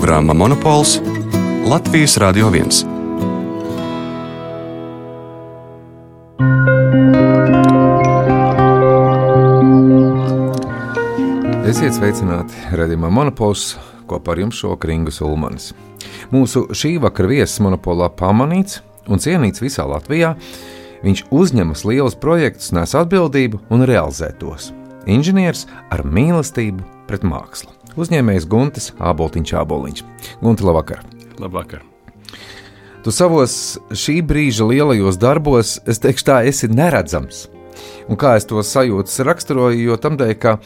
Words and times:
programma 0.00 0.34
Monopols 0.34 1.00
Latvijas 1.70 2.16
Radio 2.16 2.48
1. 2.48 2.60
Esiet 11.68 11.92
sveicināti 11.92 12.54
redzamā 12.72 13.10
monopols 13.12 13.74
kopā 14.08 14.32
ar 14.32 14.40
jums 14.40 14.56
šovakar 14.62 14.94
Ingus 14.94 15.20
Ulmanis. 15.20 15.74
Mūsu 16.32 16.70
šī 16.72 16.94
vakara 17.04 17.28
viesis 17.34 17.60
monopolā 17.60 18.08
pamanīts 18.08 18.80
un 19.04 19.20
cienīts 19.20 19.60
visā 19.60 19.84
Latvijā. 19.84 20.32
Viņš 21.04 21.26
uzņemas 21.28 21.84
lielus 21.84 22.16
projektus, 22.16 22.72
nes 22.72 22.96
atbildību 22.96 23.60
un 23.68 23.84
realizē 23.84 24.32
tos. 24.40 24.72
Inženieris 25.04 25.66
ar 25.92 26.06
mīlestību 26.08 26.88
pret 27.04 27.20
mākslu. 27.20 27.79
Uzņēmējs 27.98 28.46
Guntis 28.50 28.92
Āboltiņš 29.02 29.54
Āboliņš. 29.58 30.02
Gunti, 30.42 30.66
labvakar! 30.66 31.00
Labvakar! 31.42 31.82
Tu 33.00 33.14
savos 33.16 33.54
šī 33.96 34.20
brīža 34.22 34.66
lielajos 34.68 35.16
darbos, 35.18 35.78
es 35.88 35.98
teikšu, 36.02 36.26
tā 36.28 36.36
esi 36.46 36.68
neredzams. 36.70 37.48
Un 38.12 38.18
kā 38.20 38.34
es 38.38 38.46
to 38.46 38.60
sajūtu, 38.62 39.24
raksturoju, 39.26 39.80
jo 39.88 39.96
tam 39.98 40.18
dēļ, 40.20 40.34
ka 40.38 40.58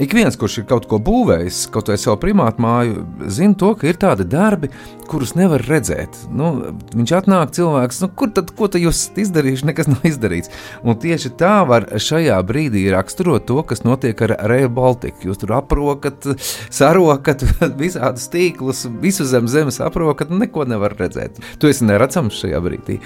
ik 0.00 0.12
viens, 0.14 0.36
kurš 0.38 0.60
ir 0.60 0.66
kaut 0.70 0.86
ko 0.90 0.98
būvējis, 1.02 1.64
kaut 1.74 1.90
vai 1.90 1.96
savu 2.00 2.18
primātu 2.22 2.62
māju, 2.62 3.04
zina 3.32 3.56
to, 3.58 3.72
ka 3.78 3.88
ir 3.88 3.98
tādi 4.00 4.26
darbi, 4.28 4.70
kurus 5.10 5.32
nevar 5.38 5.62
redzēt. 5.66 6.16
Nu, 6.36 6.50
viņš 6.94 7.14
atnāk, 7.18 7.52
cilvēks, 7.56 8.00
nu, 8.04 8.10
kur 8.16 8.30
tad, 8.36 8.52
ko 8.56 8.68
tad 8.70 8.84
jūs 8.84 9.02
izdarījuši, 9.20 9.68
nekas 9.70 9.90
nav 9.90 10.06
izdarīts. 10.06 10.52
Un 10.84 10.98
tieši 11.00 11.32
tā 11.40 11.54
var 11.68 11.88
šajā 12.00 12.38
brīdī 12.46 12.86
raksturot 12.94 13.48
to, 13.50 13.60
kas 13.66 13.84
notiek 13.86 14.20
ar 14.26 14.36
Rail 14.50 14.70
Baltica. 14.72 15.24
Jūs 15.26 15.42
tur 15.42 15.56
aprokat, 15.58 16.28
sarokat 16.70 17.44
visādus 17.82 18.28
tīklus, 18.32 18.86
visu 19.02 19.26
zem 19.28 19.50
zemes 19.50 19.80
aprokat, 19.84 20.30
neko 20.30 20.68
nevar 20.70 20.96
redzēt. 20.98 21.42
Tu 21.60 21.72
esi 21.72 21.88
neredzams 21.88 22.38
šajā 22.44 22.62
brīdī. 22.64 23.00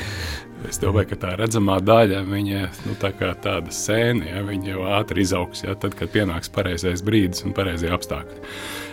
Es 0.64 0.80
domāju, 0.80 1.10
ka 1.12 1.18
tā 1.20 1.32
redzamā 1.36 1.76
daļa 1.84 2.22
viņa 2.24 2.60
nu, 2.86 2.94
tā 3.00 3.10
kā 3.16 3.34
tāda 3.44 3.72
sēne, 3.74 4.30
ja, 4.30 4.40
viņa 4.46 4.70
jau 4.70 4.86
ātri 4.96 5.24
izaugs, 5.26 5.64
ja, 5.66 5.74
tad, 5.76 5.96
kad 5.98 6.12
pienāks 6.14 6.52
pareizais 6.52 7.04
brīdis 7.04 7.44
un 7.44 7.52
pareizie 7.56 7.92
apstākļi. 7.92 8.40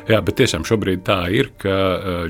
Jā, 0.10 0.18
bet 0.26 0.40
tiešām 0.40 0.64
šobrīd 0.66 1.04
tā 1.06 1.20
ir, 1.30 1.52
ka 1.62 1.76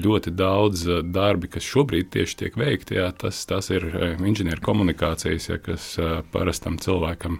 ļoti 0.03 0.33
daudz 0.35 0.83
darbi, 1.07 1.47
kas 1.51 1.63
šobrīd 1.63 2.09
tieši 2.11 2.37
tiek 2.43 2.57
veikti, 2.59 2.97
jā, 2.99 3.07
tas, 3.15 3.39
tas 3.47 3.71
ir 3.71 3.85
inženieru 4.19 4.59
komunikācijas, 4.65 5.47
ja, 5.53 5.59
kas 5.63 5.93
parastam 6.33 6.75
cilvēkam 6.81 7.39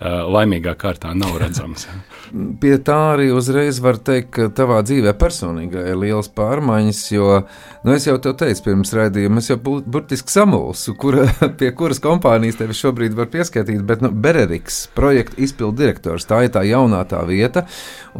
laimīgā 0.00 0.74
kārtā 0.76 1.14
nav 1.16 1.38
redzams. 1.40 1.86
Pie 2.60 2.74
tā 2.84 2.96
arī 3.14 3.30
uzreiz 3.32 3.78
var 3.80 3.96
teikt, 3.96 4.28
ka 4.36 4.48
tavā 4.52 4.82
dzīvē 4.84 5.14
personīgā 5.16 5.86
ir 5.88 6.00
liels 6.00 6.28
pārmaiņas, 6.36 7.00
jo 7.14 7.28
nu, 7.40 7.94
es 7.94 8.04
jau 8.08 8.16
te 8.20 8.34
teicu 8.36 8.66
pirms 8.66 8.92
raidījuma, 8.96 9.40
es 9.40 9.48
jau 9.52 9.56
burtiski 9.60 10.32
samulsu, 10.32 10.96
kur, 11.00 11.22
pie 11.60 11.70
kuras 11.76 12.00
kompānijas 12.04 12.60
tevi 12.60 12.76
šobrīd 12.76 13.16
var 13.16 13.30
pieskaitīt, 13.32 13.80
bet 13.88 14.04
nu, 14.04 14.12
Bereriks, 14.12 14.82
projekta 14.96 15.40
izpildu 15.46 15.84
direktors, 15.84 16.28
tā 16.28 16.42
ir 16.44 16.52
tā 16.52 16.64
jaunā 16.68 17.00
tā 17.08 17.22
vieta, 17.28 17.64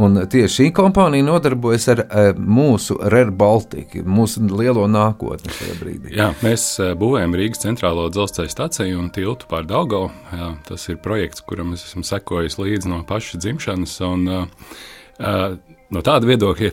un 0.01 0.23
tieši 0.25 0.55
šī 0.57 0.71
kompānija 0.77 1.29
nodarbojas 1.47 1.87
ar 1.93 2.03
mūsu 2.39 2.97
Red 3.13 3.31
Baltica, 3.39 4.03
mūsu 4.03 4.43
lielo 4.51 4.87
nākotni 4.91 5.53
šajā 5.55 5.77
brīdī. 5.81 6.15
Jā, 6.17 6.31
mēs 6.43 6.65
būvējam 6.99 7.37
Rīgas 7.39 7.63
centrālo 7.63 8.09
dzelzceļa 8.11 8.53
staciju 8.53 8.99
un 9.01 9.11
tiltu 9.15 9.49
pār 9.51 9.67
Daugavu. 9.69 10.11
Jā, 10.33 10.51
tas 10.67 10.89
ir 10.91 10.99
projekts, 11.03 11.45
kuram 11.47 11.75
es 11.77 11.87
esmu 11.87 12.05
sekojis 12.07 12.59
līdzi 12.59 12.91
no 12.91 13.03
paša 13.07 13.41
dzimšanas. 13.45 13.95
Un, 14.07 14.27
uh, 14.27 15.47
no 15.95 16.05
tāda 16.07 16.29
viedokļa 16.29 16.73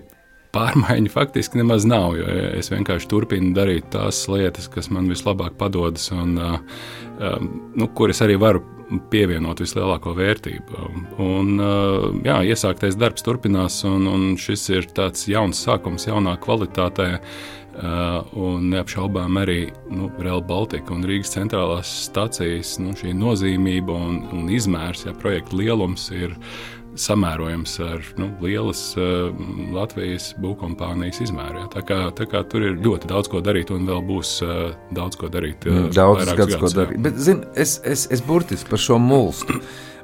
pārmaiņu 0.53 1.13
faktiski 1.13 1.61
nemaz 1.61 1.85
nav. 1.89 2.17
Es 2.57 2.69
vienkārši 2.73 3.09
turpinu 3.09 3.53
darīt 3.57 3.89
tās 3.93 4.25
lietas, 4.29 4.69
kas 4.73 4.91
man 4.93 5.09
vislabāk 5.09 5.57
padodas, 5.57 6.11
un 6.13 6.37
nu, 6.37 7.89
kuras 7.97 8.21
arī 8.25 8.37
varu 8.41 8.61
pievienot 9.11 9.61
vislielāko 9.63 10.13
vērtību. 10.17 10.85
Un, 11.23 11.55
uh, 11.57 12.09
jā, 12.25 12.39
iesāktais 12.53 12.97
darbs 12.99 13.25
turpinās, 13.25 13.81
un, 13.89 14.07
un 14.09 14.29
šis 14.39 14.69
ir 14.73 14.87
tāds 14.95 15.27
jauns 15.31 15.63
sākums, 15.65 16.07
jaunā 16.09 16.37
kvalitātē. 16.43 17.09
Uh, 17.73 18.19
un 18.37 18.67
neapšaubām 18.69 19.39
arī 19.41 19.71
nu, 19.89 20.05
Real 20.21 20.43
Baltica 20.45 20.93
un 20.93 21.01
Rīgas 21.09 21.31
centrālās 21.33 21.89
stācijas 22.03 22.75
nu, 22.77 22.93
nozīmība 23.17 23.95
un, 23.97 24.19
un 24.29 24.51
izmērs, 24.53 25.07
ja 25.07 25.15
projekta 25.17 25.57
lielums 25.57 26.05
ir 26.13 26.35
samērojams 26.99 27.75
ar 27.83 28.03
nu, 28.21 28.29
lielas 28.43 28.81
uh, 28.99 29.31
Latvijas 29.73 30.31
būvkompānijas 30.41 31.21
izmēru. 31.25 31.63
Ja. 31.63 31.69
Tā 31.73 31.85
kā, 31.87 31.99
tā 32.17 32.27
kā 32.29 32.43
tur 32.49 32.67
ir 32.67 32.77
ļoti 32.83 33.09
daudz 33.11 33.31
ko 33.31 33.41
darīt, 33.45 33.73
un 33.73 33.87
vēl 33.89 34.03
būs 34.07 34.35
uh, 34.45 34.75
daudz 34.95 35.19
ko 35.19 35.31
darīt. 35.33 35.67
Uh, 35.69 35.87
daudz 35.93 36.33
gadus, 36.33 36.59
ko 36.61 36.71
darīt. 36.73 37.01
Bet, 37.05 37.17
zin, 37.21 37.43
es, 37.59 37.79
es, 37.87 38.05
es 38.13 38.23
burtiski 38.25 38.71
par 38.71 38.81
šo 38.81 38.99
mulstu. 39.01 39.59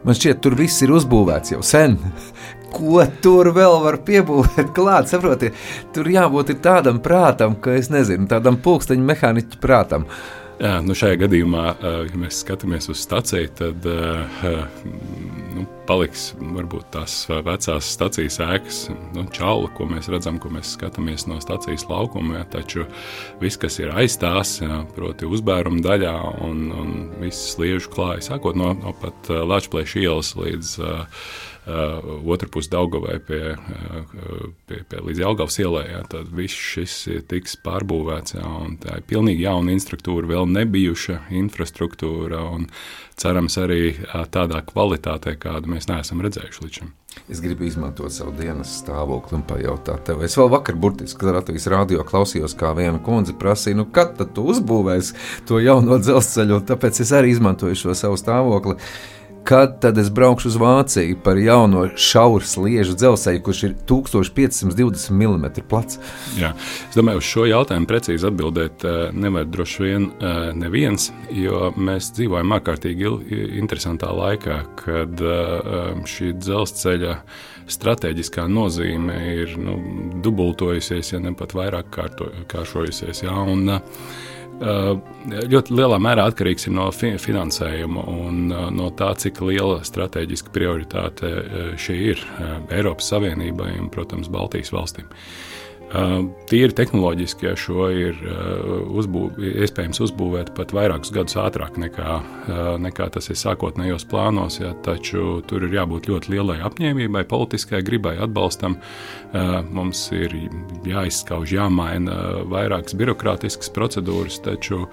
Man 0.05 0.15
šķiet, 0.15 0.39
tur 0.43 0.55
viss 0.55 0.79
ir 0.85 0.93
uzbūvēts 0.95 1.57
jau 1.57 1.63
sen 1.65 1.97
ko 2.73 3.03
tur 3.23 3.51
vēl 3.55 3.79
var 3.83 3.99
piebūvēt 4.05 4.73
klāt. 4.77 5.11
Saprotiet, 5.11 5.57
tur 5.95 6.09
jābūt 6.09 6.55
tādam 6.63 7.01
prātam, 7.03 7.57
ka 7.61 7.77
es 7.79 7.91
nezinu, 7.93 8.29
tādam 8.31 8.59
pulksteņa 8.63 9.09
mehāniķa 9.11 9.61
prātam. 9.63 10.07
Jā, 10.59 10.81
nu 10.83 10.91
šajā 10.91 11.21
gadījumā, 11.21 11.65
ja 12.09 12.17
mēs 12.19 12.41
skatāmies 12.43 12.89
uz 12.91 12.99
stāciju, 12.99 13.47
tad 13.55 13.85
nu, 15.55 15.63
paliks 15.87 16.33
varbūt 16.35 16.89
tās 16.91 17.13
vecās 17.47 17.91
stācijas 17.95 18.41
ēkas, 18.43 18.79
nu, 19.15 19.23
čaula, 19.31 19.69
ko 19.77 19.87
mēs 19.87 20.09
redzam, 20.11 20.35
ko 20.35 20.51
mēs 20.51 20.73
skatāmies 20.75 21.29
no 21.31 21.39
stācijas 21.39 21.87
laukuma. 21.87 22.41
Ja, 22.41 22.47
taču 22.57 22.83
viss, 23.39 23.59
kas 23.61 23.79
ir 23.79 23.93
aiz 23.95 24.19
tās, 24.19 24.57
ja, 24.59 24.81
proti, 24.97 25.29
uzbēruma 25.31 25.79
daļā 25.85 26.15
un, 26.43 26.65
un 26.75 26.91
viss 27.23 27.55
liežu 27.61 27.95
klāja, 27.95 28.27
sākot 28.33 28.59
no, 28.59 28.73
no 28.83 28.91
pat 28.99 29.31
Latvijas 29.31 29.95
ielas 29.95 30.35
līdz 30.35 30.75
otru 32.33 32.49
pusi 32.53 32.71
Daugavai 32.73 33.17
pie, 33.25 33.41
uh, 33.55 34.45
pie, 34.69 34.81
pie 34.89 35.03
līdz 35.05 35.23
Jelgavas 35.23 35.59
ielai, 35.61 35.85
jā, 35.91 36.03
tad 36.11 36.31
viss 36.35 36.63
šis 36.73 36.95
tiks 37.31 37.57
pārbūvēts, 37.65 38.37
jā, 38.39 38.45
un 38.45 38.77
tā 38.81 38.99
ir 38.99 39.07
pilnīgi 39.09 39.45
jauna 39.47 39.75
infrastruktūra, 39.75 40.31
vēl 40.33 40.49
nebijuša 40.55 41.21
infrastruktūra, 41.41 42.41
un 42.55 42.69
cerams 43.19 43.59
arī 43.61 43.83
uh, 43.93 44.23
tādā 44.31 44.63
kvalitātē, 44.65 45.35
kādu 45.41 45.75
mēs 45.75 45.89
neesam 45.91 46.23
redzējuši 46.25 46.65
līdz 46.65 46.81
šim. 46.81 46.95
Es 47.29 47.41
gribu 47.41 47.65
izmantot 47.65 48.13
savu 48.13 48.31
dienas 48.37 48.71
stāvokli 48.79 49.37
un 49.37 49.43
pajautāt 49.49 50.05
tev. 50.07 50.23
Es 50.25 50.37
vēl 50.37 50.49
vakar, 50.53 50.77
burtiski, 50.79 51.27
Latvijas 51.29 51.67
rādio 51.71 52.05
klausījos, 52.07 52.55
kā 52.57 52.71
viena 52.77 53.01
kundze 53.05 53.35
prasīja, 53.37 53.77
nu, 53.81 53.85
kad 53.93 54.17
tu 54.33 54.45
uzbūvēsi 54.53 55.17
to 55.49 55.59
jauno 55.61 55.99
dzelzceļu, 56.01 56.59
un 56.61 56.67
tāpēc 56.69 57.01
es 57.03 57.13
arī 57.17 57.33
izmantoju 57.33 57.77
šo 57.77 57.97
savu 57.97 58.17
stāvokli. 58.19 58.77
Kad 59.43 59.79
tad 59.81 59.97
es 59.97 60.09
braukšu 60.09 60.47
uz 60.47 60.55
Vāciju 60.59 61.17
par 61.23 61.37
jauno 61.37 61.85
šauru 61.97 62.45
sliežu 62.45 62.93
dzelzceļu, 62.99 63.41
kurš 63.45 63.63
ir 63.65 63.75
1520 63.89 65.11
mm 65.15 65.45
plats? 65.69 65.99
Jā, 66.37 66.51
es 66.89 66.97
domāju, 66.97 67.23
uz 67.23 67.29
šo 67.29 67.45
jautājumu 67.49 67.89
precīzi 67.89 68.27
atbildēt 68.29 68.85
eh, 68.85 68.97
nevar 69.15 69.47
droši 69.49 69.85
vien 69.85 70.09
eh, 70.09 70.39
neviens, 70.57 71.09
jo 71.33 71.69
mēs 71.77 72.11
dzīvojam 72.17 72.57
ārkārtīgi 72.59 73.13
interesantā 73.61 74.11
laikā, 74.13 74.59
kad 74.83 75.23
eh, 75.23 76.03
šī 76.09 76.33
dzelzceļa 76.39 77.15
stratēģiskā 77.69 78.47
nozīme 78.49 79.21
ir 79.35 79.55
nu, 79.61 79.77
dubultojusies, 80.25 81.13
ja 81.13 81.21
ne 81.23 81.35
pat 81.37 81.55
vairāk 81.57 81.93
kārto, 81.93 82.31
kāršojusies. 82.49 83.23
Jā, 83.25 83.37
un, 83.49 83.69
Eh, 83.69 84.28
ļoti 84.59 85.75
lielā 85.75 85.99
mērā 86.03 86.25
atkarīgs 86.29 86.67
no 86.73 86.89
finansējuma 86.91 88.03
un 88.11 88.51
eh, 88.51 88.65
no 88.75 88.89
tā, 88.91 89.13
cik 89.15 89.41
liela 89.47 89.79
strateģiska 89.87 90.51
prioritāte 90.55 91.29
eh, 91.29 91.69
šī 91.79 91.95
ir 92.11 92.23
Eiropas 92.67 93.11
Savienībai 93.13 93.77
un, 93.79 93.87
protams, 93.93 94.31
Baltijas 94.31 94.73
valstīm. 94.75 95.07
Tīri 95.89 96.75
tehnoloģiski, 96.77 97.47
ja 97.47 97.55
šo 97.57 97.87
ir 97.89 98.17
uzbūv, 98.93 99.39
iespējams 99.65 100.03
uzbūvēt 100.05 100.51
pat 100.57 100.73
vairākus 100.75 101.09
gadus 101.15 101.37
ātrāk 101.41 101.79
nekā, 101.81 102.17
nekā 102.83 103.07
tas 103.15 103.31
ir 103.33 103.39
sākotnējos 103.41 104.05
plānos, 104.11 104.59
ja, 104.61 104.75
taču 104.85 105.39
tur 105.49 105.65
ir 105.65 105.73
jābūt 105.79 106.11
ļoti 106.11 106.35
lielai 106.35 106.59
apņēmībai, 106.67 107.23
politiskai 107.29 107.81
gribai, 107.85 108.19
atbalstam. 108.21 108.77
Mums 109.73 110.03
ir 110.13 110.35
jāizskauž, 110.85 111.55
jāmaina 111.57 112.19
vairākas 112.49 112.93
birokrātiskas 112.99 113.73
procedūras, 113.73 114.37
taču 114.45 114.85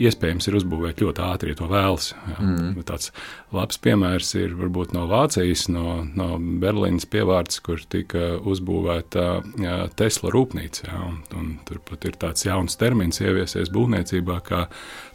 iespējams 0.00 0.48
ir 0.48 0.56
uzbūvēt 0.60 1.02
ļoti 1.02 1.22
ātri, 1.24 1.52
ja 1.52 1.58
to 1.58 1.68
vēlas. 1.70 2.10
Mm. 2.38 2.80
Tāds 2.88 3.10
labs 3.54 3.80
piemērs 3.82 4.32
ir 4.40 4.54
varbūt 4.58 4.94
no 4.96 5.06
Vācijas, 5.10 5.66
no, 5.72 6.00
no 6.16 6.34
Berlīnas 6.62 7.08
pievārds, 7.10 7.60
kur 7.64 7.82
tika 7.92 8.36
uzbūvēta 8.40 9.26
Tesla 10.00 10.34
rūpnīca. 10.34 10.86
Ja, 10.88 11.00
un, 11.08 11.20
un 11.38 11.52
turpat 11.68 12.06
ir 12.08 12.18
tāds 12.20 12.46
jauns 12.46 12.78
termins 12.80 13.22
ieviesies 13.22 13.72
būvniecībā, 13.74 14.40
kā 14.46 14.66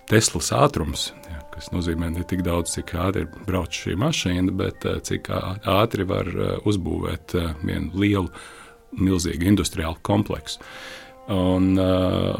Teslas 0.09 0.51
ātrums. 0.53 1.07
Ja, 1.31 1.39
kas 1.53 1.71
nozīmē 1.73 2.11
ne 2.13 2.25
tik 2.27 2.43
daudz, 2.45 2.75
cik 2.75 2.93
ātri 3.01 3.25
brauc 3.47 3.73
šī 3.73 3.95
mašīna, 4.01 4.53
bet 4.59 4.85
cik 5.07 5.31
ātri 5.31 6.05
var 6.07 6.29
uzbūvēt 6.67 7.37
vienu 7.65 8.05
lielu 8.05 8.29
milzīgu 8.95 9.49
industriālu 9.49 9.99
kompleksu. 10.05 10.61
Un, 11.25 11.71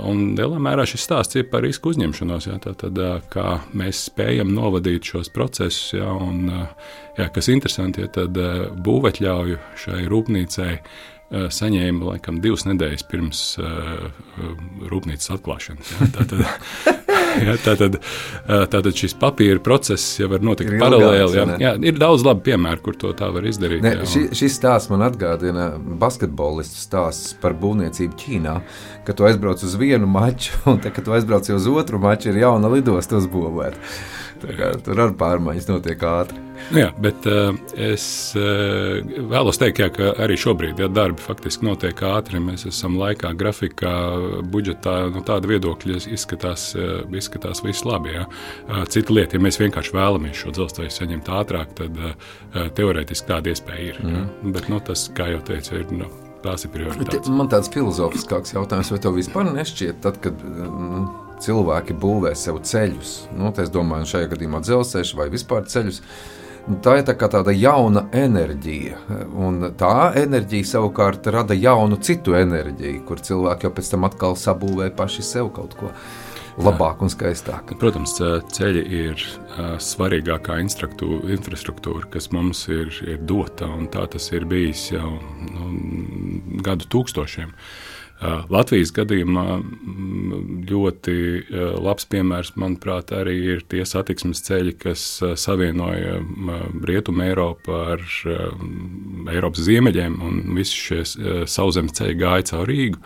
un 0.06 0.20
lielā 0.38 0.60
mērā 0.62 0.84
šis 0.86 1.08
stāsts 1.08 1.40
ir 1.40 1.48
par 1.50 1.64
risku 1.66 1.90
uzņemšanos. 1.90 2.46
Jā, 2.52 2.60
tātad, 2.62 3.00
kā 3.34 3.58
mēs 3.74 4.04
spējam 4.12 4.52
novadīt 4.54 5.10
šos 5.10 5.32
procesus, 5.34 5.96
jā, 5.98 6.06
un, 6.06 6.46
jā, 7.18 7.26
kas 7.34 7.50
ir 7.50 7.58
interesanti, 7.58 8.06
ja 8.06 8.12
tad 8.14 8.38
būvētļauju 8.86 9.58
šai 9.82 10.06
rūpnīcai 10.12 10.72
saņēma 11.34 12.12
laikam 12.12 12.38
divas 12.44 12.68
nedēļas 12.70 13.08
pirms 13.10 13.40
uh, 13.58 14.06
rūpnīcas 14.92 15.34
atklāšanas. 15.34 15.96
Jā, 15.96 16.10
tātad, 16.20 16.46
Ja, 17.46 17.56
tātad, 17.62 17.98
tātad 18.48 18.96
šis 18.98 19.14
papīra 19.20 19.62
process 19.64 20.20
jau 20.20 20.30
var 20.32 20.44
notikt 20.46 20.72
ir 20.72 20.80
paralēli. 20.82 21.38
Ja. 21.38 21.46
Jā, 21.62 21.74
ir 21.92 22.00
daudz 22.00 22.26
labu 22.26 22.46
piemēru, 22.48 22.82
kur 22.86 22.98
to 23.00 23.12
tā 23.18 23.30
var 23.34 23.46
izdarīt. 23.48 23.84
Ne, 23.86 23.96
jā, 24.00 24.08
ši, 24.10 24.24
šis 24.40 24.58
stāsts 24.60 24.92
man 24.92 25.06
atgādina 25.06 25.68
basketbolistu 26.02 26.80
stāsts 26.82 27.36
par 27.42 27.58
būvniecību 27.62 28.18
Ķīnā, 28.22 28.56
kad 29.08 29.20
tu 29.20 29.28
aizbrauc 29.28 29.64
uz 29.66 29.78
vienu 29.80 30.10
maču, 30.10 30.56
un 30.72 30.82
te, 30.84 30.94
kad 30.96 31.08
tu 31.08 31.16
aizbrauc 31.16 31.50
uz 31.54 31.70
otru 31.72 32.02
maču, 32.02 32.32
ir 32.32 32.44
jauna 32.46 32.72
lidosta 32.72 33.20
uzbūvēta. 33.22 33.82
Tur 34.86 35.00
arī 35.06 35.16
pārmaiņas 35.20 35.70
notiek 35.72 36.04
ātri. 36.10 36.42
Nu 36.72 36.80
jā, 36.80 36.88
bet 37.02 37.26
uh, 37.30 37.52
es 37.78 38.06
uh, 38.40 39.02
vēlos 39.30 39.60
teikt, 39.62 39.82
jā, 39.84 39.90
ka 39.94 40.12
arī 40.24 40.38
šobrīd 40.40 40.80
ja, 40.82 40.90
darbi 40.92 41.24
faktiski 41.24 41.68
notiek 41.68 42.00
ātri. 42.08 42.42
Mēs 42.42 42.66
esam 42.70 42.98
laikā, 43.00 43.34
grafikā, 43.38 43.94
budžetā. 44.54 44.96
No 45.10 45.20
nu, 45.20 45.26
tāda 45.28 45.50
viedokļa 45.52 46.00
izskatās, 46.16 46.70
uh, 46.80 47.04
izskatās 47.16 47.64
viss 47.66 47.86
labi. 47.88 48.16
Ja. 48.16 48.26
Cita 48.92 49.14
lieta, 49.14 49.38
ja 49.38 49.44
mēs 49.44 49.60
vienkārši 49.62 49.96
vēlamies 49.96 50.40
šo 50.40 50.54
dzelzceļu 50.56 50.94
saņemt 50.94 51.32
ātrāk, 51.36 51.74
tad 51.78 52.00
teorētiski 52.78 53.30
tāda 53.30 53.52
iespēja 53.52 53.90
ir. 53.92 54.00
Mm. 54.04 54.16
Ja. 54.16 54.54
Bet 54.56 54.70
nu, 54.72 54.80
tas, 54.86 55.10
kā 55.16 55.30
jau 55.34 55.42
teicu, 55.46 55.82
ir. 55.82 55.92
Nu, 55.96 56.12
Tās 56.46 56.62
ir 56.62 56.70
prioritātes. 56.70 57.30
Man 57.34 57.48
tāds 57.50 57.72
filozofiskāks 57.74 58.54
jautājums, 58.54 58.92
vai 58.94 59.00
tev 59.02 59.16
vispār 59.18 59.48
nešķiet, 59.50 59.98
tad, 60.04 60.20
kad 60.22 60.44
mm, 60.46 61.25
cilvēki 61.44 61.98
būvē 62.00 62.32
sev 62.38 62.62
ceļus, 62.64 63.18
nu, 63.36 63.52
es 63.62 63.74
domāju, 63.74 64.10
šajā 64.14 64.32
gadījumā 64.34 64.64
dzelzceļš 64.66 65.14
vai 65.20 65.30
vispār 65.34 65.68
ceļus, 65.72 66.02
Tā 66.66 66.96
ir 66.98 67.04
tā 67.06 67.14
tāda 67.30 67.54
jauna 67.54 68.08
enerģija, 68.10 68.98
un 69.38 69.68
tā 69.78 70.16
enerģija 70.18 70.66
savukārt 70.66 71.28
rada 71.30 71.54
jaunu 71.54 72.00
citu 72.02 72.34
enerģiju, 72.34 73.04
kur 73.06 73.22
cilvēki 73.22 73.68
jau 73.68 73.72
pēc 73.78 73.92
tam 73.92 74.08
atkal 74.08 74.34
sabūvē 74.34 74.88
paši 74.98 75.26
sev 75.28 75.52
kaut 75.54 75.76
ko 75.78 75.92
labāku 76.58 77.06
un 77.06 77.14
skaistāku. 77.14 77.78
Protams, 77.78 78.16
ceļi 78.58 78.82
ir 78.98 79.26
svarīgākā 79.78 80.58
infrastruktūra, 80.64 82.10
kas 82.10 82.32
mums 82.34 82.64
ir, 82.74 82.90
ir 83.06 83.22
dota, 83.22 83.70
un 83.70 83.86
tā 83.94 84.08
tas 84.10 84.32
ir 84.34 84.50
bijis 84.50 84.88
jau 84.96 85.20
nu, 85.46 85.70
gadu 86.66 86.90
tūkstošiem. 86.90 87.54
Uh, 87.54 87.95
Latvijas 88.24 88.94
gadījumā 88.96 89.44
ļoti 90.70 91.16
labs 91.84 92.08
piemērs, 92.08 92.54
manuprāt, 92.56 93.12
arī 93.12 93.36
ir 93.56 93.64
tie 93.68 93.84
satiksmes 93.86 94.40
ceļi, 94.46 94.72
kas 94.80 95.04
savienoja 95.42 96.22
Rietumu 96.88 97.26
Eiropu 97.28 97.76
ar 97.76 98.06
Eiropas 99.34 99.66
ziemeļiem, 99.68 100.16
un 100.24 100.40
visi 100.56 100.80
šie 100.80 101.02
sauszemes 101.44 101.98
ceļi 102.00 102.16
gāja 102.24 102.48
caur 102.54 102.72
Rīgu. 102.72 103.04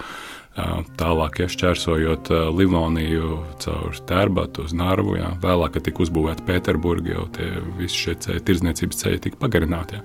Tālāk, 1.00 1.40
ja 1.40 1.48
šķērsojot 1.50 2.30
Livoniju 2.52 3.40
caur 3.64 4.00
Tērbatu 4.10 4.66
uz 4.68 4.74
Nārvu, 4.76 5.16
jā, 5.18 5.30
vēlāk, 5.42 5.78
kad 5.78 5.86
tika 5.88 6.04
uzbūvēta 6.04 6.44
Pēterburga, 6.46 7.14
jau 7.16 7.26
tie 7.38 7.50
visi 7.80 8.06
šie 8.06 8.18
ceļi, 8.26 8.46
tirdzniecības 8.46 9.02
ceļi 9.04 9.22
tika 9.26 9.40
pagarināti. 9.42 10.00
Jā. 10.00 10.04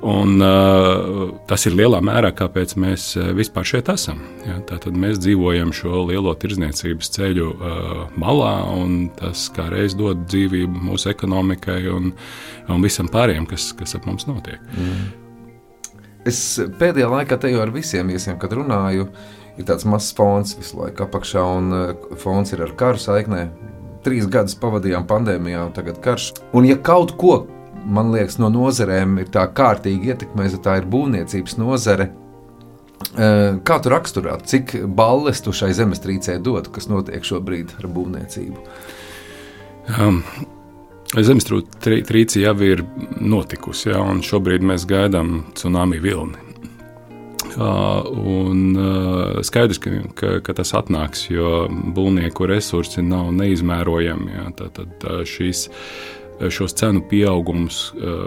Un, 0.00 0.40
uh, 0.40 1.26
tas 1.44 1.66
ir 1.68 1.74
lielā 1.76 1.98
mērā, 2.00 2.30
kāpēc 2.32 2.72
mēs 2.80 3.10
uh, 3.18 3.26
vispār 3.36 3.66
šeit 3.68 3.90
esam. 3.92 4.22
Ja? 4.46 4.56
Tātad 4.70 4.96
mēs 4.96 5.18
dzīvojam 5.20 5.74
šo 5.76 6.06
lielo 6.08 6.32
tirdzniecības 6.40 7.12
ceļu 7.18 7.48
uh, 7.52 7.90
malā, 8.20 8.54
un 8.80 9.10
tas 9.18 9.50
kā 9.52 9.68
reiz 9.68 9.92
dod 9.98 10.22
dzīvību 10.24 10.86
mūsu 10.88 11.12
ekonomikai 11.12 11.82
un, 11.92 12.14
un 12.72 12.86
visam 12.86 13.12
pārējiem, 13.12 13.44
kas, 13.50 13.74
kas 13.76 13.92
ap 13.98 14.08
mums 14.08 14.24
notiek. 14.30 14.64
Mm. 14.72 15.04
Es 16.32 16.40
pēdējā 16.80 17.12
laikā 17.18 17.36
te 17.40 17.52
jau 17.52 17.60
ar 17.60 17.76
visiem 17.76 18.08
viesiem, 18.08 18.40
kad 18.40 18.56
runāju, 18.56 19.04
ir 19.60 19.68
tāds 19.68 19.84
mazs 19.84 20.16
fons 20.16 20.56
visu 20.56 20.80
laiku 20.80 21.04
apakšā, 21.10 21.44
un 21.60 21.72
uh, 21.76 22.16
fons 22.24 22.56
ir 22.56 22.64
ar 22.64 22.72
karu 22.80 23.04
saiknē. 23.04 23.50
Trīs 24.00 24.24
gadus 24.32 24.56
pavadījām 24.56 25.04
pandēmijā, 25.04 25.68
un 25.68 25.76
tagad 25.76 26.00
karš. 26.00 26.32
Un 26.56 26.64
ja 26.64 26.80
kaut 26.80 27.18
ko 27.20 27.42
man 27.84 28.12
liekas, 28.14 28.38
no 28.42 28.50
nozarēm 28.52 29.18
ir 29.22 29.30
tā 29.32 29.46
kārtīgi 29.56 30.12
ietekmēta, 30.14 30.60
tā 30.64 30.78
ir 30.80 30.88
būvniecības 30.90 31.58
nozare. 31.60 32.10
Kā 33.10 33.76
tu 33.80 33.90
raksturot, 33.90 34.44
cik 34.46 34.74
balles 34.96 35.40
tu 35.42 35.54
šai 35.56 35.72
zemestrīcē 35.74 36.36
dod, 36.44 36.68
kas 36.74 36.90
notiek 36.90 37.24
šobrīd 37.26 37.76
ar 37.80 37.90
būvniecību? 37.90 38.64
Um. 39.98 40.24
Zemestrīce 41.10 42.38
jau 42.38 42.52
ir 42.62 42.84
notikusi, 43.18 43.88
ja, 43.90 43.98
un 43.98 44.20
šobrīd 44.22 44.62
mēs 44.62 44.84
gaidām 44.86 45.40
tsunami 45.58 45.98
vilni. 45.98 46.38
Uh, 47.50 48.06
un, 48.14 48.60
uh, 48.78 49.40
skaidrs, 49.42 49.80
ka, 49.82 49.90
ka, 50.14 50.30
ka 50.46 50.54
tas 50.54 50.70
atnāks, 50.78 51.24
jo 51.32 51.64
būvnieku 51.96 52.46
resursi 52.46 53.02
nav 53.02 53.32
neizmērojami. 53.34 54.30
Ja, 54.36 54.46
tad, 54.54 54.78
tad 55.02 55.26
šīs 55.26 55.64
šos 56.48 56.74
cenu 56.78 57.02
pieaugumus 57.10 57.92
eh, 57.96 58.24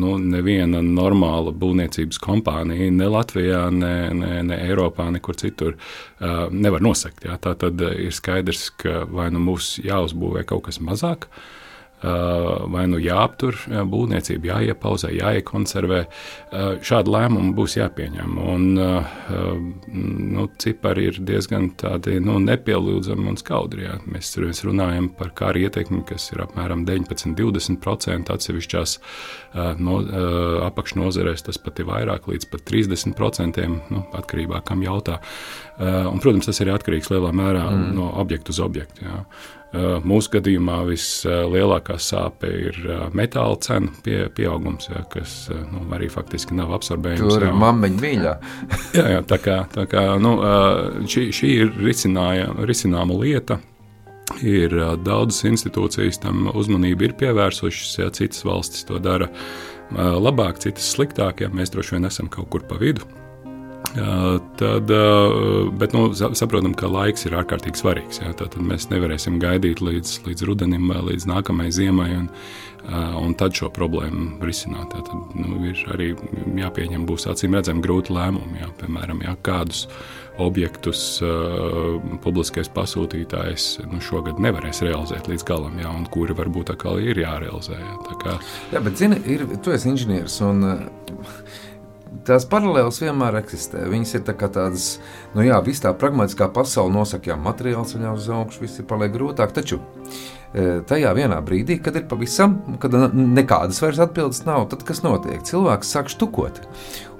nu, 0.00 0.16
neviena 0.18 0.80
normāla 0.84 1.52
būvniecības 1.52 2.20
kompānija 2.22 2.90
ne 2.94 3.08
Latvijā, 3.12 3.66
ne, 3.74 3.94
ne, 4.16 4.32
ne 4.48 4.60
Eiropā, 4.68 5.10
nekur 5.12 5.36
citur 5.40 5.76
eh, 5.76 6.44
nevar 6.50 6.84
nosekt. 6.84 7.26
Jā. 7.28 7.36
Tā 7.42 7.54
tad 7.60 7.80
ir 7.90 8.14
skaidrs, 8.16 8.70
ka 8.80 9.04
vai 9.10 9.30
nu 9.34 9.42
mums 9.44 9.74
jāuzbūvē 9.84 10.46
kaut 10.48 10.68
kas 10.68 10.80
mazāk, 10.84 11.28
vai 11.30 11.59
nu 12.00 13.00
jāaptur 13.00 13.58
būvniecība, 13.68 14.54
jāiepauzē, 14.54 15.10
jāiekonservē. 15.14 16.00
Šādi 16.86 17.12
lēmumi 17.12 17.52
būs 17.56 17.76
jāpieņem. 17.76 18.38
Un, 18.40 18.66
nu, 20.34 20.46
cipari 20.60 21.08
ir 21.10 21.20
diezgan 21.28 21.70
tādi 21.80 22.18
nu, 22.24 22.38
nepielūdzami 22.42 23.28
un 23.32 23.38
skaudri. 23.40 23.84
Jā. 23.88 23.98
Mēs, 24.10 24.32
mēs 24.40 24.64
runājam 24.66 25.10
par 25.16 25.34
kāru 25.36 25.66
ietekmi, 25.66 26.02
kas 26.08 26.30
ir 26.32 26.44
apmēram 26.46 26.86
19-20% 26.88 28.32
atsevišķās 28.34 28.96
no, 29.80 30.00
apakšnodarbēs, 30.70 31.46
tas 31.46 31.60
pat 31.60 31.82
ir 31.82 31.90
vairāk, 31.90 32.28
līdz 32.30 32.50
pat 32.52 32.66
30%, 32.70 33.68
nu, 33.92 34.04
atkarībā 34.16 34.60
no 34.60 34.66
kam 34.66 34.84
jautā. 34.84 35.20
Un, 35.80 36.20
protams, 36.20 36.48
tas 36.48 36.60
ir 36.60 36.72
atkarīgs 36.72 37.10
lielā 37.12 37.32
mērā 37.36 37.64
mm. 37.70 37.88
no 37.96 38.10
objekta 38.20 38.54
uz 38.54 38.60
objektu. 38.64 39.06
Jā. 39.06 39.24
Eh, 39.70 40.00
mūsu 40.02 40.32
gadījumā 40.32 40.80
vislielākā 40.88 41.94
sāpe 42.02 42.48
ir 42.50 42.78
eh, 42.90 43.02
metāla 43.14 43.54
cenu 43.62 43.92
pie, 44.02 44.24
pieaugums, 44.34 44.88
jā, 44.90 45.04
kas 45.12 45.34
eh, 45.54 45.60
nu, 45.70 45.84
arī 45.94 46.08
faktiski 46.10 46.56
nav 46.58 46.72
absorbējams. 46.74 47.22
Tur 47.22 47.46
ir 47.46 47.54
mammiņa 47.54 48.02
mīļā. 48.02 48.32
jā, 48.98 49.04
jā, 49.14 49.20
tā 49.30 49.38
kā, 49.38 49.60
tā 49.70 49.86
kā 49.90 50.02
nu, 50.18 50.34
šī, 51.06 51.28
šī 51.36 51.52
ir 51.60 51.70
risināma 51.86 53.20
lieta. 53.20 53.60
Ir 54.46 54.74
daudzas 55.02 55.42
institūcijas 55.46 56.18
tam 56.22 56.50
uzmanību 56.50 57.06
ir 57.06 57.16
pievērsušas, 57.22 57.96
ja 57.98 58.10
citas 58.14 58.44
valstis 58.46 58.86
to 58.86 58.98
dara 59.02 59.26
labāk, 59.90 60.62
citas 60.62 60.86
sliktāk, 60.94 61.42
ja 61.42 61.50
mēs 61.50 61.74
droši 61.74 61.96
vien 61.96 62.06
esam 62.10 62.30
kaut 62.30 62.50
kur 62.50 62.66
pa 62.66 62.78
vidu. 62.78 63.06
Tad, 63.94 64.92
bet 65.78 65.92
nu, 65.92 66.02
saprotam, 66.14 66.74
ka 66.78 66.90
laiks 66.90 67.26
ir 67.26 67.34
ārkārtīgi 67.40 67.80
svarīgs. 67.80 68.20
Jā, 68.22 68.32
tad 68.38 68.54
mēs 68.62 68.86
nevarēsim 68.92 69.40
gaidīt 69.42 69.82
līdz, 69.82 70.20
līdz 70.28 70.46
rudenim 70.46 70.92
vai 70.92 71.00
līdz 71.08 71.26
nākamajai 71.26 71.72
ziemai, 71.74 72.08
un, 72.20 72.28
un 73.18 73.34
tad 73.38 73.56
šo 73.58 73.70
problēmu 73.74 74.38
risināt. 74.46 74.94
Tad 74.94 75.10
nu, 75.34 75.58
ir 75.66 75.82
arī 75.90 76.12
jāpieņem, 76.60 77.06
būs 77.08 77.26
acīm 77.32 77.58
redzami 77.58 77.82
grūti 77.82 78.14
lēmumi. 78.14 78.62
Jā, 78.62 78.70
piemēram, 78.78 79.24
jā, 79.26 79.34
kādus 79.46 79.88
objektus 80.40 81.02
uh, 81.24 81.98
publiskais 82.24 82.70
pasūtītājs 82.72 83.66
nu, 83.90 83.98
šogad 84.04 84.38
nevarēs 84.40 84.84
realizēt 84.86 85.28
līdz 85.28 85.44
galam, 85.48 85.74
jā, 85.82 85.90
un 85.90 86.06
kuri 86.14 86.36
varbūt 86.38 86.72
atkal 86.76 87.02
ir 87.02 87.20
jārealizē. 87.20 87.76
Jā, 87.76 87.96
kā... 88.22 88.38
jā 88.72 88.84
bet 88.86 89.02
zini, 89.02 89.18
ir, 89.34 89.44
tu 89.64 89.74
esi 89.74 89.90
inženieris. 89.92 90.38
Un, 90.46 90.64
uh, 90.64 91.49
tās 92.26 92.46
paralēlas 92.50 93.00
vienmēr 93.02 93.38
eksistē. 93.40 93.84
Viņas 93.90 94.16
ir 94.16 94.26
tā 94.26 94.34
tādas, 94.40 94.90
nu 95.34 95.44
jā, 95.46 95.58
viss 95.64 95.82
tā 95.82 95.92
pragmatiskā 95.96 96.50
pasaule 96.54 96.92
nosaka, 96.94 97.32
jā, 97.32 97.38
materiāls 97.40 97.94
ceļā 97.94 98.12
uz 98.16 98.28
augšu, 98.34 98.64
viss 98.64 98.82
ir 98.82 98.88
paliek 98.90 99.12
grūtāk. 99.14 99.52
Taču 99.56 99.80
e, 99.80 100.80
tajā 100.86 101.12
vienā 101.16 101.40
brīdī, 101.46 101.78
kad 101.82 101.96
ir 101.98 102.06
pavisam, 102.10 102.58
kad 102.82 102.94
nekādas 103.14 103.80
vairs 103.84 104.00
atbildes 104.02 104.42
nav, 104.48 104.66
tad 104.72 104.84
kas 104.88 105.02
notiek? 105.06 105.42
Cilvēks 105.46 105.92
sāk 105.96 106.12
štukot. 106.12 106.62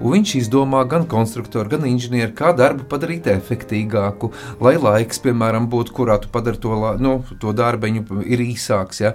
Un 0.00 0.16
viņš 0.16 0.36
izdomā 0.42 0.82
gan 0.90 1.06
konstruktoru, 1.10 1.70
gan 1.76 1.86
inženieri, 1.88 2.32
kā 2.36 2.54
darbu 2.56 2.88
padarīt 2.90 3.28
efektīgāku, 3.30 4.32
lai 4.64 4.76
laiks, 4.80 5.22
piemēram, 5.24 5.70
būtu, 5.72 5.94
kurā 5.96 6.18
tu 6.22 6.32
padari 6.32 6.60
to, 6.62 6.76
nu, 7.02 7.20
to 7.42 7.54
darbiņu, 7.56 8.24
ir 8.26 8.44
īsāks. 8.50 9.04
Ja? 9.04 9.14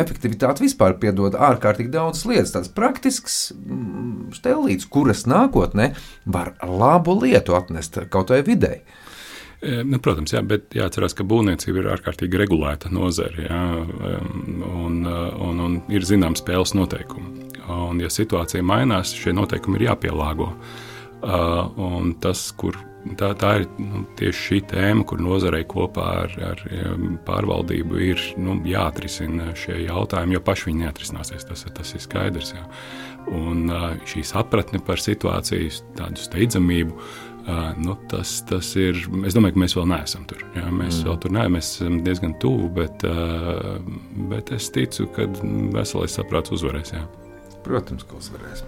Efektivitāte 0.00 0.64
vispār 0.64 0.96
piedod 1.02 1.36
ārkārtīgi 1.36 1.92
daudz 1.92 2.24
lietas, 2.28 2.54
tādas 2.54 2.72
praktiskas 2.74 3.38
mm, 3.54 4.32
stēlītes, 4.36 4.88
kuras 4.90 5.26
nākotnē 5.30 5.92
var 6.24 6.54
labu 6.64 7.18
lietu 7.20 7.56
atnest 7.58 8.00
kaut 8.12 8.32
vai 8.32 8.40
videi. 8.46 8.80
E, 9.60 9.82
nu, 9.84 10.00
protams, 10.00 10.32
jā, 10.32 10.40
bet 10.46 10.72
jāatcerās, 10.72 11.12
ka 11.16 11.26
būvniecība 11.28 11.82
ir 11.82 11.90
ārkārtīgi 11.92 12.40
regulēta 12.40 12.88
nozare 12.92 13.44
jā, 13.44 13.64
un, 14.70 15.02
un, 15.04 15.64
un 15.66 15.80
ir 15.92 16.06
zināms 16.08 16.40
spēles 16.40 16.72
noteikumi. 16.78 17.50
Un, 17.70 18.00
ja 18.02 18.08
situācija 18.10 18.64
mainās, 18.66 19.12
šie 19.14 19.36
noteikumi 19.36 19.78
ir 19.78 19.90
jāpielāgo. 19.90 20.48
Un 21.20 22.14
tas, 22.24 22.48
kur 22.56 22.78
Tā, 23.00 23.30
tā 23.40 23.50
ir 23.60 23.62
nu, 23.80 24.02
tieši 24.18 24.42
šī 24.44 24.58
tēma, 24.68 25.06
kur 25.08 25.22
nozarei 25.24 25.62
kopā 25.68 26.08
ar, 26.26 26.34
ar 26.50 26.64
pārvaldību 27.24 28.02
ir 28.04 28.24
nu, 28.40 28.58
jāatrisina 28.68 29.54
šie 29.56 29.78
jautājumi, 29.86 30.36
jo 30.36 30.42
paši 30.44 30.68
viņi 30.68 30.84
neatrisināsies. 30.84 31.46
Tas, 31.48 31.64
tas 31.78 31.94
ir 31.96 32.04
skaidrs. 32.04 32.52
Jā. 32.58 32.66
Un 33.36 33.72
šī 34.08 34.24
sapratne 34.26 34.82
par 34.84 35.00
situācijas 35.00 35.80
tādu 35.96 36.20
steidzamību. 36.20 36.96
Uh, 37.40 37.70
nu, 37.80 37.94
tas, 38.10 38.34
tas 38.44 38.68
ir. 38.76 38.98
Es 39.24 39.34
domāju, 39.34 39.56
ka 39.56 39.62
mēs 39.62 39.74
vēl 39.78 39.86
neesam 39.88 40.26
tur. 40.28 40.42
Jā, 40.54 40.66
mēs 40.68 40.98
mm. 41.00 41.06
vēl 41.08 41.16
tur 41.22 41.32
neesam. 41.34 41.54
Mēs 41.56 41.70
esam 41.72 41.96
diezgan 42.04 42.34
tuvu, 42.42 42.68
bet, 42.76 43.06
uh, 43.08 43.80
bet 44.30 44.52
es 44.54 44.68
ticu, 44.74 45.08
ka 45.16 45.24
veselais 45.74 46.18
saprāts 46.20 46.52
uzvarēs. 46.52 46.92
Jā. 46.98 47.06
Protams, 47.64 48.04
ka 48.08 48.16
uzvarēs. 48.20 48.62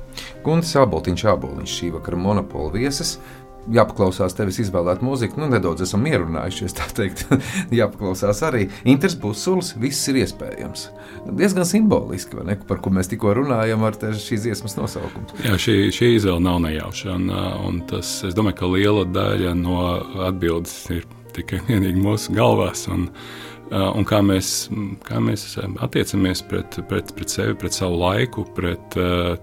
Gunts 0.44 0.72
Aboliņš, 0.76 1.26
Aboliņš 1.32 1.76
šī 1.78 1.92
vakara 1.94 2.18
monopola 2.20 2.72
viesis 2.74 3.14
jāpaklausās 3.70 4.34
tevis 4.36 4.58
izvēlēt 4.64 5.02
mūziku. 5.04 5.38
Nu, 5.40 5.48
nedaudz 5.52 5.84
esam 5.86 6.04
ierunājušies, 6.08 6.74
tā 6.78 6.88
teikt. 6.96 7.24
jāpaklausās 7.80 8.42
arī. 8.46 8.66
Inters 8.88 9.14
Busulis, 9.18 9.72
viss 9.80 10.08
ir 10.10 10.22
iespējams. 10.22 10.88
Diezgan 11.38 11.68
simboliski, 11.68 12.40
ne, 12.46 12.56
par 12.68 12.82
ko 12.82 12.92
mēs 12.94 13.10
tikko 13.12 13.36
runājam 13.38 13.84
ar 13.86 13.98
šīs 14.00 14.46
dziesmas 14.46 14.76
nosaukumu. 14.80 15.42
Jā, 15.46 15.56
šī, 15.60 15.76
šī 15.94 16.14
izvēle 16.16 16.42
nav 16.42 16.60
nejauša. 16.66 17.14
Un, 17.14 17.30
un 17.68 17.80
tas, 17.90 18.18
es 18.26 18.36
domāju, 18.38 18.58
ka 18.62 18.74
liela 18.74 19.06
daļa 19.08 19.56
no 19.58 19.78
atbildes 20.28 20.76
ir 20.94 21.06
tikai 21.36 21.62
vienīgi 21.68 22.02
mūsu 22.02 22.34
galvās. 22.36 22.88
Un, 22.92 23.06
un 23.72 24.08
kā 24.08 24.18
mēs, 24.26 24.66
kā 25.06 25.20
mēs 25.22 25.46
attiecamies 25.84 26.42
pret, 26.50 26.80
pret, 26.90 27.14
pret 27.16 27.36
sevi, 27.36 27.54
pret 27.60 27.78
savu 27.78 28.02
laiku, 28.02 28.44
pret 28.56 28.98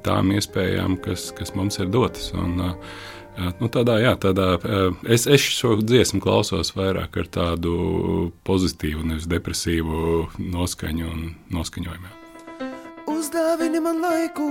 tām 0.06 0.36
iespējām, 0.36 1.00
kas, 1.06 1.30
kas 1.38 1.56
mums 1.58 1.80
ir 1.82 1.90
dotas. 1.94 2.34
Un, 2.38 2.60
uh, 2.68 3.08
Nu, 3.40 3.70
tādā, 3.72 3.96
jā, 4.04 4.14
tādā, 4.20 4.58
es, 5.08 5.24
es 5.30 5.44
šo 5.56 5.78
dziesmu 5.80 6.20
klausos 6.24 6.74
vairāk 6.76 7.16
ar 7.22 7.28
tādu 7.32 7.74
pozitīvu, 8.48 9.06
nevis 9.08 9.30
depresīvu 9.32 10.26
noskaņu 10.44 11.08
un 11.08 11.22
noskaņojumu. 11.56 12.12
Uzdāvini 13.10 13.80
man 13.84 14.02
laiku, 14.04 14.48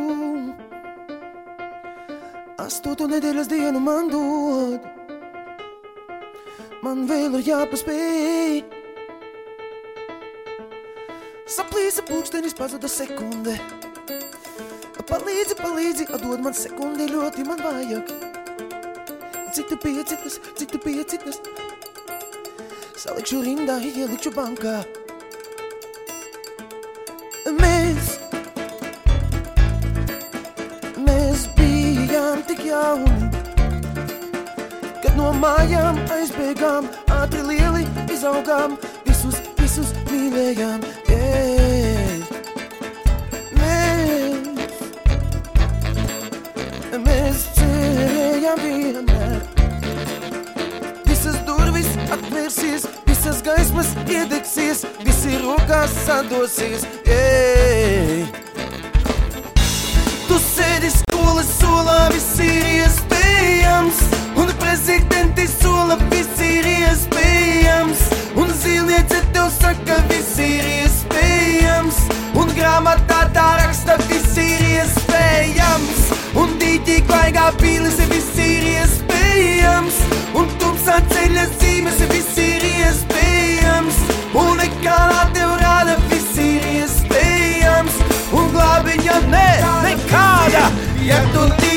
astoto 2.64 3.09
nedēļas 3.11 3.50
dienu 3.52 3.83
man 3.83 4.09
dod. 4.12 4.87
Man 6.80 7.04
vēl 7.11 7.40
ir 7.40 7.50
jāpaspēj. 7.50 8.62
Saplīsa 11.49 12.07
pulkstenis, 12.09 12.57
pazuda 12.57 12.88
sekunde. 12.92 13.59
Palīdzi, 15.09 15.57
palīdzi, 15.57 16.09
atdod 16.12 16.42
man 16.45 16.57
sekundi, 16.57 17.09
ļoti 17.09 17.47
man 17.49 17.64
vajag 17.64 18.38
cik 19.55 19.69
tu 19.69 19.76
citas, 20.05 20.40
cik 20.57 20.71
tu 20.71 20.78
citas. 21.09 21.40
Salikšu 22.99 23.43
rindā, 23.43 23.78
ielikšu 23.78 24.33
bankā. 24.35 24.83
Mēs, 27.59 28.19
mēs 31.07 31.47
bijām 31.57 32.43
tik 32.49 32.64
jauni, 32.67 33.31
kad 35.02 35.14
no 35.17 35.33
mājām 35.38 36.00
aizbēgām, 36.19 36.90
ātri 37.21 37.45
lieli 37.49 37.87
izaugām, 38.12 38.76
visus, 39.07 39.38
visus 39.61 39.95
mīlējām. 40.11 40.83
Yeah. 41.09 41.38
Mēs, 43.59 44.83
mēs 47.07 47.47
cerējām 47.61 48.67
vienmēr 48.67 49.17
atvērsies, 52.49 52.87
visas 53.07 53.43
gaismas 53.45 53.88
iedegsies, 54.09 54.85
visi 55.05 55.37
rokās 55.43 55.93
sadosies. 56.07 56.85
Ej. 57.05 58.25
Tu 60.28 60.38
sēdi 60.40 60.88
skolas 60.95 61.49
solā, 61.59 62.09
viss 62.12 62.40
ir 62.40 62.64
iespējams, 62.78 64.00
un 64.40 64.52
prezidenti 64.62 65.45
sola, 65.47 65.99
viss 66.09 66.40
ir 66.40 66.64
iespējams, 66.73 68.07
un 68.40 68.52
zīlniece 68.62 69.21
tev 69.35 69.50
saka, 69.52 70.00
viss 70.09 70.38
ir 70.40 70.64
iespējams, 70.85 72.00
un 72.33 72.55
grāmatā 72.57 73.26
tā 73.37 73.49
raksta, 73.61 73.99
viss 74.09 74.40
ir 74.40 74.64
iespējams, 74.78 76.07
un 76.40 76.57
dīķī 76.62 77.02
klaigā 77.11 77.50
pīlis, 77.61 78.00
viss 78.09 78.40
ir 78.40 78.73
iespējams, 78.78 80.00
un 80.33 80.58
tumsā 80.88 81.04
ceļas 81.12 81.50
zīmes, 81.61 81.99
viss 82.09 82.38
ir 82.40 82.64
iespējams, 82.64 83.99
un 84.40 84.57
nekādā 84.57 85.26
tev 85.37 85.52
rāda, 85.61 85.99
viss 86.09 86.40
ir 86.40 86.64
iespējams, 86.80 88.00
un 88.33 88.52
glābiņa 88.57 89.23
ne, 89.28 89.49
nekāda, 89.85 90.68
ja 91.04 91.25
tu 91.35 91.49
tici 91.59 91.67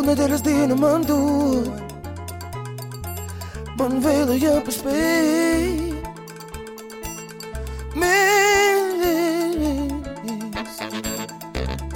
astotu 0.00 0.06
nedēļas 0.08 0.42
dienu 0.42 0.76
man 0.76 1.04
dod. 1.04 1.68
Man 3.76 4.00
vēl 4.00 4.30
ir 4.34 4.40
jāpaspēj. 4.44 5.92
Mēs, 8.00 9.00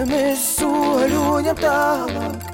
mēs 0.04 0.44
soļojam 0.58 1.56
tālāk. 1.56 2.52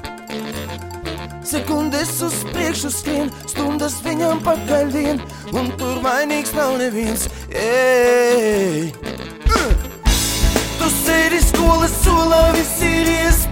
Sekundes 1.43 2.21
uz 2.23 2.33
priekšu 2.53 2.91
skrien, 2.91 3.31
stundas 3.45 3.99
viņam 4.05 4.39
pakaļ 4.45 4.91
vien, 4.93 5.19
un 5.51 5.71
tur 5.75 5.99
vainīgs 6.03 6.53
nav 6.55 6.77
neviens. 6.79 7.27
Ej! 7.51 8.93
Tu 10.79 10.91
sēdi 11.03 11.43
skolas 11.43 11.91
solā, 12.05 12.51
viss 12.55 12.79
ir 12.87 13.11
iespējams, 13.17 13.50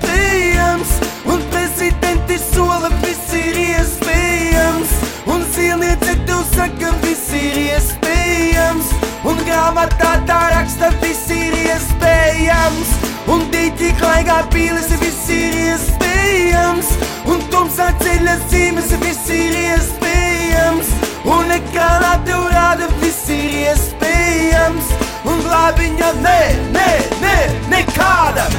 prezidenti 2.29 2.55
sola, 2.55 2.89
viss 3.01 3.33
ir 3.33 3.57
iespējams, 3.57 4.91
un 5.33 5.43
sieniece 5.53 6.15
tev 6.27 6.43
saka, 6.53 6.91
viss 7.01 7.31
ir 7.33 7.57
iespējams, 7.73 8.91
un 9.25 9.39
grāmatā 9.47 10.11
tā 10.29 10.39
raksta, 10.53 10.91
viss 11.01 11.29
ir 11.33 11.55
iespējams, 11.65 12.93
un 13.33 13.45
dīķi 13.53 13.93
klaigā 13.99 14.43
pīlis, 14.53 14.91
viss 15.01 15.29
ir 15.33 15.57
iespējams, 15.73 16.91
un 17.25 17.41
tumsā 17.49 17.91
ceļa 18.03 18.37
zīmes, 18.49 18.93
viss 19.01 19.29
ir 19.33 19.57
iespējams, 19.63 20.93
un 21.25 21.55
ekrānā 21.57 22.17
tev 22.27 22.45
rāda, 22.53 22.89
viss 23.01 23.29
ir 23.33 23.49
iespējams, 23.63 24.93
un 25.25 25.41
glābiņa 25.47 26.13
nē, 26.21 26.41
nē, 26.77 26.91
nē, 27.23 27.37
nekāda. 27.73 28.49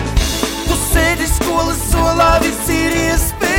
Tu 0.66 0.80
sēdi 0.88 1.30
skolas 1.30 1.78
solā, 1.92 2.34
viss 2.42 2.74
ir 2.74 2.98
iespējams, 3.04 3.49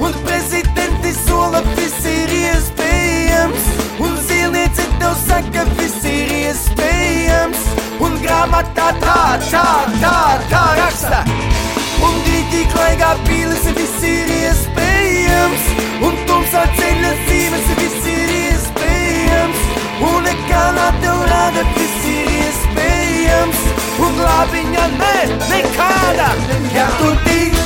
un 0.00 0.12
prezidenti 0.24 1.12
sola, 1.26 1.60
viss 1.74 2.04
ir 2.06 2.30
iespējams, 2.38 3.64
un 4.04 4.14
zīlniece 4.28 4.84
tev 5.00 5.14
saka, 5.24 5.64
viss 5.78 6.04
ir 6.06 6.30
iespējams, 6.38 7.64
un 8.04 8.14
grāmatā 8.22 8.92
tā, 9.02 9.16
tā, 9.50 9.64
tā, 10.02 10.14
tā 10.52 10.62
raksta. 10.78 11.24
Un 12.04 12.20
dīķī 12.26 12.62
klaigā 12.74 13.14
pīlis, 13.26 13.66
viss 13.78 14.06
ir 14.06 14.30
iespējams, 14.38 15.66
un 16.06 16.20
tumsā 16.28 16.66
ceļa 16.78 17.14
zīmes, 17.26 17.72
viss 17.80 18.10
ir 18.14 18.34
iespējams, 18.38 19.66
un 20.12 20.30
ekānā 20.36 20.88
tev 21.02 21.26
rāda, 21.32 21.66
viss 21.74 22.08
ir 22.12 22.32
iespējams, 22.38 23.66
un 23.98 24.18
glābi 24.22 24.64
strādā, 25.74 26.28
ja 26.74 26.86
tu 26.98 27.10
tici 27.24 27.63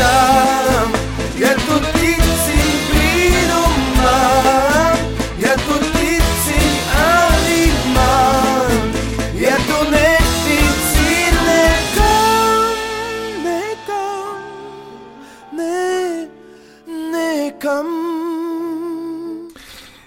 visam 0.00 0.99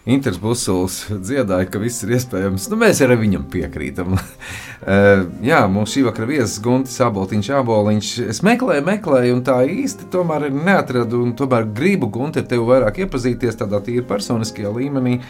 Inters 0.03 0.35
Busuls 0.35 0.97
dziedāja, 1.07 1.63
ka 1.71 1.79
viss 1.79 2.03
ir 2.03 2.17
iespējams. 2.17 2.65
Nu, 2.67 2.75
mēs 2.81 2.99
arī 3.05 3.21
viņam 3.23 3.47
piekrītam. 3.53 4.17
Eh, 4.83 5.21
jā, 5.47 5.61
mums 5.71 5.93
šī 5.93 6.01
vakara 6.03 6.25
viesis 6.27 6.57
Guntis 6.59 6.97
Aboliņš, 7.05 7.49
Aboliņš. 7.55 8.07
Es 8.33 8.41
meklēju, 8.43 8.83
meklēju, 8.83 9.37
un 9.37 9.43
tā 9.47 9.61
īsti 9.63 10.09
tomēr 10.11 10.49
neatradu. 10.51 11.21
Un 11.23 11.31
tomēr 11.39 11.69
gribu 11.71 12.09
Gunti 12.11 12.41
ar 12.41 12.49
tevi 12.51 12.65
vairāk 12.67 12.99
iepazīties 13.05 13.55
tādā 13.61 13.79
tīri 13.85 14.03
personiskajā 14.09 14.73
līmenī. 14.75 15.21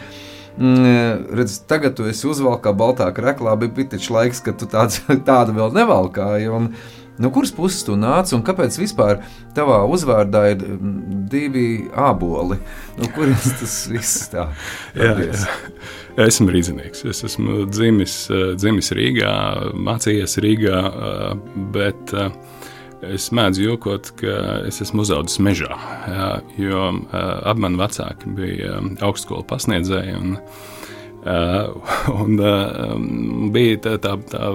Mm, 0.58 1.30
redz, 1.38 1.60
tagad 1.70 1.94
tu 1.94 2.08
esi 2.10 2.26
uzvalkā 2.26 2.74
baltā 2.74 3.06
krāklā, 3.14 3.54
bija 3.62 3.76
pitiņš 3.78 4.10
laiks, 4.16 4.42
kad 4.42 4.58
tu 4.58 4.66
tāds, 4.74 4.98
tādu 5.30 5.54
vēl 5.54 5.70
nevalkāji. 5.78 6.50
Un, 6.50 6.72
No 7.18 7.30
kuras 7.30 7.52
puses 7.54 7.84
tu 7.86 7.94
nāc 7.98 8.32
un 8.34 8.42
kāpēc 8.42 8.74
vispār 8.80 9.20
tavā 9.54 9.84
uzvārdā 9.86 10.48
ir 10.50 10.64
mm, 10.66 11.20
divi 11.30 11.66
aboli? 11.94 12.58
No 12.98 13.10
kurienes 13.14 13.52
tas 13.60 13.76
viss 13.90 14.32
tā? 14.32 14.48
Jā, 14.98 15.12
jā. 15.22 15.44
Esmu 16.24 16.52
rīznieks. 16.54 17.04
Es 17.10 17.24
esmu 17.26 17.64
dzimis, 17.70 18.16
eh, 18.30 18.52
dzimis 18.58 18.92
Rīgā, 18.94 19.32
mācījies 19.74 20.38
Rīgā, 20.42 20.82
eh, 20.90 21.32
bet 21.74 22.14
eh, 22.14 22.34
es 23.14 23.30
mēdzu 23.34 23.66
jokot, 23.66 24.12
ka 24.18 24.36
es 24.68 24.78
esmu 24.82 25.02
uzaugusi 25.02 25.42
mežā. 25.44 25.74
Jo 26.56 26.86
abi 27.12 27.60
mani 27.66 27.76
vecāki 27.76 28.30
bija 28.38 28.78
augstskola 29.04 29.44
pasniedzēji. 29.50 30.38
Un, 31.30 31.30
Uh, 31.34 31.70
un, 32.20 32.36
uh, 32.36 32.90
bija 33.52 33.78
tā, 33.80 33.94
tā, 34.02 34.10
tā 34.28 34.50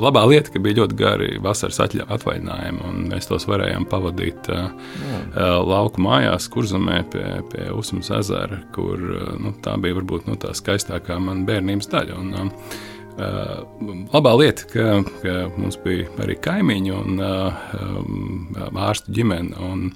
labā 0.00 0.26
lieta, 0.28 0.52
ka 0.52 0.60
bija 0.60 0.82
ļoti 0.82 0.98
gari 0.98 1.28
vasaras 1.40 1.80
atvaļinājumi, 1.80 2.82
un 2.84 3.06
mēs 3.08 3.30
tos 3.30 3.46
varējām 3.48 3.86
pavadīt 3.88 4.50
uh, 4.52 4.68
uh, 4.68 5.56
lauku 5.64 6.04
mājās, 6.04 6.50
kurzemē 6.52 6.98
pie, 7.14 7.24
pie 7.48 7.70
Usmas 7.72 8.12
ezera, 8.18 8.60
kur 8.76 9.00
uh, 9.00 9.32
nu, 9.40 9.54
tā 9.64 9.78
bija 9.80 9.96
varbūt 9.96 10.28
nu, 10.28 10.36
tā 10.40 10.52
skaistākā 10.56 11.16
mana 11.24 11.46
bērnības 11.48 11.88
daļa. 11.94 12.20
Un, 12.20 12.36
uh, 12.36 14.04
labā 14.12 14.36
lieta, 14.42 14.68
ka, 14.68 15.00
ka 15.24 15.36
mums 15.56 15.80
bija 15.80 16.10
arī 16.20 16.36
kaimiņi 16.44 16.96
un 17.00 17.24
uh, 17.24 17.64
um, 17.80 18.76
ārstu 18.76 19.16
ģimene. 19.16 19.56
Un, 19.70 19.88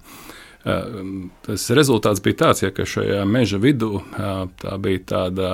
Tas 0.65 1.67
rezultāts 1.77 2.23
bija 2.25 2.39
tāds, 2.47 2.63
ja, 2.65 2.71
ka 2.73 2.87
šajā 2.89 3.21
meža 3.29 3.59
vidū 3.61 3.99
tā 4.63 4.79
bija 4.81 5.03
tāda 5.11 5.51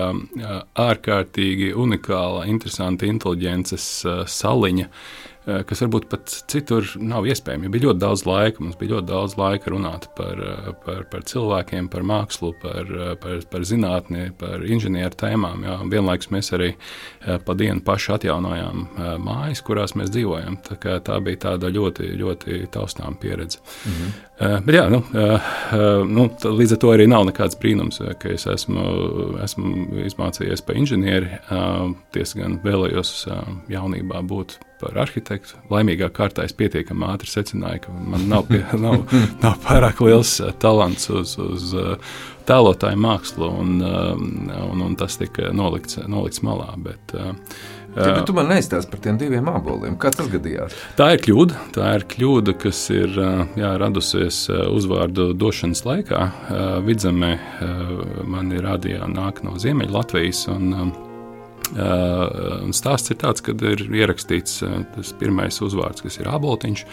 ārkārtīgi 0.79 1.73
unikāla, 1.75 2.45
interesanta 2.53 3.09
inteliģences 3.11 3.89
saliņa, 4.31 4.87
Eh, 4.87 5.30
kas 5.45 5.81
varbūt 5.81 6.07
pat 6.11 6.33
citur 6.53 6.85
nav 7.01 7.25
iespējams. 7.29 7.71
Bija 7.73 7.89
ļoti 7.89 8.03
daudz 8.03 8.25
laika, 8.29 8.61
mums 8.61 8.77
bija 8.81 8.97
ļoti 8.97 9.09
daudz 9.09 9.37
laika 9.41 9.73
runāt 9.73 10.07
par, 10.17 10.37
eh, 10.37 10.71
par, 10.85 11.05
par 11.11 11.25
cilvēkiem, 11.25 11.89
par 11.91 12.05
mākslu, 12.05 12.53
par, 12.61 12.85
eh, 12.85 13.15
par, 13.17 13.41
par 13.51 13.61
zinātnē, 13.61 14.37
par 14.39 14.61
inženieru 14.61 15.17
tēmām. 15.17 15.65
Jā. 15.65 15.79
Vienlaikus 15.91 16.29
mēs 16.29 16.53
arī 16.53 16.75
pa 17.45 17.55
dienu 17.55 17.81
paši 17.85 18.13
atjaunojām 18.17 18.87
mājas, 19.21 19.63
kurās 19.65 19.95
mēs 19.97 20.13
dzīvojam. 20.13 20.59
Tā, 20.65 21.01
tā 21.01 21.19
bija 21.25 21.37
tāda 21.49 21.71
ļoti, 21.73 22.13
ļoti 22.21 22.69
taustām 22.73 23.17
pieredze. 23.21 23.59
Mhm. 23.87 24.65
Bet 24.65 24.75
jā, 24.75 24.87
nu, 24.89 25.03
nu, 26.09 26.29
līdz 26.29 26.73
ar 26.73 26.79
to 26.81 26.93
arī 26.95 27.07
nav 27.09 27.27
nekāds 27.29 27.59
brīnums, 27.61 28.01
ka 28.19 28.33
es 28.33 28.47
esmu, 28.49 29.37
esmu 29.45 30.01
izmācījies 30.07 30.65
par 30.65 30.81
inženieri. 30.81 31.29
Tiesa 32.13 32.41
gan 32.41 32.59
vēlējos 32.65 33.13
jaunībā 33.69 34.25
būt 34.25 34.57
par 34.81 34.99
arhitektu. 35.05 35.59
Laimīgā 35.73 36.11
kārtā 36.15 36.47
es 36.49 36.57
pietiekami 36.57 37.09
ātri 37.11 37.31
secināju, 37.31 37.85
ka 37.87 37.97
man 38.13 38.29
nav, 38.31 38.47
pie, 38.51 38.63
nav, 38.85 39.03
nav 39.43 39.59
pārāk 39.67 40.03
liels 40.05 40.39
uh, 40.43 40.55
talants 40.63 41.11
uz, 41.13 41.37
uz 41.41 41.75
uh, 41.77 42.15
tēlotāju 42.49 43.01
mākslu, 43.01 43.51
un, 43.63 43.77
uh, 43.85 44.15
un, 44.71 44.87
un 44.89 44.97
tas 45.01 45.21
tika 45.21 45.53
nolikts, 45.57 46.01
nolikts 46.09 46.45
malā. 46.47 46.73
Bet, 46.81 47.15
Ja, 47.91 48.13
bet 48.15 48.29
tu 48.29 48.35
man 48.37 48.47
neizstāsti 48.47 48.87
par 48.87 49.01
tiem 49.03 49.17
diviem 49.19 49.49
aboliem. 49.51 49.97
Kā 49.99 50.13
tas 50.15 50.29
gadījās? 50.31 50.77
Tā 50.95 51.09
ir 51.17 51.25
kļūda. 51.25 51.65
Tā 51.75 51.89
ir 51.99 52.05
kļūda, 52.13 52.55
kas 52.63 52.85
ir 52.95 53.19
jā, 53.59 53.73
radusies 53.83 54.45
uzvārdu 54.47 55.33
došanas 55.35 55.83
laikā. 55.89 56.23
Vidzemē 56.87 57.35
man 58.31 58.55
ir 58.55 58.63
rādījā 58.71 59.11
nāk 59.11 59.43
no 59.43 59.59
Ziemeļlatvijas. 59.59 60.47
Un, 60.55 60.71
Uh, 61.71 62.67
stāsts 62.75 63.13
ir 63.13 63.21
tāds, 63.21 63.45
ka 63.47 63.55
ir 63.55 63.85
ierakstīts 63.87 64.63
uh, 64.67 64.81
tas 64.97 65.13
pirmais 65.21 65.61
uzvārds, 65.63 66.03
kas 66.03 66.19
ir 66.19 66.31
aboltiņš. 66.31 66.87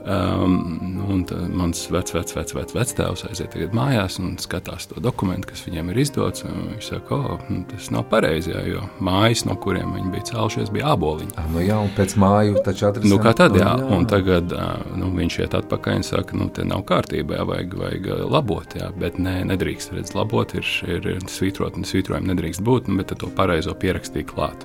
Um, 0.00 1.04
un 1.08 1.26
mans 1.52 1.90
vecais, 1.90 2.14
vecais, 2.14 2.34
vecais 2.36 2.54
vec, 2.56 2.70
vec 2.72 2.92
tēvs 2.96 3.26
aiziet 3.28 3.56
mājās 3.76 4.16
un 4.22 4.38
skatās 4.40 4.86
to 4.88 5.00
dokumentu, 5.02 5.50
kas 5.50 5.66
viņam 5.66 5.90
ir 5.92 6.00
izdots. 6.00 6.44
Viņš 6.46 6.86
saka, 6.88 7.02
ka 7.10 7.18
oh, 7.34 7.42
tas 7.68 7.90
nav 7.92 8.06
pareizi, 8.08 8.54
jo 8.70 8.86
mājas, 9.04 9.44
no 9.44 9.58
kuriem 9.60 9.92
viņi 9.98 10.12
bija 10.14 10.28
cēlušies, 10.30 10.72
bija 10.72 10.94
aboliņi. 10.94 11.36
Ah, 11.36 11.50
nu 11.52 11.64
jā, 11.66 11.76
un 11.84 11.92
pēc 11.98 12.16
māju 12.20 12.62
taču 12.64 12.88
atrisināt. 12.88 13.12
Nu, 13.12 13.20
kā 13.20 13.34
tad, 13.36 13.58
jā, 13.60 13.74
jā. 13.76 13.90
un 13.96 14.08
tagad 14.08 14.54
nu, 14.96 15.10
viņš 15.18 15.38
iet 15.42 15.58
atpakaļ 15.60 16.00
un 16.00 16.08
saka, 16.08 16.40
nu, 16.40 16.48
te 16.48 16.64
nav 16.64 16.86
kārtībā, 16.88 17.36
jā, 17.36 17.46
vajag, 17.52 17.76
vajag 17.82 18.10
labot, 18.32 18.78
jā, 18.80 18.88
bet 19.00 19.20
nē, 19.20 19.42
nedrīkst, 19.52 19.92
redz, 19.98 20.14
labot 20.16 20.56
ir, 20.56 20.72
ir 20.88 21.12
svītrot, 21.28 21.76
un 21.76 21.88
svītrojumi 21.88 22.32
nedrīkst 22.32 22.64
būt, 22.64 22.88
bet 22.96 23.12
to 23.20 23.28
pareizo 23.36 23.76
pierakstīja 23.76 24.32
klāt. 24.32 24.64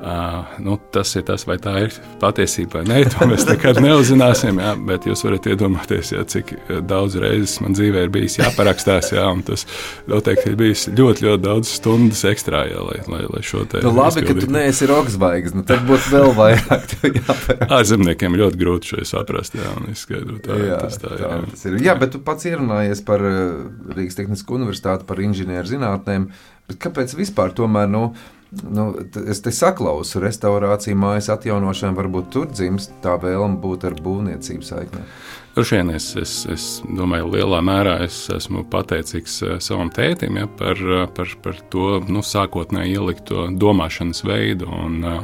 Uh, 0.00 0.46
nu, 0.58 0.78
tas 0.92 1.10
ir 1.18 1.26
tas, 1.28 1.42
vai 1.44 1.58
tā 1.60 1.74
ir 1.84 1.96
patiesība 2.22 2.80
vai 2.80 2.86
nē. 2.88 3.00
To 3.12 3.26
mēs 3.28 3.42
nekad 3.44 3.76
neuzzināsim. 3.84 4.56
Jā, 4.62 4.70
bet 4.88 5.04
jūs 5.04 5.20
varat 5.26 5.44
iedomāties, 5.50 6.14
jā, 6.14 6.22
cik 6.24 6.54
daudz 6.88 7.18
reizes 7.20 7.58
man 7.60 7.76
dzīvē 7.76 8.06
ir 8.06 8.12
bijis 8.14 8.38
jāparakstās. 8.38 9.10
Jā, 9.12 9.26
tas 9.44 9.66
noteikti 10.08 10.52
ir 10.52 10.56
bijis 10.56 10.86
ļoti, 10.88 11.26
ļoti 11.26 11.44
daudz 11.44 11.74
stundas 11.74 12.22
ekstrā, 12.30 12.62
jā, 12.70 12.80
lai, 12.86 13.02
lai, 13.12 13.20
lai 13.28 13.42
šo 13.44 13.66
te. 13.68 13.82
Nu, 13.84 13.92
labi, 13.92 14.22
izpildītu. 14.22 14.40
ka 14.40 14.46
tu 14.46 14.56
neesi 14.56 14.88
roksvaigs. 14.88 15.54
Nu, 15.58 15.66
tad 15.68 15.84
būtu 15.90 16.14
vēl 16.14 16.32
vairāk. 16.40 16.96
Ārzemniekiem 17.68 18.40
ļoti 18.40 18.62
grūti 18.64 18.94
šo 18.94 19.04
saprast. 19.12 19.60
Jā, 19.60 19.76
izskaidrot, 19.92 20.40
tā, 20.48 20.58
jā, 20.64 20.80
tas 20.86 21.00
tā, 21.04 21.12
jā. 21.20 21.28
tā 21.44 21.52
tas 21.52 21.68
ir. 21.68 21.78
Jā, 21.84 21.98
bet 22.00 22.16
tu 22.16 22.24
pats 22.24 22.48
ierunājies 22.48 23.04
par 23.04 23.20
Rīgas 23.20 24.16
Tehnisko 24.16 24.56
universitāti, 24.56 25.04
par 25.08 25.20
inženieru 25.20 25.76
zinātnēm. 25.76 26.30
Kāpēc 26.80 27.18
vispār 27.18 27.52
tomēr? 27.52 27.90
Nu, 27.90 28.14
Nu, 28.50 28.88
es 29.30 29.38
te 29.44 29.52
saklausu, 29.54 30.18
restorācija, 30.22 30.96
mājas 30.98 31.28
atjaunošana, 31.30 31.94
varbūt 31.94 32.32
tur 32.34 32.48
dzimst 32.50 32.96
tā 33.04 33.14
vēlme 33.22 33.60
būt 33.62 33.86
ar 33.86 33.94
būvniecību 34.02 34.66
saiknē. 34.66 35.04
Droši 35.54 35.76
vien 35.76 35.92
es, 35.94 36.08
es, 36.18 36.32
es 36.50 36.64
domāju, 36.98 37.28
lielā 37.30 37.60
mērā 37.62 37.96
es 38.06 38.16
esmu 38.34 38.64
pateicīgs 38.70 39.36
eh, 39.46 39.54
savam 39.62 39.90
tētim 39.94 40.38
ja, 40.38 40.48
par, 40.58 40.78
eh, 40.78 41.06
par, 41.14 41.30
par 41.44 41.62
to 41.70 42.00
nu, 42.10 42.24
sākotnēji 42.26 42.98
ielikto 42.98 43.46
domāšanas 43.54 44.24
veidu. 44.26 44.70
Un, 44.70 44.98
uh, 45.06 45.20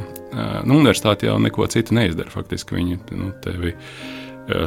nu, 0.63 0.79
universitāte 0.79 1.27
jau 1.27 1.35
neko 1.43 1.67
citu 1.71 1.95
neizdara. 1.99 2.31
Faktiski 2.31 2.79
viņi 2.79 2.99
nu, 3.15 3.31
tevi 3.43 3.75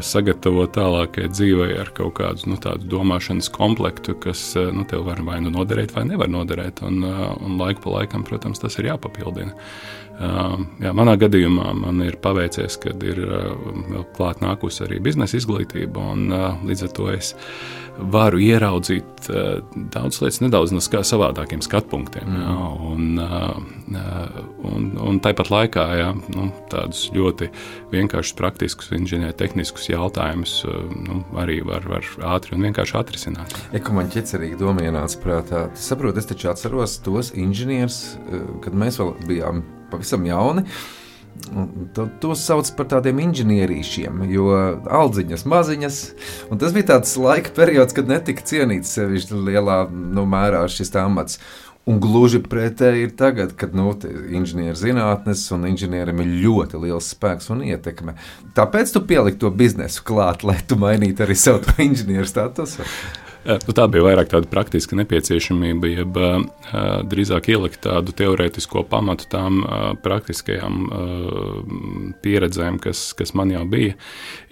sagatavot 0.05 0.73
tālākajai 0.77 1.31
dzīvei 1.33 1.79
ar 1.81 1.93
kaut 1.97 2.19
kādu 2.19 2.53
nu, 2.53 2.59
domāšanas 2.93 3.49
komplektu, 3.55 4.16
kas 4.21 4.43
nu, 4.57 4.85
tev 4.88 5.07
var 5.09 5.23
vai 5.27 5.38
nu 5.45 5.53
noderēt, 5.55 5.95
vai 5.97 6.05
nevar 6.09 6.31
noderēt. 6.33 6.83
Un, 6.87 7.01
un 7.05 7.57
laiku 7.61 7.87
pa 7.87 8.01
laikam, 8.01 8.27
protams, 8.27 8.61
tas 8.62 8.77
ir 8.79 8.90
jāpapildina. 8.90 9.57
Jā, 10.21 10.93
manā 10.93 11.15
gadījumā 11.17 11.71
man 11.79 12.03
ir 12.05 12.19
paveicies, 12.21 12.77
ka 12.83 12.93
ir 12.93 13.23
vēl 13.25 14.03
klāt 14.17 14.43
nākusi 14.45 14.85
arī 14.85 14.99
biznesa 15.01 15.39
izglītība, 15.39 16.11
un 16.13 16.27
līdz 16.69 16.85
ar 16.85 16.93
to 16.99 17.07
es 17.15 17.31
varu 18.01 18.41
ieraudzīt 18.41 19.31
daudz 19.93 20.21
lietas 20.23 20.41
nedaudz 20.45 20.73
no 20.73 20.81
savādākiem 20.81 21.63
skatu 21.65 21.91
punktiem. 21.95 22.29
Mm. 22.29 22.45
Jā, 22.45 22.69
un, 22.91 24.05
un, 24.71 24.87
un 25.09 25.23
tāpat 25.25 25.51
laikā 25.53 25.87
jā, 26.03 26.13
nu, 26.37 26.51
tādus 26.73 27.07
ļoti 27.17 27.51
vienkāršus, 27.93 28.37
praktiskus, 28.37 28.93
inženiertehniskus 28.97 29.91
jautājumus 29.91 30.61
nu, 31.01 31.23
arī 31.41 31.61
var, 31.67 31.89
var 31.89 32.07
ātri 32.37 32.57
un 32.57 32.69
vienkārši 32.69 32.97
atrisināt. 33.01 33.59
Ja 33.73 33.83
man 33.97 34.13
ķecerīgi 34.13 34.61
doma 34.61 34.85
ienāca 34.85 35.25
prātā, 35.25 35.67
saprot, 35.81 36.21
es 36.21 36.29
taču 36.29 36.53
atceros 36.53 37.01
tos 37.05 37.35
inženierus, 37.37 38.01
kad 38.65 38.77
mēs 38.77 39.01
vēl 39.01 39.15
bijām 39.29 39.65
pavisam 39.92 40.26
jauni. 40.29 40.66
To, 42.20 42.35
sauc 42.37 42.68
par 42.76 42.88
tādiem 42.90 43.20
inženierīšiem, 43.22 44.24
jo 44.29 44.50
audziņas 45.00 45.46
maziņas. 45.48 45.98
Tas 46.61 46.74
bija 46.76 46.88
tāds 46.92 47.14
laika 47.16 47.55
periods, 47.57 47.96
kad 47.96 48.11
netika 48.11 48.44
cienīts 48.44 48.92
sevišķi 48.96 49.38
lielā 49.48 49.81
nu, 49.90 50.26
mērā 50.29 50.66
šis 50.70 50.92
amats. 51.00 51.40
Un 51.88 51.96
gluži 52.03 52.42
pretēji 52.44 53.07
ir 53.07 53.14
tagad, 53.18 53.55
kad 53.59 53.72
nu, 53.74 53.94
inženierzinātnes 54.37 55.46
un 55.57 55.64
inženierim 55.70 56.20
ir 56.22 56.35
ļoti 56.44 56.83
liels 56.83 57.09
spēks 57.14 57.48
un 57.55 57.64
ietekme. 57.66 58.18
Tāpēc 58.55 58.92
tu 58.94 59.03
pieliki 59.09 59.40
to 59.40 59.50
biznesu 59.50 60.05
klāt, 60.07 60.44
lai 60.46 60.59
tu 60.61 60.76
mainītu 60.79 61.24
arī 61.24 61.38
savu 61.40 61.64
inženieru 61.88 62.29
statusu. 62.29 62.85
Nu, 63.40 63.72
tā 63.72 63.87
bija 63.88 64.05
vairāk 64.05 64.29
tāda 64.29 64.48
praktiska 64.53 64.96
nepieciešamība, 64.98 65.88
jeb 65.88 66.18
drīzāk 67.09 67.48
ielikt 67.55 67.81
tādu 67.87 68.12
teorētisko 68.16 68.83
pamatu 68.90 69.29
tām 69.33 69.62
praktiskajām 70.05 70.83
pieredzēm, 72.20 72.76
kas, 72.85 73.11
kas 73.16 73.33
man 73.38 73.55
jau 73.55 73.64
bija. 73.70 73.96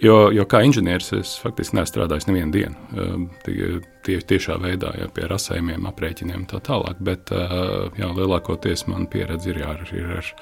Jo, 0.01 0.17
jo 0.33 0.47
kā 0.49 0.63
inženieris 0.65 1.13
es 1.19 1.35
faktiski 1.43 1.77
nestrādāju 1.77 2.31
nevienu 2.31 2.55
dienu. 2.55 3.29
Tie, 4.05 4.17
tiešā 4.25 4.57
veidā, 4.63 4.95
ja 4.97 5.09
pie 5.13 5.27
rasējumiem, 5.29 5.85
aprēķiniem 5.91 6.41
un 6.41 6.49
tā 6.49 6.61
tālāk. 6.65 7.01
Bet 7.03 7.29
jā, 7.29 8.09
lielākoties 8.09 8.87
man 8.89 9.05
pieredze 9.11 9.53
ir, 9.53 9.61
jā, 9.65 9.75
ir 9.93 10.13
ar 10.17 10.33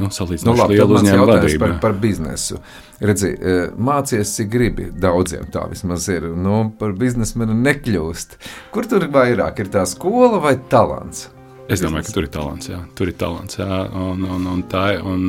nu, 0.00 0.10
salīdzinoši 0.12 0.50
nu, 0.50 0.60
labi, 0.60 0.76
lielu 0.76 0.98
uzņēmumu 0.98 1.30
vadību. 1.30 1.62
Par, 1.64 1.78
par 1.86 1.96
biznesu. 2.02 2.60
Redzi, 3.04 3.34
e, 3.36 3.54
mācies, 3.76 4.32
cik 4.38 4.48
gribi. 4.52 4.88
Daudziem 4.96 5.50
tā 5.52 5.66
vismaz 5.68 6.06
ir. 6.12 6.30
Nu, 6.40 6.62
par 6.78 6.94
biznesmenu 6.96 7.56
nekļūst. 7.58 8.38
Kur 8.72 8.88
tur 8.88 9.04
vairāk 9.12 9.60
ir 9.60 9.72
tā 9.74 9.84
skola 9.88 10.40
vai 10.40 10.56
talants? 10.72 11.28
Es 11.68 11.80
domāju, 11.80 12.06
ka 12.08 12.16
tur 12.16 12.26
ir 12.26 12.32
talants. 12.32 12.68
Jā. 12.70 12.80
Tur 12.96 13.10
ir 13.12 13.16
talants. 13.20 13.58
Jā. 13.60 13.84
Un, 13.96 14.24
un, 14.24 14.50
un 14.54 14.64
tā, 14.70 14.88
un, 15.04 15.28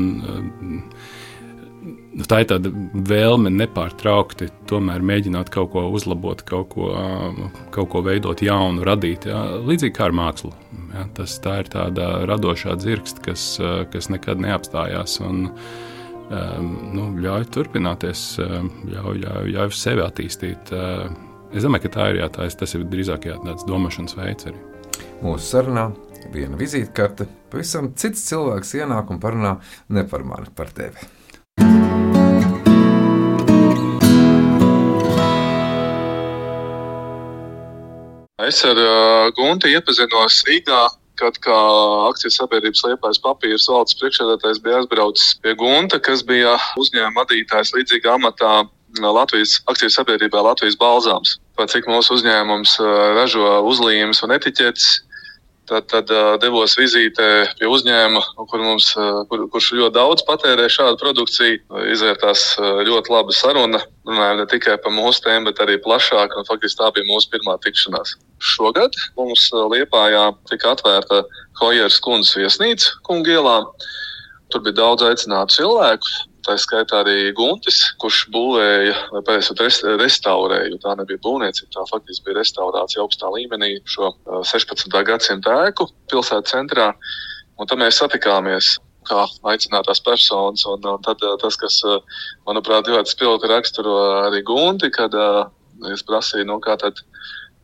Nu, 2.16 2.24
tā 2.24 2.38
ir 2.42 2.48
tāda 2.48 2.70
vēlme 3.10 3.52
nepārtraukti 3.52 4.48
mēģināt 4.72 5.50
kaut 5.52 5.74
ko 5.74 5.82
uzlabot, 5.92 6.40
kaut 6.48 6.70
ko, 6.72 6.88
kaut 7.76 7.90
ko 7.92 8.02
veidot 8.06 8.40
jaunu, 8.42 8.86
radīt. 8.88 9.28
Jā. 9.28 9.42
Līdzīgi 9.68 9.98
kā 9.98 10.08
ar 10.08 10.16
mākslu. 10.16 10.54
Jā. 10.94 11.04
Tas 11.18 11.36
ir 11.44 11.70
tāda 11.74 12.08
radošā 12.30 12.78
dzirksts, 12.80 13.20
kas, 13.26 13.44
kas 13.92 14.08
nekad 14.14 14.40
neapstājās. 14.48 15.20
Un, 15.28 15.50
um, 15.52 15.94
nu, 16.30 17.10
ļauj 17.22 17.50
turpināties, 17.54 18.24
ļauj, 18.42 19.20
ļauj, 19.26 19.52
ļauj 19.56 19.76
sevi 19.78 20.06
attīstīt. 20.06 20.74
Es 21.56 21.64
domāju, 21.64 21.86
ka 21.86 21.94
tā 21.98 22.08
ir, 22.12 22.22
jā, 22.24 22.30
tā 22.34 22.48
ir, 22.50 22.56
tas 22.60 22.74
ir 22.76 22.88
drīzāk 22.90 23.30
tāds 23.44 23.68
domāšanas 23.70 24.18
veids 24.18 24.50
arī. 24.50 24.60
Mūsu 25.24 25.46
sarunā 25.46 25.90
viena 26.34 26.58
vizītkarte, 26.60 27.28
pavisam 27.52 27.92
cits 28.00 28.26
cilvēks 28.30 28.74
ienāk 28.82 29.12
un 29.14 29.22
parunā 29.22 29.58
ne 29.94 30.04
par 30.10 30.26
mani, 30.28 30.50
par 30.56 30.74
tevi. 30.76 31.06
Es 38.46 38.60
ar 38.68 38.78
uh, 38.78 39.32
Guntu 39.34 39.72
iepazinos 39.72 40.44
Rīgā, 40.46 40.82
kad 41.20 41.38
kā 41.44 41.58
akcijas 42.10 42.40
sabiedrības 42.42 42.84
liepais 42.88 43.22
papīrs 43.24 43.68
valdes 43.72 43.98
priekšsēdētājs 44.00 44.62
bija 44.64 44.82
aizbraucis 44.82 45.36
pie 45.44 45.56
Gunta, 45.60 46.00
kas 46.04 46.24
bija 46.28 46.56
uzņēmuma 46.82 47.24
vadītājs 47.24 47.74
līdzīgā 47.78 48.18
amatā 48.20 48.56
Latvijas 48.96 49.58
akcijas 49.68 49.98
sabiedrībā 50.00 50.44
Latvijas 50.44 50.78
balzāms. 50.80 51.36
Pat 51.56 51.72
cik 51.72 51.88
mūsu 51.92 52.16
uzņēmums 52.16 52.78
ražo 53.16 53.60
uzlījumus 53.68 54.24
un 54.24 54.36
etiķetes, 54.36 54.88
Tad, 55.66 55.88
tad 55.90 56.12
devos 56.44 56.76
vizītē 56.78 57.28
pie 57.58 57.70
uzņēmuma, 57.70 58.22
kur 58.52 58.62
mums, 58.62 58.92
kur, 59.32 59.46
kurš 59.50 59.72
ļoti 59.80 59.96
daudz 59.96 60.26
patērē 60.28 60.68
šādu 60.70 61.00
produkciju. 61.02 61.62
Izvērtās 61.90 62.44
ļoti 62.86 63.14
laba 63.14 63.34
saruna. 63.34 63.82
Runājām 64.06 64.44
ne 64.44 64.46
tikai 64.52 64.76
par 64.84 64.94
mūsu 64.94 65.24
tēmu, 65.26 65.50
bet 65.50 65.64
arī 65.66 65.80
plašāk. 65.82 66.38
Faktiski 66.50 66.82
tā 66.84 66.92
bija 66.94 67.10
mūsu 67.10 67.32
pirmā 67.34 67.58
tikšanās. 67.66 68.14
Šogad 68.54 68.94
mums 69.18 69.48
Liepājā 69.74 70.28
tika 70.52 70.76
atvērta 70.76 71.24
Hojeras 71.62 71.98
kundzes 72.04 72.38
viesnīca 72.38 73.00
Kungielā. 73.08 73.58
Tur 74.54 74.62
bija 74.62 74.78
daudz 74.84 75.08
aicinātu 75.08 75.58
cilvēku. 75.58 76.14
Tā 76.46 76.54
skaitā 76.62 77.00
arī 77.02 77.32
Guntis, 77.34 77.80
kurš 78.02 78.26
būvēja, 78.34 78.96
vai 79.16 79.22
pēc 79.26 79.48
tam 79.58 79.98
restaurēja, 80.02 80.70
jo 80.70 80.78
tā 80.84 80.94
nebija 81.00 81.22
būvniecība, 81.26 81.72
tā 81.74 81.86
faktiski 81.90 82.28
bija 82.28 82.38
restaurācija 82.38 83.02
augstā 83.02 83.32
līmenī 83.34 83.72
šo 83.90 84.12
16. 84.46 84.94
gadsimta 85.08 85.56
ēku 85.66 85.90
pilsētas 86.12 86.54
centrā. 86.54 86.92
Un 87.58 87.70
tad 87.72 87.82
mēs 87.82 87.98
satikāmies 87.98 88.76
kā 89.10 89.26
aicinātās 89.52 90.02
personas. 90.06 90.66
Un, 90.70 90.86
un 90.86 91.04
tad 91.06 91.24
tas, 91.42 91.58
kas, 91.62 91.80
manuprāt, 92.48 92.90
ļoti 92.92 93.16
spilgti 93.16 93.52
raksturo 93.52 93.96
arī 94.26 94.44
Gunti, 94.46 94.92
kad 94.94 95.16
es 95.92 96.06
prasīju, 96.08 96.50
nu, 96.52 96.62
kā 96.64 96.78
tad. 96.82 97.02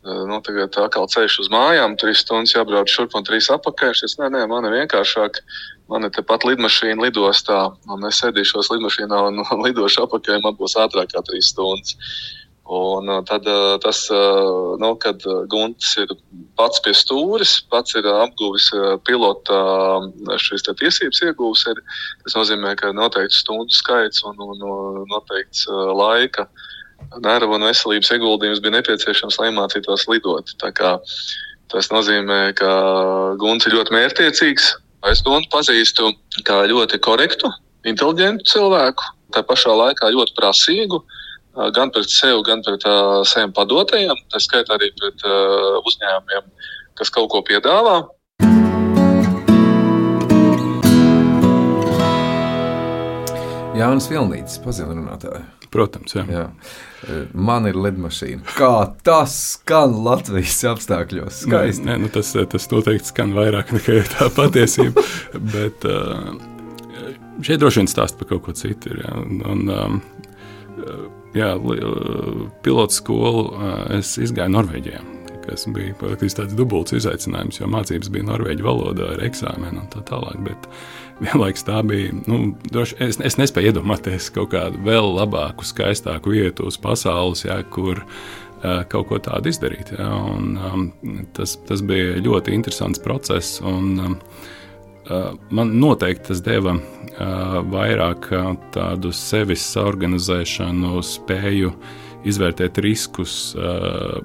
Nu, 0.02 0.39
tagad 0.41 0.74
atkal 0.82 1.06
ceļš 1.13 1.36
uz 1.44 1.50
mājām, 1.54 1.94
trīs 2.02 2.24
stundas 2.24 2.56
jābrauc 2.56 2.89
šurp 2.89 3.13
un 3.20 3.26
trīs 3.28 3.52
apakaļ. 3.54 3.91
Es 3.94 4.02
teicu, 4.02 4.24
nē, 4.24 4.32
nē, 4.34 4.39
man 4.50 4.65
ir 4.65 4.74
vienkāršāk 4.80 5.38
Man 5.91 6.08
ir 6.08 6.13
tepat 6.15 6.45
lidmašīna 6.47 7.04
lidostā, 7.04 7.63
un 7.91 8.06
es 8.08 8.21
sēdīšos 8.23 8.71
lidmašīnā 8.71 9.23
un, 9.30 9.41
lidošu 9.65 10.06
apakaļ, 10.06 10.39
man 10.45 10.56
būs 10.60 10.77
ātrāk 10.80 11.12
kā 11.12 11.23
trīs 11.27 11.51
stundas. 11.51 11.97
Un 12.71 13.10
uh, 13.10 13.19
tad 13.27 13.47
uh, 13.51 13.75
tas, 13.84 14.06
uh, 14.13 14.77
nu, 14.80 14.93
kad 14.95 15.19
Gunts 15.51 15.89
ir 15.99 16.13
pats 16.56 16.80
pie 16.86 16.93
stūres, 16.95 17.58
pats 17.73 17.97
ir 17.99 18.08
apguvis 18.08 18.69
pilota 19.04 19.58
šīs 20.39 20.63
tiesības 20.69 21.19
iegūs, 21.27 21.65
ir, 21.73 21.82
tas 22.23 22.38
nozīmē, 22.38 22.77
ka 22.80 22.93
noteikts 22.95 23.41
stundu 23.43 23.75
skaits 23.75 24.23
un, 24.23 24.39
un, 24.39 24.63
un 24.63 25.01
noteikts 25.12 25.65
laika 25.99 26.47
nervu 27.19 27.58
un 27.58 27.67
veselības 27.67 28.13
ieguldījums 28.15 28.62
bija 28.63 28.77
nepieciešams, 28.77 29.39
lai 29.41 29.49
mācītos 29.58 30.08
lidot. 30.08 30.54
Tas 31.71 31.91
nozīmē, 31.91 32.39
ka 32.56 32.71
Gunts 33.41 33.67
ir 33.67 33.75
ļoti 33.75 33.97
mērķtiecīgs, 33.97 34.71
Es 35.10 35.24
Guntu 35.26 35.50
pazīstu 35.50 36.12
kā 36.46 36.60
ļoti 36.70 37.00
korektu, 37.02 37.50
inteliģentu 37.90 38.46
cilvēku, 38.46 39.08
tā 39.34 39.42
pašā 39.42 39.74
laikā 39.74 40.12
ļoti 40.14 40.36
prasīgu 40.38 41.00
gan 41.74 41.90
pret 41.90 42.12
sevi, 42.14 42.44
gan 42.46 42.62
pret 42.62 42.86
uh, 42.86 43.24
saviem 43.26 43.50
padotajiem, 43.58 44.20
tā 44.30 44.40
skaitā 44.40 44.78
arī 44.78 44.92
pret 45.00 45.26
uh, 45.26 45.82
uzņēmumiem, 45.90 46.52
kas 47.02 47.10
kaut 47.10 47.32
ko 47.34 47.42
piedāvā. 47.50 47.98
Jānis 53.82 54.12
Vilnītis, 54.12 54.62
pazīstamrunātāji. 54.62 55.61
Protams, 55.71 56.15
jā. 56.17 56.25
jā. 56.27 56.45
Man 57.34 57.69
ir 57.69 57.77
lidmašīna. 57.79 58.43
Kā 58.57 58.91
tas 59.07 59.36
skan 59.55 59.95
Latvijas 60.05 60.60
apstākļos? 60.73 61.45
Skaisti. 61.45 61.86
Nē, 61.88 61.95
nē, 61.95 62.01
nu 62.03 62.12
tas, 62.12 62.34
tas 62.51 62.67
noteikti 62.73 63.13
skan 63.13 63.31
vairāk 63.38 63.71
nekā 63.77 64.01
tā 64.12 64.27
patiesība. 64.36 65.05
bet 65.55 65.88
šeit 67.41 67.63
droši 67.63 67.81
vien 67.81 67.89
stāsta 67.91 68.19
par 68.19 68.34
kaut 68.34 68.43
ko 68.49 68.57
citu. 68.57 68.91
Ir, 68.91 69.05
jā. 69.05 69.15
Un, 69.53 70.01
jā, 71.38 71.53
pilotu 72.67 72.99
skolu 72.99 73.47
es 73.97 74.17
izgāju 74.19 74.57
Norvēģijā 74.60 75.07
kas 75.45 75.65
bija 75.73 75.95
faktiski 75.99 76.41
tāds 76.41 76.55
dubults 76.57 76.93
izaicinājums, 76.95 77.60
jo 77.62 77.69
mācības 77.71 78.12
bija 78.13 78.27
norvēģu 78.29 78.65
valodā 78.65 79.12
ar 79.15 79.23
eksāmenu 79.25 79.84
un 79.84 79.89
tā 79.91 80.03
tālāk. 80.07 80.38
Bet 80.45 80.67
vienlaikus 81.21 81.65
tā 81.67 81.81
bija. 81.88 82.13
Nu, 82.27 82.53
droši, 82.71 82.97
es, 83.05 83.19
es 83.23 83.38
nespēju 83.39 83.71
iedomāties 83.71 84.31
kaut 84.36 84.53
kādu 84.55 84.81
vēl 84.86 85.13
labāku, 85.17 85.67
skaistāku 85.67 86.36
vietu 86.36 86.69
uz 86.69 86.79
pasaules, 86.81 87.45
jā, 87.45 87.60
kur 87.73 88.03
uh, 88.03 88.81
kaut 88.91 89.10
ko 89.12 89.21
tādu 89.23 89.51
izdarīt. 89.53 89.93
Jā, 89.97 90.10
un, 90.10 90.55
um, 90.57 90.88
tas, 91.38 91.57
tas 91.67 91.84
bija 91.86 92.17
ļoti 92.23 92.55
interesants 92.57 93.01
process. 93.03 93.62
Un, 93.62 93.93
um, 93.99 94.17
Man 95.51 95.73
noteikti 95.81 96.29
tas 96.29 96.39
deva 96.45 96.75
uh, 96.77 97.55
vairāk 97.67 98.29
tādu 98.71 99.10
sevis 99.12 99.65
organizēšanu, 99.81 101.01
spēju 101.03 101.73
izvērtēt 102.29 102.77
riskus, 102.86 103.34
uh, 103.57 104.21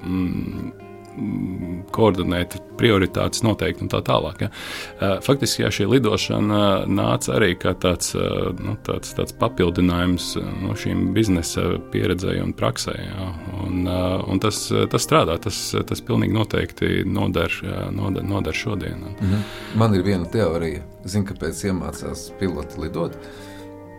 koordinēt 1.94 2.58
prioritātes 2.76 3.42
noteikti 3.46 3.86
un 3.86 3.90
tā 3.92 4.02
tālāk. 4.04 4.46
Ja. 4.46 5.14
Faktiski 5.24 5.64
jā, 5.64 5.70
šī 5.72 5.88
lidošana 5.94 6.60
nāca 6.90 7.36
arī 7.38 7.54
kā 7.60 7.72
tāds, 7.80 8.12
nu, 8.16 8.76
tāds, 8.86 9.14
tāds 9.16 9.36
papildinājums 9.40 10.34
nu, 10.62 10.76
šīm 10.78 11.10
biznesa 11.16 11.64
pieredzēji 11.92 12.44
un 12.44 12.54
praksē. 12.56 12.96
Ja. 13.00 13.30
Un, 13.64 13.88
un 13.88 14.42
tas, 14.42 14.66
tas 14.92 15.08
strādā, 15.08 15.38
tas, 15.42 15.60
tas 15.88 16.04
pilnīgi 16.04 16.36
noteikti 16.36 17.02
noder, 17.08 17.52
noder, 17.96 18.26
noder 18.26 18.56
šodien. 18.56 19.08
Mhm. 19.16 19.44
Man 19.80 19.96
ir 19.96 20.06
viena 20.06 20.28
teorija, 20.30 20.84
zinu, 21.08 21.30
kāpēc 21.32 21.66
iemācās 21.70 22.30
piloti 22.40 22.82
lidot. 22.84 23.16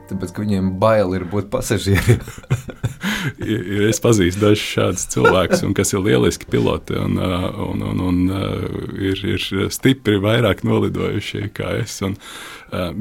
Tāpēc, 0.08 0.32
ka 0.32 0.44
viņiem 0.46 0.70
bail 0.80 1.18
ir 1.18 1.26
būt 1.28 1.50
pasažieriem. 1.52 2.22
es 3.92 4.02
pazīstu 4.04 4.44
dažus 4.44 4.66
šādus 4.76 5.08
cilvēkus, 5.14 5.66
kas 5.78 5.94
ir 5.94 6.04
lieliski 6.06 6.50
piloti 6.52 6.98
un, 7.00 7.18
un, 7.18 7.84
un, 7.92 8.04
un 8.10 8.22
ir, 8.98 9.24
ir 9.36 9.48
stipri 9.74 10.20
vairāk 10.24 10.64
nolidojušie 10.68 11.50
kā 11.56 11.74
es. 11.82 12.00
Un, 12.06 12.18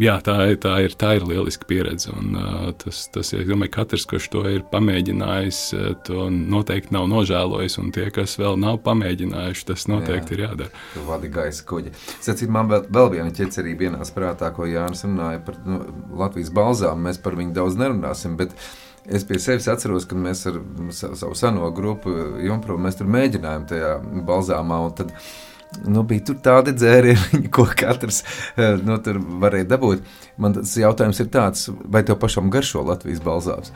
jā, 0.00 0.16
tā, 0.24 0.36
tā, 0.62 0.74
ir, 0.84 0.94
tā 0.98 1.16
ir 1.18 1.26
lieliska 1.26 1.66
pieredze. 1.68 2.12
Un, 2.14 2.36
tas, 2.82 3.06
tas, 3.12 3.32
es 3.34 3.48
domāju, 3.48 3.72
katrs, 3.76 4.06
kurš 4.08 4.28
to 4.32 4.44
ir 4.50 4.64
pamēģinājis, 4.70 5.60
to 6.06 6.28
noteikti 6.30 6.94
nav 6.96 7.08
nožēlojis. 7.12 7.78
Un 7.82 7.92
tie, 7.94 8.08
kas 8.14 8.36
vēl 8.40 8.58
nav 8.62 8.80
pamēģinājuši, 8.86 9.66
tas 9.72 9.86
noteikti 9.90 10.34
jā, 10.34 10.38
ir 10.38 10.44
jādara. 10.46 10.84
Tu 10.94 11.04
vadi 11.08 11.30
gaisa 11.32 11.66
kuģi. 11.68 11.94
Sacīt, 12.14 12.50
man 12.52 12.70
vēl, 12.72 12.86
vēl 12.96 13.12
viena 13.18 13.34
ķecerība 13.34 13.90
ienāca 13.90 14.16
prātā, 14.16 14.52
ko 14.54 14.68
Jānis 14.70 15.06
runāja 15.06 15.42
par 15.46 15.60
nu, 15.66 15.82
Latvijas 16.16 16.52
balzām. 16.54 17.06
Mēs 17.06 17.20
par 17.22 17.38
viņu 17.38 17.56
daudz 17.56 17.78
nerunāsim. 17.80 18.38
Bet 18.38 18.54
Es 19.06 19.24
pie 19.26 19.38
sevis 19.42 19.68
atceros, 19.70 20.06
ka 20.08 20.18
mēs 20.18 20.46
ar 20.48 20.60
savu 20.90 21.36
seno 21.38 21.68
grupu 21.74 22.12
Junkas 22.42 22.80
mēs 22.82 22.98
tur 22.98 23.10
mēģinājām 23.14 23.66
tajā 23.70 23.92
balzāmā. 24.26 24.80
Tad, 24.98 25.12
nu, 25.86 26.02
bija 26.08 26.26
tur 26.30 26.40
tādi 26.42 26.74
dzērieni, 26.74 27.46
ko 27.54 27.68
katrs 27.70 28.22
eh, 28.56 28.80
nu, 28.82 28.98
varēja 29.42 29.70
dabūt. 29.76 30.04
Man 30.42 30.58
tas 30.58 30.74
jautājums 30.80 31.22
ir 31.22 31.30
tāds, 31.34 31.68
vai 31.84 32.02
tev 32.06 32.18
pašam 32.22 32.50
garšo 32.52 32.82
Latvijas 32.86 33.22
balzāms? 33.24 33.72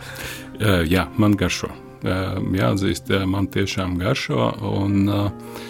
Jā, 0.61 1.07
man 1.17 1.39
garšo. 1.41 1.71
Jāatzīst, 2.05 3.13
man 3.29 3.47
tiešām 3.53 3.99
garšo. 4.01 4.51
Un, 4.71 5.05
uh, 5.09 5.69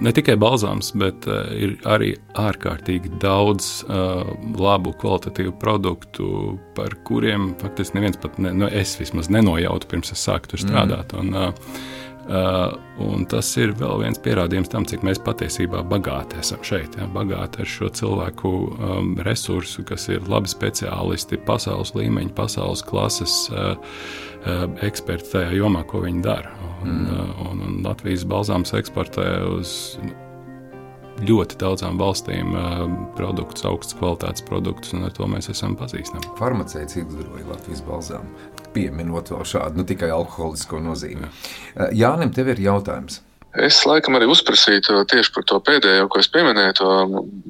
ne 0.00 0.12
tikai 0.14 0.36
balzāms, 0.40 0.92
bet 0.98 1.26
eh, 1.28 1.52
ir 1.64 1.76
arī 1.88 2.12
ārkārtīgi 2.38 3.18
daudz 3.22 3.68
uh, 3.88 4.24
labu, 4.58 4.92
kvalitatīvu 5.00 5.54
produktu, 5.60 6.56
par 6.76 6.94
kuriem 7.08 7.52
faktiski 7.60 7.98
neviens 7.98 8.18
pat, 8.22 8.38
ne, 8.42 8.52
nu, 8.56 8.68
es 8.70 8.96
vismaz 9.00 9.30
nenojautu 9.32 9.90
pirms 9.90 10.12
es 10.14 10.22
sāku 10.28 10.52
tur 10.52 10.62
strādāt. 10.62 11.14
Mm. 11.14 11.32
Un, 11.32 11.34
uh, 12.28 12.76
un 13.02 13.24
tas 13.30 13.48
ir 13.60 13.72
vēl 13.78 14.04
viens 14.04 14.20
pierādījums 14.22 14.70
tam, 14.72 14.86
cik 14.88 15.04
mēs 15.06 15.20
patiesībā 15.24 15.82
bagāti 15.90 16.38
esam 16.42 16.62
šeit. 16.66 16.98
Ja, 17.00 17.08
bagāti 17.12 17.64
ar 17.64 17.70
šo 17.72 17.90
cilvēku 18.00 18.54
um, 18.76 19.12
resursu, 19.26 19.84
kas 19.88 20.08
ir 20.12 20.28
labi 20.30 20.50
speciālisti, 20.52 21.40
pasaules 21.48 21.94
līmeņa, 21.96 22.34
pasaules 22.38 22.84
klases 22.86 23.40
uh, 23.54 23.74
eksperti 24.86 25.34
tajā 25.34 25.52
jomā, 25.58 25.84
ko 25.88 26.02
viņi 26.04 26.22
dara. 26.24 26.54
Un, 26.82 26.94
mm. 26.94 27.12
Uh, 27.12 27.44
un, 27.50 27.62
un 27.66 27.76
Latvijas 27.86 28.24
balzāms 28.28 28.74
eksportē 28.78 29.26
uz 29.50 29.74
ļoti 31.26 31.58
daudzām 31.58 31.98
valstīm 31.98 32.52
uh, 32.54 32.84
produktus, 33.18 33.66
augstas 33.66 33.98
kvalitātes 33.98 34.44
produktus, 34.46 34.94
un 34.94 35.08
ar 35.08 35.14
to 35.16 35.26
mēs 35.30 35.50
esam 35.50 35.74
pazīstami. 35.78 36.34
Farmaceits 36.38 37.00
izgudroja 37.00 37.48
Latvijas 37.48 37.82
balzāmu, 37.86 38.50
pieminot 38.76 39.32
vēl 39.34 39.48
šādu, 39.54 39.80
ne 39.80 39.88
tikai 39.88 40.12
alkoholisko 40.14 40.82
nozīmi. 40.84 41.26
Jā. 41.74 41.90
Jānim, 42.04 42.34
tev 42.34 42.52
ir 42.54 42.62
jautājums. 42.68 43.22
Es 43.56 43.80
laikam 43.88 44.14
arī 44.18 44.28
uzprasītu 44.28 45.00
tieši 45.08 45.32
par 45.34 45.44
to 45.48 45.56
pēdējo, 45.64 46.06
ko 46.12 46.20
es 46.20 46.28
pieminēju, 46.30 46.74
to 46.78 46.90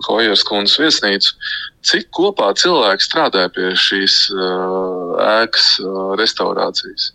Hojeras 0.07 0.45
kundzes 0.47 0.79
viesnīcu. 0.79 1.35
Cik 1.89 2.09
kopā 2.15 2.53
cilvēki 2.57 3.05
strādāja 3.05 3.51
pie 3.53 3.73
šīs 3.77 4.21
uh, 4.33 4.98
ēkas 5.23 5.77
restaurācijas? 6.21 7.13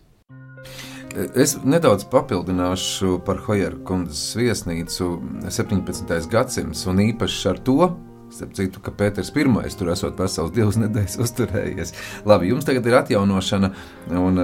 Es 1.14 1.54
nedaudz 1.62 2.08
papildināšu 2.10 3.20
par 3.26 3.38
Hojeru 3.46 3.84
kundzes 3.86 4.32
viesnīcu 4.40 5.10
17. 5.46 6.16
gadsimts 6.32 6.88
un 6.90 7.04
īpaši 7.04 7.50
ar 7.52 7.60
to. 7.68 7.92
Starp 8.34 8.56
citu, 8.58 8.82
ka 8.82 8.90
Pēters 8.98 9.30
I 9.30 9.76
tur 9.78 9.92
esot 9.94 10.18
vesels 10.18 10.52
divas 10.56 10.80
nedēļas 10.82 11.20
uzturējies. 11.22 11.94
Labi, 12.26 12.50
jums 12.50 12.66
tagad 12.66 12.88
ir 12.90 12.98
atjaunošana, 12.98 13.70
un 14.18 14.42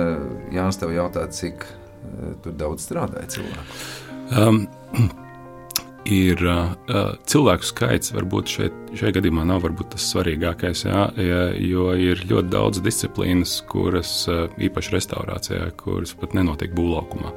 Jānis 0.54 0.78
tev 0.78 0.93
jautā, 0.93 1.26
cik 1.34 1.65
tur 2.43 2.54
daudz 2.54 2.86
strādāja 2.86 3.34
cilvēku. 3.34 3.82
Um, 4.38 4.67
ir 6.08 6.42
uh, 6.48 6.72
cilvēku 7.30 7.68
skaits, 7.68 8.14
varbūt 8.16 8.54
šeit, 8.54 8.78
šajā 8.98 9.18
gadījumā 9.20 9.46
nav 9.48 9.66
tas 9.92 10.06
svarīgākais, 10.14 10.86
jā, 10.88 11.04
jo 11.60 11.90
ir 11.94 12.24
ļoti 12.30 12.52
daudz 12.54 12.82
disciplīnas, 12.86 13.60
kuras 13.70 14.14
uh, 14.32 14.48
īpaši 14.58 14.96
restaurācijā, 14.96 15.70
kuras 15.80 16.16
pat 16.20 16.36
nenotiek 16.38 16.74
būvlaukumā. 16.78 17.34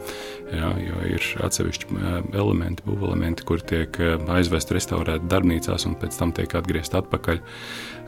Jā, 0.52 0.68
jo 0.84 1.04
ir 1.08 1.26
atsevišķi 1.46 1.94
elementi, 2.36 2.84
būvelementi, 2.84 3.44
kur 3.48 3.62
tiek 3.64 3.96
aizvest 4.34 4.74
restaurēti 4.76 5.30
darbnīcās 5.32 5.86
un 5.88 5.96
pēc 6.00 6.18
tam 6.20 6.34
tiek 6.36 6.52
atgriezt 6.58 6.96
atpakaļ. 6.98 7.40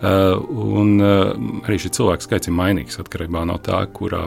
Uh, 0.04 0.36
un 0.76 0.98
uh, 1.00 1.32
arī 1.64 1.78
šis 1.80 1.94
cilvēku 1.96 2.26
skaits 2.26 2.50
ir 2.50 2.56
mainīgs 2.58 3.00
atkarībā 3.00 3.46
no 3.48 3.56
tā, 3.64 3.78
kurā 3.96 4.26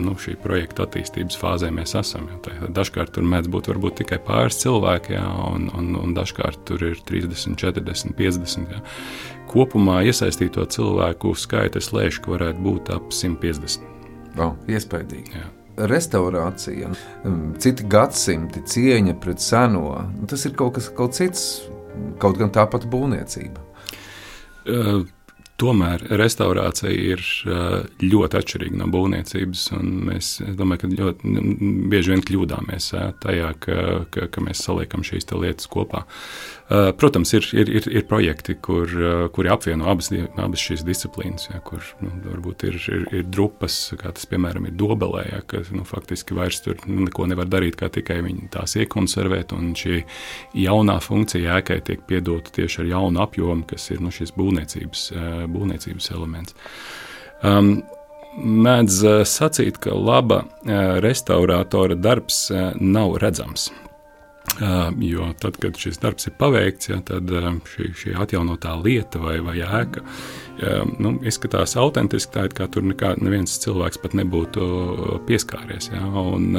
nu, 0.00 0.14
šī 0.20 0.36
projekta 0.42 0.84
attīstības 0.86 1.38
fāzē 1.40 1.70
mēs 1.74 1.94
esam. 1.98 2.28
Dažkārt 2.76 3.14
tur 3.16 3.26
mēdz 3.26 3.50
būt 3.50 3.70
tikai 4.02 4.20
pāris 4.26 4.60
cilvēki, 4.62 5.14
jā, 5.16 5.26
un, 5.50 5.68
un, 5.76 5.94
un 6.00 6.14
dažkārt 6.16 6.62
tur 6.68 6.84
ir 6.90 7.00
30, 7.08 7.56
40, 7.60 8.14
50. 8.18 8.74
Jā. 8.74 8.82
Kopumā 9.50 10.00
iesaistīto 10.06 10.66
cilvēku 10.70 11.32
skaits 11.34 11.92
lēš, 11.96 12.20
ka 12.22 12.36
varētu 12.36 12.66
būt 12.66 12.92
ap 12.94 13.10
150. 13.14 13.88
Wow, 14.38 14.54
iespaidīgi. 14.70 15.34
Jā. 15.38 15.48
Restaurācija, 15.90 16.90
um, 17.24 17.54
citi 17.58 17.86
gadsimti, 17.88 18.62
cieņa 18.68 19.16
pret 19.22 19.40
seno, 19.40 19.94
tas 20.28 20.44
ir 20.44 20.52
kaut 20.58 20.76
kas 20.76 20.90
kaut 20.92 21.16
cits, 21.16 21.44
kaut 22.20 22.36
gan 22.38 22.52
tāpat 22.52 22.84
būvniecība. 22.90 23.64
Uh, 24.70 25.06
Tomēr 25.60 26.06
restaurācija 26.16 26.92
ir 27.12 27.22
ļoti 28.00 28.38
atšķirīga 28.38 28.78
no 28.80 28.86
būvniecības. 28.94 29.66
Mēs 30.08 30.30
domājam, 30.56 30.80
ka 30.80 30.90
ļoti 31.02 31.34
bieži 31.92 32.14
vien 32.14 32.24
kļūdāmies 32.24 32.86
tajā, 33.20 33.50
ka, 33.60 33.76
ka, 34.14 34.28
ka 34.32 34.44
mēs 34.46 34.64
saliekam 34.64 35.04
šīs 35.06 35.28
lietas 35.34 35.68
kopā. 35.70 36.06
Protams, 36.70 37.32
ir, 37.34 37.46
ir, 37.52 37.70
ir, 37.80 37.86
ir 37.98 38.04
projekti, 38.06 38.54
kur, 38.62 38.92
kuri 39.34 39.50
apvieno 39.50 39.88
abas, 39.90 40.12
abas 40.38 40.62
šīs 40.62 40.84
disciplīnas, 40.86 41.48
ja, 41.50 41.58
kur 41.66 41.82
nu, 41.98 42.12
varbūt 42.28 42.62
ir, 42.68 42.76
ir, 42.94 43.06
ir 43.18 43.24
drupas, 43.26 43.78
kā 43.98 44.12
tas 44.14 44.28
piemēram 44.30 44.68
ir 44.68 44.76
dobelē, 44.78 45.24
ja, 45.32 45.40
ka 45.50 45.64
nu, 45.74 45.82
faktiski 45.88 46.36
vairs 46.38 46.62
tur 46.62 46.78
nu, 46.86 47.08
neko 47.08 47.26
nevar 47.32 47.50
darīt, 47.50 47.74
kā 47.80 47.90
tikai 47.90 48.20
viņi 48.22 48.52
tās 48.54 48.76
iekonservēt. 48.78 49.56
Un 49.56 49.72
šī 49.74 50.04
jaunā 50.62 51.00
funkcija 51.02 51.58
ēkai 51.58 51.80
tiek 51.90 52.06
piedota 52.06 52.54
tieši 52.60 52.84
ar 52.84 52.92
jaunu 52.94 53.24
apjomu, 53.26 53.66
kas 53.74 53.90
ir 53.90 54.04
nu, 54.04 54.14
šis 54.14 54.36
būvniecības 54.38 55.06
būvniecības 55.50 56.12
elements. 56.14 56.54
Um, 57.42 57.80
Mēdz 58.30 59.00
sacīt, 59.26 59.80
ka 59.82 59.90
laba 59.90 60.44
restaurātora 61.02 61.96
darbs 61.98 62.44
nav 62.78 63.16
redzams. 63.18 63.72
Jo 65.00 65.30
tad, 65.40 65.56
kad 65.62 65.78
šis 65.78 66.00
darbs 66.02 66.26
ir 66.28 66.34
paveikts, 66.40 66.90
ja, 66.90 66.98
tad 67.06 67.30
šī, 67.70 67.90
šī 67.96 68.14
atjaunotā 68.20 68.74
lieta 68.82 69.20
vai, 69.22 69.38
vai 69.44 69.56
ēka 69.62 70.02
nu, 71.00 71.14
izskatās 71.24 71.76
autentiski, 71.80 72.32
tā 72.34 72.44
it 72.48 72.56
kā 72.58 72.66
tur 72.72 72.84
nekā, 72.84 73.14
neviens 73.24 73.56
cilvēks 73.62 74.00
pat 74.02 74.16
nebūtu 74.18 74.66
pieskāries. 75.28 75.90
Ja, 75.94 76.02
un, 76.04 76.50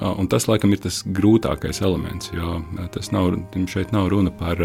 un 0.00 0.30
tas, 0.30 0.46
laikam, 0.50 0.74
ir 0.74 0.84
tas 0.84 1.00
grūtākais 1.06 1.82
elements, 1.82 2.30
jo 2.36 2.60
tas 2.94 3.10
nav, 3.14 3.32
šeit 3.70 3.94
nav 3.96 4.10
runa 4.12 4.30
par 4.30 4.62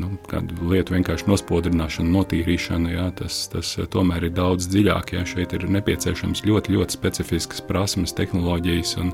nu, 0.00 0.08
kādu 0.28 0.56
lietu 0.70 0.94
vienkārši 0.94 1.26
nospodrināšanu, 1.28 2.12
notīrīšanu, 2.14 2.92
jā, 2.94 3.06
tas, 3.18 3.42
tas 3.52 3.74
eh, 3.78 3.86
tomēr 3.92 4.28
ir 4.28 4.34
daudz 4.36 4.68
dziļāk. 4.72 5.12
Jā. 5.16 5.24
Šeit 5.28 5.54
ir 5.56 5.66
nepieciešams 5.72 6.44
ļoti, 6.48 6.74
ļoti 6.76 6.96
specifiskas 6.96 7.62
prasmes, 7.68 8.14
tehnoloģijas, 8.16 8.94
un, 9.02 9.12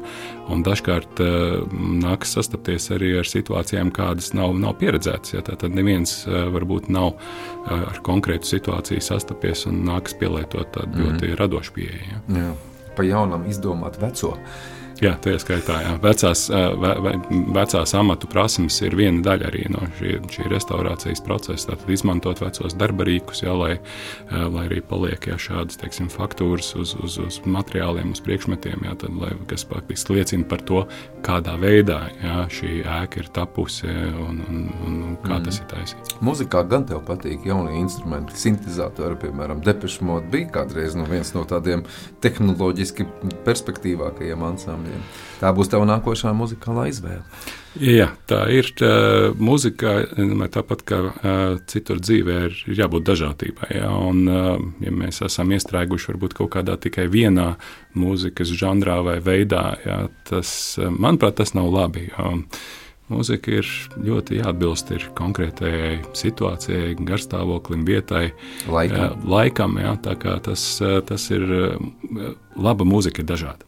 un 0.53 0.65
dažkārt 0.67 1.23
uh, 1.25 1.75
nākas 1.75 2.37
sastapties 2.39 2.91
arī 2.95 3.15
ar 3.21 3.29
situācijām, 3.29 3.93
kādas 3.95 4.33
nav, 4.39 4.55
nav 4.59 4.79
pieredzētas. 4.81 5.35
Jā. 5.37 5.45
Tad 5.49 5.75
neviens 5.75 6.21
uh, 6.27 6.47
varbūt 6.55 6.91
nav 6.95 7.13
uh, 7.15 7.75
ar 7.77 8.03
konkrētu 8.07 8.49
situāciju 8.49 9.05
sastapies 9.05 9.67
un 9.71 9.83
nākas 9.89 10.17
pielietot 10.19 10.73
tādu 10.77 10.95
mm 10.95 11.05
-hmm. 11.05 11.21
ļoti 11.23 11.39
radošu 11.43 11.77
pieeju. 11.77 12.55
Pa 12.97 13.07
jaunam 13.07 13.47
izdomāt 13.47 14.01
veco. 14.03 14.37
Jā, 14.99 15.13
tā 15.23 15.37
ir 15.37 15.43
skaitā. 15.43 15.77
Jā. 15.85 15.93
Vecās, 16.03 16.49
ve, 16.51 16.93
ve, 17.05 17.13
vecās 17.55 17.93
amatu 17.95 18.27
prasmes 18.31 18.81
ir 18.83 18.97
viena 18.99 19.23
daļa 19.23 19.47
arī 19.47 19.65
no 19.71 19.85
šī, 19.99 20.17
šī 20.35 20.49
restaurācijas 20.51 21.23
procesa. 21.23 21.71
Tātad 21.71 21.93
izmantot 21.95 22.43
vecos 22.43 22.75
darba 22.79 23.07
rīkus, 23.07 23.45
jā, 23.45 23.55
lai, 23.55 23.77
lai 24.33 24.65
arī 24.67 24.81
paliek 24.83 25.29
jā, 25.31 25.37
šādas 25.39 25.79
teiksim, 25.79 26.09
faktūras 26.11 26.73
uz, 26.81 26.97
uz, 26.99 27.19
uz 27.23 27.39
materiāliem, 27.47 28.11
uz 28.17 28.23
priekšmetiem, 28.27 28.89
jā, 28.89 28.97
tad, 29.05 29.15
lai, 29.23 29.31
kas 29.51 29.67
faktiski 29.71 30.19
liecina 30.19 30.49
par 30.51 30.65
to, 30.67 30.83
kādā 31.27 31.55
veidā 31.63 32.01
jā, 32.19 32.41
šī 32.59 32.73
ēka 32.83 33.23
ir 33.23 33.31
tapusi 33.39 33.87
un, 33.87 34.43
un, 34.49 34.67
un, 34.83 34.99
un 35.13 35.17
kā 35.23 35.37
mm. 35.37 35.47
tas 35.47 35.63
ir 35.63 35.71
taisīts. 35.71 36.19
Mūzikā 36.27 36.65
gan 36.71 36.89
tev 36.91 37.05
patīk 37.07 37.47
jaunie 37.47 37.79
instrumenti, 37.79 38.35
sintēzatori, 38.39 39.21
piemēram, 39.23 39.63
Depešmod 39.63 40.27
bija 40.33 40.51
kādreiz 40.59 40.99
no 40.99 41.07
viens 41.07 41.31
no 41.37 41.47
tādiem 41.47 41.87
tehnoloģiski 42.25 43.07
perspektīvākajiem 43.47 44.47
ansambļiem. 44.51 44.88
Gadiem. 44.89 45.09
Tā 45.39 45.53
būs 45.55 45.71
tava 45.71 45.87
nākošā 45.87 46.33
muzikālā 46.35 46.89
izvēle. 46.91 47.23
Jā, 47.79 48.09
tā 48.27 48.41
ir. 48.51 48.73
Tā, 48.79 48.89
mūzika, 49.39 49.93
tāpat 50.51 50.83
kā 50.89 50.99
citur 51.71 52.01
dzīvē, 52.03 52.39
ir, 52.49 52.57
jābūt 52.81 53.07
dažādībai. 53.07 53.69
Jā, 53.77 53.93
un, 53.93 54.25
ja 54.83 54.95
mēs 54.95 55.23
esam 55.27 55.53
iestrēguši 55.55 56.11
varbūt 56.13 56.35
kaut 56.41 56.51
kādā 56.57 56.79
tikai 56.81 57.07
vienā 57.13 57.53
mūzikas 57.99 58.51
žanrā 58.59 58.99
vai 59.07 59.19
veidā, 59.23 59.63
jā, 59.85 60.01
tas, 60.29 60.51
manuprāt, 60.79 61.39
tas 61.39 61.55
nav 61.55 61.71
labi. 61.75 62.09
Jā. 62.11 62.35
Mūzika 63.09 63.55
ir 63.63 63.69
ļoti 64.05 64.43
jāatbilst 64.43 64.91
ir 64.93 65.07
konkrētajai 65.17 65.95
situācijai, 66.19 66.91
garstāvoklim, 67.09 67.87
vietai, 67.89 68.35
laikam. 68.69 69.23
Laikam 69.25 69.79
jā, 69.81 69.95
tas, 70.45 70.67
tas 71.09 71.31
ir 71.33 71.49
laba 72.59 72.85
mūzika, 72.85 73.25
ir 73.25 73.31
dažāda. 73.31 73.68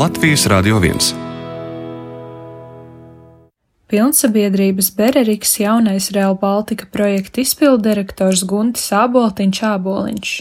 Latvijas 0.00 0.46
Radio 0.46 0.76
1. 0.76 0.92
Pilnsabiedrības 3.86 4.94
Bereriks 4.96 5.58
jaunais 5.60 6.10
Real 6.10 6.38
Baltica 6.40 6.86
projekta 6.92 7.42
izpildirektors 7.42 8.46
Guntis 8.48 8.86
Āboltiņš 8.96 9.60
Āboliņš. 9.74 10.32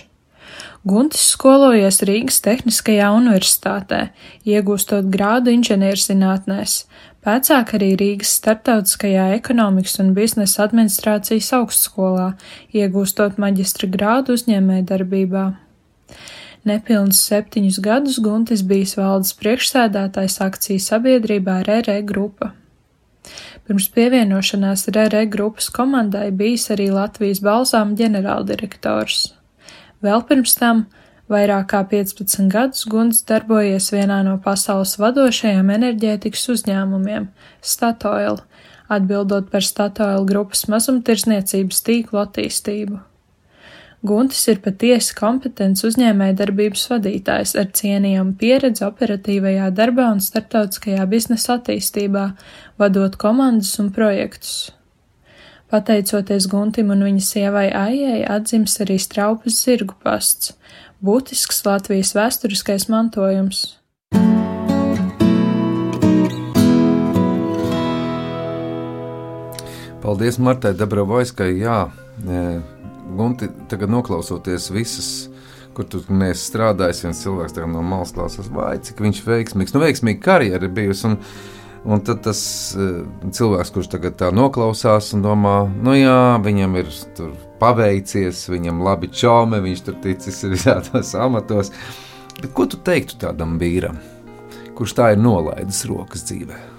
Guntis 0.87 1.25
skolojies 1.33 1.99
Rīgas 2.07 2.39
Tehniskajā 2.45 3.11
universitātē, 3.17 4.01
iegūstot 4.47 5.11
grādu 5.11 5.51
inženierzinātnēs, 5.57 6.85
Pēcāk 7.27 7.75
arī 7.75 7.97
Rīgas 7.99 8.37
Startautiskajā 8.39 9.33
ekonomikas 9.41 9.99
un 9.99 10.15
biznesa 10.15 10.69
administrācijas 10.69 11.51
augstskolā, 11.59 12.29
iegūstot 12.71 13.35
maģistra 13.35 13.91
grādu 13.91 14.39
uzņēmē 14.39 14.85
darbībā. 14.87 15.49
Nepilnus 16.67 17.21
septiņus 17.29 17.79
gadus 17.79 18.19
Guntis 18.19 18.65
bijis 18.67 18.97
valdes 18.99 19.31
priekšsēdētājs 19.39 20.39
akciju 20.43 20.81
sabiedrībā 20.83 21.61
RR 21.63 22.01
Grupa. 22.07 22.53
Pirms 23.69 23.85
pievienošanās 23.93 24.87
RR 24.89 25.27
grupas 25.29 25.69
komandai 25.69 26.31
bijis 26.33 26.71
arī 26.73 26.89
Latvijas 26.89 27.39
balzām 27.45 27.93
ģenerāldirektors. 27.99 29.27
Vēl 30.01 30.23
pirms 30.25 30.55
tam 30.57 30.87
vairāk 31.29 31.67
kā 31.73 31.83
15 31.91 32.49
gadus 32.49 32.87
Gunts 32.89 33.21
darbojies 33.29 33.91
vienā 33.93 34.23
no 34.25 34.37
pasaules 34.43 34.95
vadošajiem 34.99 35.69
enerģētikas 35.75 36.47
uzņēmumiem- 36.55 37.29
Statoil, 37.73 38.41
atbildot 38.89 39.51
par 39.51 39.61
Statoil 39.61 40.25
grupas 40.25 40.65
mazumtirdzniecības 40.65 41.83
tīklu 41.85 42.25
attīstību. 42.25 42.99
Guntis 43.99 44.45
ir 44.47 44.61
patiesi 44.63 45.11
kompetents 45.11 45.83
uzņēmējdarbības 45.83 46.85
vadītājs 46.87 47.51
ar 47.59 47.65
cienījamu 47.75 48.37
pieredzi 48.39 48.85
operatīvajā 48.87 49.65
darbā 49.75 50.05
un 50.13 50.21
starptautiskajā 50.23 51.03
biznesa 51.11 51.57
attīstībā, 51.57 52.29
vadot 52.79 53.17
komandas 53.19 53.73
un 53.83 53.89
projektus. 53.91 54.69
Pateicoties 55.69 56.47
Guntim 56.47 56.95
un 56.95 57.03
viņa 57.09 57.25
sievai 57.27 57.65
Aijai, 57.75 58.23
atdzims 58.23 58.79
arī 58.79 58.95
straupas 59.03 59.59
zirgu 59.65 59.99
pasts, 59.99 60.55
būtisks 61.03 61.59
Latvijas 61.67 62.15
vēsturiskais 62.15 62.87
mantojums. 62.87 63.75
Paldies 69.99 70.39
Martai 70.39 70.71
Dabrovaiskai, 70.79 71.51
jā, 71.59 71.81
Gunti, 73.17 73.49
tagad 73.69 73.89
noklausoties 73.89 74.69
visas, 74.73 75.11
kur 75.77 75.87
tu 75.89 76.01
mēs 76.13 76.43
strādājam, 76.49 77.07
viens 77.07 77.21
cilvēks 77.23 77.55
no 77.69 77.83
malas 77.85 78.13
klausās, 78.15 78.49
vai 78.53 78.77
cik 78.83 79.01
viņš 79.05 79.21
veiksmīgs, 79.25 79.73
nu, 79.75 79.81
veiksmīga 79.83 80.21
karjera 80.25 80.67
ir 80.67 80.75
bijusi. 80.75 81.07
Un, 81.09 81.17
un 81.89 82.03
tad 82.05 82.21
tas 82.27 82.41
uh, 82.77 83.01
cilvēks, 83.31 83.73
kurš 83.75 83.91
tagad 83.95 84.17
tā 84.19 84.31
noklausās 84.35 85.13
un 85.17 85.25
domā, 85.25 85.55
nu 85.83 85.95
jā, 85.97 86.37
viņam 86.45 86.79
ir 86.81 86.91
paveicies, 87.61 88.45
viņam 88.51 88.83
labi 88.85 89.11
čaume, 89.11 89.61
viņš 89.63 89.85
tur 89.87 90.01
ticis 90.03 90.43
visādos 90.51 91.15
amatos. 91.25 91.73
Bet 92.39 92.51
ko 92.55 92.69
tu 92.69 92.79
teiktu 92.83 93.19
tādam 93.25 93.57
vīram, 93.61 93.97
kurš 94.77 94.99
tā 94.99 95.13
ir 95.15 95.23
nolaidis 95.23 95.85
rokas 95.89 96.27
dzīvēm? 96.29 96.78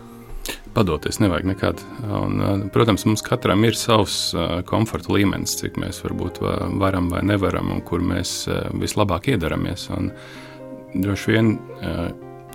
Padoties 0.74 1.20
nevajag 1.22 1.50
nekad. 1.50 1.82
Un, 2.06 2.40
uh, 2.40 2.54
protams, 2.72 3.04
mums 3.08 3.24
katram 3.26 3.64
ir 3.68 3.78
savs 3.78 4.30
uh, 4.36 4.60
komforta 4.68 5.12
līmenis, 5.16 5.58
cik 5.60 5.80
mēs 5.80 6.02
varbūt 6.04 6.42
varam 6.80 7.10
vai 7.12 7.24
nevaram, 7.26 7.72
un 7.74 7.84
kur 7.86 8.04
mēs 8.04 8.44
vislabāk 8.78 9.30
iedaramies. 9.34 9.88
Un, 9.96 10.10
droši 10.94 11.30
vien 11.30 11.54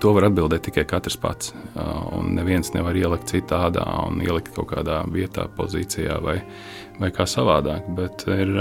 to 0.02 0.12
var 0.16 0.28
atbildēt 0.28 0.66
tikai 0.68 0.84
katrs 0.90 1.18
pats. 1.20 1.54
Un 2.16 2.34
neviens 2.36 2.72
nevar 2.76 2.98
ielikt 2.98 3.32
citādā 3.32 3.86
un 4.06 4.20
ielikt 4.24 4.52
kaut 4.56 4.70
kādā 4.74 5.02
vietā, 5.12 5.48
pozīcijā 5.58 6.18
vai, 6.24 6.36
vai 7.00 7.12
kā 7.16 7.28
savādāk. 7.30 7.88
Bet 7.98 8.26
ir, 8.28 8.52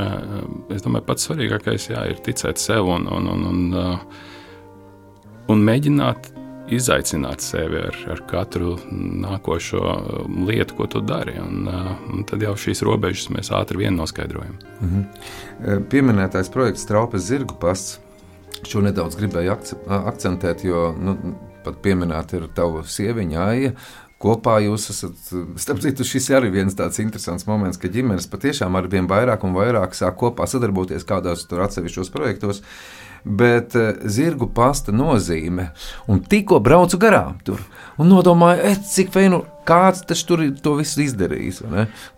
es 0.74 0.84
domāju, 0.84 1.06
pats 1.08 1.26
svarīgākais 1.28 1.90
jā, 1.90 2.06
ir 2.12 2.22
ticēt 2.24 2.62
sev 2.62 2.90
un, 2.94 3.08
un, 3.10 3.28
un, 3.34 3.44
un, 3.50 3.98
un 5.50 5.66
mēģināt 5.70 6.33
izaicināt 6.72 7.44
sevi 7.44 7.80
ar, 7.82 7.96
ar 8.14 8.22
katru 8.28 8.74
nākošo 8.90 9.82
um, 9.84 10.44
lietu, 10.48 10.78
ko 10.78 10.86
tu 10.90 11.02
dari. 11.04 11.36
Un, 11.40 11.68
uh, 11.68 11.90
un 12.12 12.24
tad 12.28 12.42
jau 12.44 12.54
šīs 12.58 12.84
robežas 12.86 13.28
mēs 13.34 13.52
ātri 13.54 13.84
vien 13.84 13.96
noskaidrojam. 13.96 14.56
Mm 14.80 14.88
-hmm. 14.90 15.84
Pieminētais 15.90 16.50
projekts 16.52 16.86
Traupas 16.86 17.22
zirgu 17.22 17.54
pasts. 17.60 18.00
Šo 18.64 18.80
nedaudz 18.80 19.16
gribēju 19.16 19.56
akcentēt, 19.88 20.64
jo 20.64 20.94
nu, 21.00 21.34
pat 21.64 21.74
pieminēt 21.82 22.32
ir 22.34 22.48
tava 22.54 22.82
sieviņa 22.82 23.38
Aija. 23.48 23.72
Kopā 24.18 24.60
jūs 24.64 24.90
esat, 24.90 25.12
starp 25.56 25.80
citu, 25.80 26.04
šis 26.04 26.30
arī 26.30 26.50
viens 26.50 26.74
tāds 26.74 26.98
interesants 26.98 27.46
moments, 27.46 27.76
ka 27.76 27.88
ģimenes 27.88 28.26
patiešām 28.26 28.76
ar 28.76 28.88
vien 28.88 29.06
vairāk 29.06 29.44
un 29.44 29.52
vairāk 29.52 29.92
sāk 29.94 30.16
kopā 30.16 30.46
sadarboties 30.46 31.04
kādos 31.04 31.48
tur 31.48 31.60
atsevišķos 31.60 32.10
projektos. 32.10 32.60
Uh, 32.60 33.03
bet 33.24 33.76
uh, 33.78 33.92
zirgu 34.04 34.50
pasta 34.54 34.92
nozīme. 34.92 35.70
Un 36.10 36.22
tikko 36.28 36.60
braucu 36.64 37.00
garām 37.00 37.40
tur 37.44 37.62
un 37.98 38.10
nodomāju, 38.10 38.62
e, 38.66 38.76
cik 38.90 39.12
feinu, 39.14 39.44
kāds 39.64 40.02
taču 40.06 40.26
tur 40.28 40.42
to 40.62 40.74
visu 40.80 41.04
izdarījis. 41.04 41.62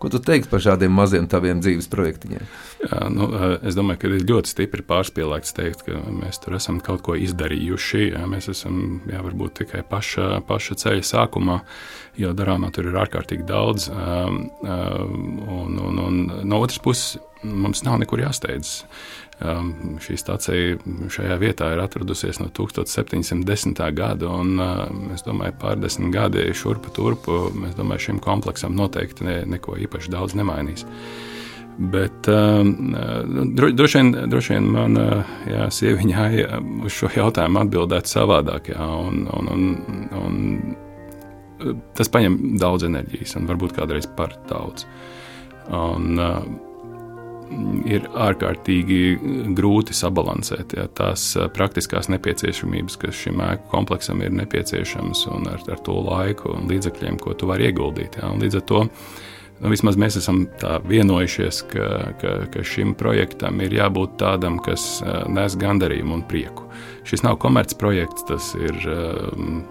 Ko 0.01 0.09
tu 0.11 0.19
teiksi 0.23 0.49
par 0.51 0.63
šādiem 0.63 0.93
maziem 0.93 1.27
taviem 1.29 1.61
dzīves 1.63 1.87
projektiņiem? 1.91 2.47
Jā, 2.81 2.99
nu, 3.13 3.29
eh, 3.33 3.57
es 3.69 3.77
domāju, 3.77 4.01
ka 4.01 4.09
ir 4.09 4.25
ļoti 4.27 4.51
stipri 4.51 4.83
pārspīlēts 4.83 5.55
teikt, 5.55 5.85
ka 5.85 6.01
mēs 6.11 6.41
tur 6.43 6.57
esam 6.57 6.81
kaut 6.83 7.03
ko 7.05 7.15
izdarījuši. 7.15 8.11
Jā, 8.13 8.25
mēs 8.27 8.49
esam 8.49 9.01
jā, 9.07 9.21
varbūt 9.23 9.61
tikai 9.61 9.83
paša, 9.87 10.41
paša 10.47 10.75
ceļa 10.83 11.05
sākumā, 11.05 11.61
jo 12.17 12.33
darāmā 12.33 12.71
tur 12.73 12.89
ir 12.89 12.99
ārkārtīgi 12.99 13.45
daudz. 13.47 13.89
Um, 13.89 14.49
um, 14.61 15.39
un, 15.47 15.79
un, 15.79 16.03
un 16.07 16.21
no 16.43 16.61
otras 16.61 16.79
puses, 16.79 17.17
mums 17.43 17.83
nav 17.85 17.99
nekur 18.01 18.19
jāsteidzas. 18.19 18.83
Um, 19.37 19.99
šī 20.01 20.15
stacija 20.17 20.77
šajā 21.13 21.35
vietā 21.37 21.67
ir 21.69 21.81
atradusies 21.83 22.39
no 22.41 22.47
1710. 22.49 23.77
gada, 23.93 24.31
un 24.33 24.57
uh, 24.57 24.79
es 25.13 25.21
domāju, 25.27 25.53
pārdesmit 25.61 26.09
gadi 26.09 26.47
šurpu 26.57 26.89
turpu, 26.95 27.35
domāju, 27.77 28.07
šim 28.07 28.21
kompleksam 28.23 28.73
noteikti 28.73 29.27
ne, 29.27 29.35
neko 29.45 29.77
īpaši 29.85 30.09
daudz 30.09 30.33
nemainīs. 30.39 30.87
Bet 31.77 32.25
um, 32.33 32.73
dro, 33.53 33.69
droši, 33.77 34.01
vien, 34.01 34.11
droši 34.33 34.55
vien 34.55 34.73
man 34.73 34.97
jā, 35.45 35.69
sieviņā 35.69 36.27
jā, 36.33 36.57
uz 36.89 36.97
šo 36.97 37.13
jautājumu 37.13 37.61
atbildēt 37.61 38.09
savādāk. 38.09 38.73
Jā, 38.73 38.89
un, 39.05 39.27
un, 39.37 39.53
un, 39.53 39.67
un 40.17 41.83
tas 41.93 42.09
prasa 42.09 42.33
daudz 42.57 42.89
enerģijas, 42.89 43.37
un 43.37 43.45
varbūt 43.53 43.77
kādreiz 43.77 44.09
par 44.17 44.33
daudz. 44.49 44.89
Un, 45.69 46.17
uh, 46.17 46.41
ir 47.87 48.07
ārkārtīgi 48.13 49.53
grūti 49.57 49.95
sabalansēt 49.97 50.75
ja, 50.77 50.87
tās 50.97 51.29
praktiskās 51.55 52.11
nepieciešamības, 52.13 52.99
kas 53.01 53.23
šim 53.23 53.41
ēku 53.43 53.71
kompleksam 53.71 54.21
ir 54.25 54.35
nepieciešamas, 54.37 55.25
un 55.33 55.49
ar, 55.51 55.63
ar 55.71 55.81
to 55.85 55.97
laiku 56.07 56.53
un 56.55 56.69
līdzekļiem, 56.71 57.19
ko 57.23 57.35
tu 57.37 57.49
vari 57.49 57.69
ieguldīt. 57.71 58.19
Ja. 58.21 58.33
Līdz 58.37 58.61
ar 58.61 58.67
to 58.69 58.83
nu, 59.61 59.71
vismaz 59.71 59.97
mēs 59.99 60.19
esam 60.19 60.45
vienojušies, 60.87 61.63
ka, 61.71 61.89
ka, 62.21 62.33
ka 62.53 62.65
šim 62.65 62.93
projektam 62.97 63.61
ir 63.65 63.75
jābūt 63.77 64.17
tādam, 64.21 64.59
kas 64.63 64.99
nes 65.33 65.57
gandarījumu 65.59 66.19
un 66.19 66.25
prieku. 66.29 66.67
Šis 67.07 67.23
nav 67.23 67.37
komercprojekts, 67.39 68.25
tas 68.27 68.51
ir, 68.59 68.75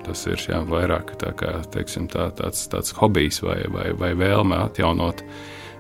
tas 0.07 0.25
ir 0.31 0.41
jā, 0.49 0.63
vairāk 0.67 1.13
tā 1.21 1.35
kā, 1.37 1.59
teiksim, 1.75 2.09
tā, 2.13 2.31
tāds, 2.39 2.65
tāds 2.73 2.97
hobijs 2.97 3.43
vai, 3.45 3.61
vai, 3.73 3.91
vai 3.99 4.15
vēlme 4.17 4.59
atjaunot 4.65 5.23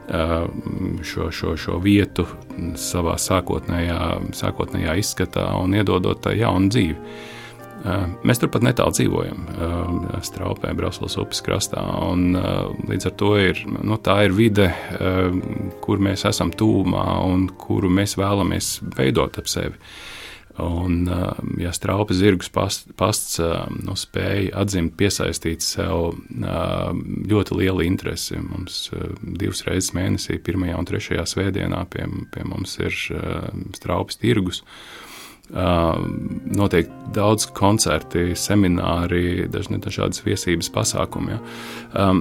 šo, 0.07 1.31
šo, 1.35 1.55
šo 1.59 1.79
vietu 1.83 2.27
savā 2.79 3.17
sākotnējā, 3.21 4.01
sākotnējā 4.37 4.99
izskatā 5.01 5.49
un 5.61 5.75
iedodot 5.75 6.23
tai 6.23 6.39
jaunu 6.41 6.71
dzīvi. 6.73 7.17
Mēs 8.27 8.41
turpat 8.43 8.65
netālu 8.67 8.95
dzīvojam, 8.97 9.43
Straupē, 10.25 10.73
Brāzlas 10.75 11.15
upes 11.23 11.43
krastā. 11.45 11.83
Un, 12.09 12.35
līdz 12.89 13.11
ar 13.11 13.15
to 13.21 13.33
ir, 13.39 13.61
nu, 13.67 13.99
tā 14.03 14.25
ir 14.27 14.35
vide, 14.35 14.71
kur 15.85 16.03
mēs 16.03 16.27
esam 16.27 16.51
tūmā 16.51 17.07
un 17.27 17.47
kuru 17.61 17.91
mēs 17.93 18.17
vēlamies 18.19 18.81
veidot 18.97 19.39
ap 19.39 19.51
sevi. 19.51 19.79
Un, 20.59 21.09
um, 21.13 21.51
ja 21.61 21.73
straupas 21.77 22.17
zirgus 22.17 22.49
pasts, 22.49 22.87
pasts 22.97 23.37
um, 23.45 23.81
nu, 23.85 23.93
spēja 23.99 24.55
atzimt, 24.63 24.95
piesaistīt 24.97 25.65
sev 25.65 26.15
um, 26.17 27.03
ļoti 27.29 27.59
lielu 27.61 27.85
interesi. 27.85 28.39
Mums 28.41 28.87
divas 29.21 29.67
reizes 29.69 29.93
mēnesī, 29.97 30.39
pirmajā 30.41 30.79
un 30.81 30.89
trešajā 30.89 31.27
svētdienā 31.29 31.83
pie, 31.93 32.07
pie 32.33 32.47
mums 32.49 32.79
ir 32.81 32.97
straupas 33.77 34.17
tirgus. 34.23 34.63
Notiek 35.47 36.89
daudz 37.15 37.45
koncerti, 37.55 38.33
semināri, 38.35 39.45
dažādas 39.53 40.25
viesības 40.27 40.73
pasākumi. 40.75 41.37
Ja 41.37 42.17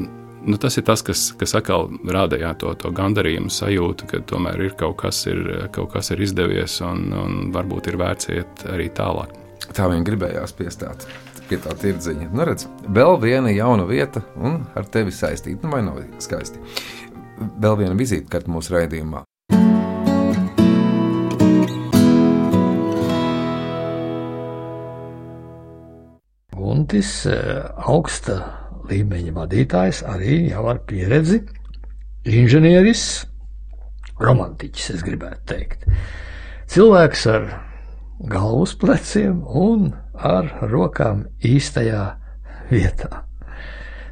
nu, 0.45 0.57
tas 0.61 0.77
ir 0.77 0.85
tas, 0.85 1.01
kas, 1.05 1.27
kas 1.39 1.55
atkal 1.57 1.89
rada 2.13 2.39
jā, 2.39 2.53
to, 2.59 2.73
to 2.79 2.91
gandarījumu 2.95 3.51
sajūtu, 3.53 4.09
ka 4.11 4.21
tomēr 4.29 4.67
ir 4.67 4.75
kaut 4.79 4.97
kas, 5.01 5.25
ir, 5.29 5.41
kaut 5.75 5.93
kas 5.95 6.11
ir 6.13 6.21
izdevies 6.25 6.79
un, 6.85 7.07
un 7.17 7.37
varbūt 7.55 7.91
ir 7.91 7.99
vērts 8.01 8.31
iet 8.35 8.65
arī 8.71 8.89
tālāk. 8.95 9.33
Tā 9.75 9.87
vien 9.89 10.05
gribējās 10.05 10.53
piestāt 10.55 11.07
pie 11.49 11.59
tā 11.61 11.75
tirdziņa. 11.77 12.31
Nu, 12.33 12.45
redz, 12.47 12.65
vēl 12.89 13.19
viena 13.21 13.53
jauna 13.53 13.85
vieta 13.89 14.23
un 14.41 14.63
ar 14.77 14.87
tevi 14.89 15.13
saistīta, 15.13 15.65
nu, 15.65 15.73
vai 15.73 15.83
nav 15.85 16.01
skaisti. 16.21 16.61
Vēl 17.61 17.79
viena 17.81 17.97
vizītkarte 17.97 18.51
mūsu 18.51 18.77
raidījumā. 18.77 19.25
Guntis 26.55 27.25
eh, 27.29 27.65
augsta 27.85 28.64
līmeņa 28.89 29.33
vadītājs, 29.35 30.01
arī 30.09 30.39
jau 30.51 30.65
ar 30.71 30.81
pieredzi, 30.87 31.41
inženieris, 32.25 33.05
romantiķis, 34.21 34.89
es 34.95 35.05
gribētu 35.05 35.45
teikt. 35.51 35.85
Cilvēks 36.71 37.25
ar 37.31 37.47
galvas 38.31 38.75
pleciem 38.79 39.43
un 39.45 39.91
ar 40.15 40.49
rokām 40.71 41.25
īstajā 41.45 42.05
vietā. 42.71 43.25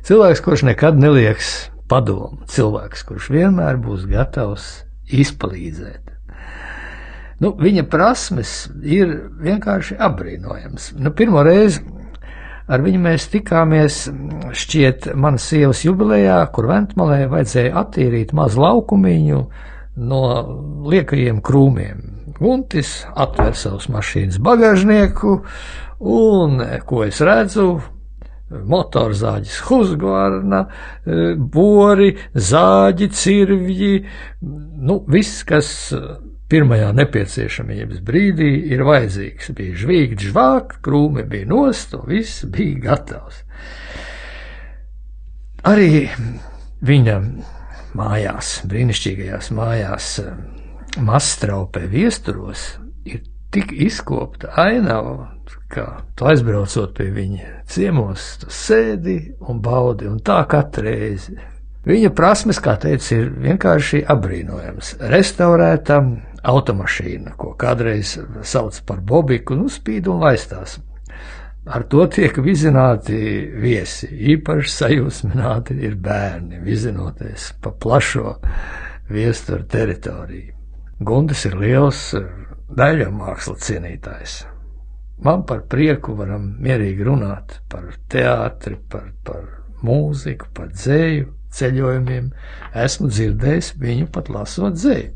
Cilvēks, 0.04 0.44
kurš 0.44 0.66
nekad 0.68 1.00
nelieks 1.00 1.54
padomu, 1.90 2.44
cilvēks, 2.52 3.06
kurš 3.08 3.30
vienmēr 3.34 3.80
būs 3.82 4.06
gatavs 4.10 4.84
izpalīdzēt. 5.08 6.12
Nu, 7.44 7.52
viņa 7.60 7.84
prasmes 7.92 8.68
ir 8.84 9.10
vienkārši 9.44 9.98
apbrīnojamas. 10.04 10.92
Nu, 11.00 11.12
pirmo 11.16 11.42
reizi 11.44 11.82
ar 12.68 12.84
viņu 12.84 13.02
mēs 13.04 13.28
tikāmies 13.34 14.00
šķiet 14.56 15.12
manas 15.20 15.48
sievas 15.52 15.84
jubilejā, 15.86 16.40
kur 16.56 16.70
Ventmalē 16.72 17.26
vajadzēja 17.32 17.76
attīrīt 17.84 18.34
mazu 18.38 18.64
laukumiņu 18.64 19.42
no 20.10 20.22
liekajiem 20.90 21.42
krūmiem. 21.46 22.04
Guntis 22.40 23.04
atver 23.14 23.56
savus 23.58 23.90
mašīnas 23.94 24.40
bagāžnieku, 24.44 25.36
un, 26.14 26.64
ko 26.88 27.04
es 27.06 27.22
redzu, 27.24 27.68
motorzāģis 28.54 29.60
Husgvarna, 29.68 30.64
bori, 31.54 32.12
zāģi, 32.34 33.10
cirvji, 33.18 33.94
nu, 34.42 35.00
viss, 35.10 35.44
kas 35.48 35.72
pirmajā 36.54 36.92
nepieciešamības 36.94 38.04
brīdī 38.06 38.52
ir 38.74 38.86
vajadzīgs. 38.86 39.50
Bija 39.58 39.80
žvīgt, 39.84 40.22
žvāk, 40.30 40.78
krūmi 40.86 41.26
bija 41.30 41.50
nost, 41.50 41.96
un 41.98 42.06
viss 42.12 42.46
bija 42.46 42.84
gatavs. 42.92 43.42
Arī 45.66 46.06
viņa 46.84 47.20
mājās, 47.98 48.60
brīnišķīgajās 48.70 49.54
mājās, 49.56 50.10
Mastraupē 50.94 51.88
viesturos 51.90 52.76
ir 53.10 53.24
tik 53.54 53.72
izkopta 53.82 54.52
ainava, 54.62 55.32
ka 55.74 56.04
tu 56.14 56.28
aizbraucot 56.30 56.94
pie 57.00 57.08
viņa 57.16 57.48
ciemos, 57.70 58.28
tu 58.44 58.52
sēdi 58.54 59.16
un 59.50 59.62
baudi, 59.64 60.06
un 60.06 60.20
tā 60.22 60.44
katru 60.50 60.86
reizi. 60.86 61.34
Viņa 61.84 62.14
prasmes, 62.16 62.62
kā 62.64 62.78
teicu, 62.80 63.10
ir 63.18 63.32
vienkārši 63.44 64.04
apbrīnojams. 64.14 64.94
Restaurēta 65.12 65.98
automašīna, 66.44 67.36
ko 67.40 67.54
kādreiz 67.60 68.18
sauc 68.44 68.80
par 68.88 69.02
bobiku, 69.02 69.56
nu 69.60 69.70
spīd 69.72 70.10
un 70.12 70.24
laistās. 70.24 70.80
Ar 71.64 71.86
to 71.88 72.04
tiek 72.12 72.36
vizināti 72.44 73.16
viesi. 73.64 74.10
Īpaši 74.34 74.72
sajūsmināti 74.74 75.78
ir 75.88 75.96
bērni, 75.96 76.60
vizinoties 76.60 77.54
pa 77.64 77.72
plašo 77.72 78.36
viesturu 79.08 79.64
teritoriju. 79.72 80.52
Gundas 81.04 81.46
ir 81.48 81.56
liels 81.60 82.02
daļa 82.74 83.08
mākslas 83.16 83.64
cienītājs. 83.70 84.42
Man 85.24 85.46
par 85.48 85.64
prieku 85.72 86.18
varam 86.20 86.50
mierīgi 86.60 87.06
runāt 87.08 87.62
par 87.72 87.94
teātri, 88.12 88.76
par, 88.92 89.08
par 89.24 89.46
mūziku, 89.86 90.50
par 90.56 90.72
dzēju, 90.74 91.30
ceļojumiem. 91.54 92.32
Esmu 92.84 93.08
dzirdējis 93.08 93.76
viņu 93.80 94.10
pat 94.12 94.32
lasot 94.34 94.76
dzēju. 94.76 95.14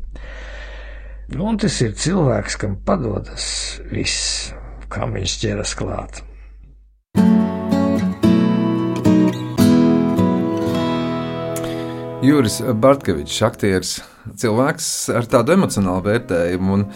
Guntis 1.28 1.74
ir 1.84 1.90
cilvēks, 1.92 2.54
kam 2.56 2.78
padodas 2.88 3.44
viss, 3.90 4.48
kam 4.88 5.12
viņš 5.12 5.32
ķeras 5.42 5.74
klāt. 5.76 6.22
Juris 12.24 12.56
Bartkevičs, 12.80 13.42
aktieris, 13.44 13.90
cilvēks 14.40 14.88
ar 15.20 15.28
tādu 15.28 15.52
emocionālu 15.58 16.06
vērtējumu, 16.08 16.78
un 16.78 16.86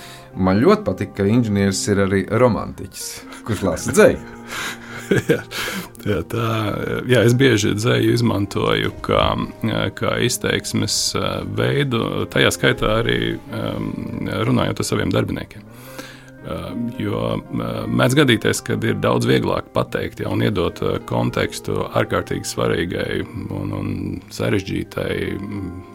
man 0.48 0.64
ļoti 0.64 0.86
patīk, 0.88 1.12
ka 1.18 1.28
inženieris 1.28 1.84
ir 1.92 2.00
arī 2.06 2.22
romantiķis, 2.32 3.10
kurš 3.44 3.66
lasa 3.68 3.92
dzēju. 3.98 4.24
jā, 6.12 6.20
tā, 6.30 6.48
jā, 7.10 7.22
es 7.26 7.34
bieži 7.38 7.74
dzēju 7.76 8.14
izmantoju 8.16 8.94
kā, 9.04 9.26
kā 9.98 10.16
izteiksmes 10.26 10.98
veidu, 11.58 12.24
tajā 12.32 12.52
skaitā 12.54 12.98
arī 13.02 13.18
runājot 14.46 14.82
ar 14.82 14.88
saviem 14.88 15.12
darbiniekiem. 15.14 15.68
Jo 16.98 17.36
mēdz 17.46 18.16
gadīties, 18.18 18.60
ka 18.66 18.74
ir 18.82 18.96
daudz 18.98 19.28
vieglāk 19.30 19.68
pateikt 19.76 20.24
ja, 20.24 20.30
un 20.34 20.42
iedot 20.42 20.80
kontekstu 21.06 21.84
ārkārtīgi 21.86 22.48
svarīgai 22.50 23.20
un, 23.54 23.74
un 23.78 23.92
sarežģītai 24.34 25.14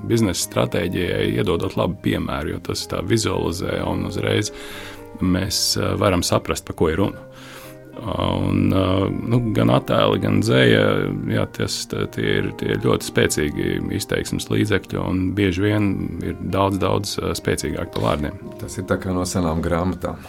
biznesa 0.08 0.46
stratēģijai, 0.46 1.34
iedodot 1.36 1.76
labu 1.76 2.00
piemēru, 2.06 2.56
jo 2.56 2.62
tas 2.70 2.86
tā 2.88 3.04
vizualizē 3.04 3.82
un 3.92 4.08
uzreiz 4.08 4.54
mēs 5.20 5.76
varam 6.00 6.24
saprast, 6.24 6.64
par 6.68 6.80
ko 6.80 6.94
ir 6.94 7.02
runa. 7.02 7.27
Un, 7.98 8.70
nu, 8.70 9.40
gan 9.56 9.72
attēli, 9.74 10.20
gan 10.22 10.40
dzēja, 10.44 10.84
jā, 11.34 11.46
ties, 11.58 11.80
tie, 11.90 12.26
ir, 12.38 12.50
tie 12.60 12.76
ir 12.76 12.84
ļoti 12.86 13.10
spēcīgi 13.10 13.70
izteiksmes 13.98 14.50
līdzekļi, 14.52 15.00
un 15.02 15.24
bieži 15.38 15.64
vien 15.66 15.90
ir 16.22 16.38
daudz, 16.54 16.78
daudz 16.84 17.16
spēcīgāk 17.40 17.92
par 17.96 18.06
vārdiem. 18.06 18.38
Tas 18.62 18.78
ir 18.78 18.86
kā 18.88 19.16
no 19.16 19.26
senām 19.30 19.64
grāmatām. 19.66 20.22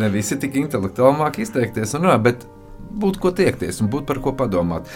Ne 0.00 0.10
visi 0.12 0.38
tik 0.40 0.56
intelektuāli 0.60 1.20
māk 1.20 1.40
izteikties 1.44 1.96
un 1.98 2.06
runāt, 2.06 2.24
bet 2.24 2.46
būtu 2.94 3.20
ko 3.20 3.34
tiekties 3.36 3.82
un 3.82 3.90
būtu 3.92 4.08
par 4.08 4.22
ko 4.24 4.32
padomāt. 4.38 4.88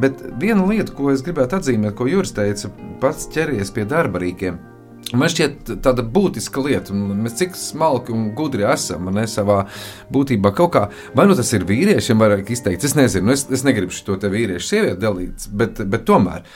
Bet 0.00 0.22
viena 0.40 0.66
lieta, 0.68 0.94
ko 0.94 1.10
es 1.14 1.24
gribētu 1.24 1.58
atzīmēt, 1.58 1.96
ko 1.98 2.06
Juris 2.10 2.34
teica, 2.36 2.70
pats 3.02 3.26
ķeries 3.34 3.74
pie 3.74 3.88
darba 3.88 4.22
rīkiem 4.22 4.60
Man 5.12 5.28
šķiet, 5.28 5.68
tāda 5.84 6.02
būtiska 6.06 6.62
lieta, 6.64 6.94
un 6.94 7.24
mēs 7.26 7.36
cik 7.38 7.58
smalki 7.58 8.14
un 8.14 8.30
gudri 8.36 8.64
esam, 8.66 9.10
ne 9.12 9.26
savā 9.28 9.64
būtībā 10.14 10.54
kaut 10.56 10.72
kā, 10.74 10.84
vai 11.16 11.26
nu 11.28 11.36
tas 11.36 11.50
ir 11.52 11.66
vīriešiem, 11.68 12.22
vairāk 12.22 12.54
izteikts, 12.54 12.88
es 12.88 12.96
nezinu, 12.96 13.34
es, 13.34 13.44
es 13.52 13.66
negribu 13.66 13.92
šo 13.94 14.16
te 14.20 14.30
vīriešu 14.32 14.70
sievieti 14.70 15.02
dalīt, 15.04 15.48
bet, 15.52 15.82
bet 15.90 16.06
tomēr. 16.08 16.46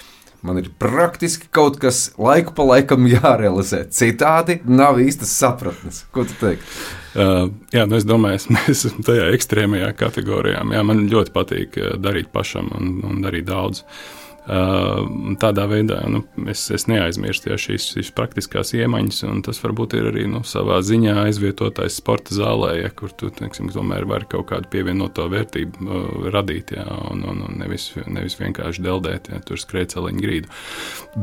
Man 0.47 0.61
ir 0.61 0.69
praktiski 0.79 1.49
kaut 1.51 1.81
kas 1.83 2.13
laiku 2.15 2.53
pa 2.55 2.63
laikam 2.63 3.09
jārealizē. 3.17 3.83
Citādi 3.91 4.61
nav 4.71 5.01
īstas 5.03 5.33
sapratnes. 5.35 6.05
Ko 6.15 6.23
tu 6.23 6.37
teiksi? 6.39 6.87
Uh, 7.19 7.49
jā, 7.75 7.83
nu 7.91 7.99
es 7.99 8.07
domāju, 8.07 8.45
mēs 8.55 8.87
esam 8.87 9.03
tajā 9.05 9.33
ekstrēmajā 9.35 9.91
kategorijā. 9.99 10.63
Jā, 10.63 10.85
man 10.87 11.09
ļoti 11.11 11.35
patīk 11.35 11.81
darīt 11.99 12.31
pašam 12.33 12.71
un, 12.79 12.95
un 13.11 13.21
darīt 13.27 13.51
daudz. 13.51 13.83
Uh, 13.83 14.28
Tādā 14.49 15.67
veidā 15.69 15.99
nu, 16.09 16.23
es, 16.49 16.63
es 16.73 16.87
neaizmirstu 16.89 17.51
ja, 17.51 17.59
šīs, 17.61 17.91
šīs 17.93 18.11
praktiskās 18.17 18.73
iemaņas, 18.79 19.19
un 19.29 19.43
tas 19.45 19.59
varbūt 19.61 19.99
ir 19.99 20.07
arī 20.09 20.25
nu, 20.31 20.41
savā 20.47 20.79
ziņā 20.81 21.19
aizvietotais 21.27 21.99
sporta 22.01 22.33
zālē, 22.33 22.71
ja, 22.79 22.89
kur 22.89 23.13
tu 23.13 23.29
teiksim, 23.29 23.69
tomēr 23.75 24.07
vari 24.09 24.25
kaut 24.33 24.47
kādu 24.49 24.71
pievienoto 24.73 25.27
vērtību 25.29 25.85
uh, 25.85 26.31
radīt, 26.33 26.73
ja, 26.79 26.87
un, 27.11 27.27
un, 27.29 27.43
un 27.45 27.59
nevis, 27.61 27.91
nevis 28.09 28.39
vienkārši 28.41 28.87
deldēt, 28.87 29.29
ja 29.35 29.43
tur 29.45 29.61
skrejceliņu 29.61 30.25
grīdu. 30.25 30.53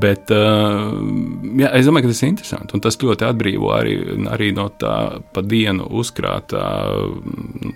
Bet 0.05 0.29
uh, 0.35 0.93
jā, 1.63 1.73
es 1.79 1.89
domāju, 1.89 2.05
ka 2.05 2.13
tas 2.13 2.21
ir 2.21 2.29
interesanti, 2.29 2.77
un 2.77 2.85
tas 2.85 3.01
ļoti 3.01 3.25
atbrīvo 3.25 3.73
arī, 3.73 3.97
arī 4.35 4.51
no 4.53 4.67
tā 4.69 4.99
pa 5.33 5.41
dienu 5.41 5.89
uzkrātā 5.97 6.67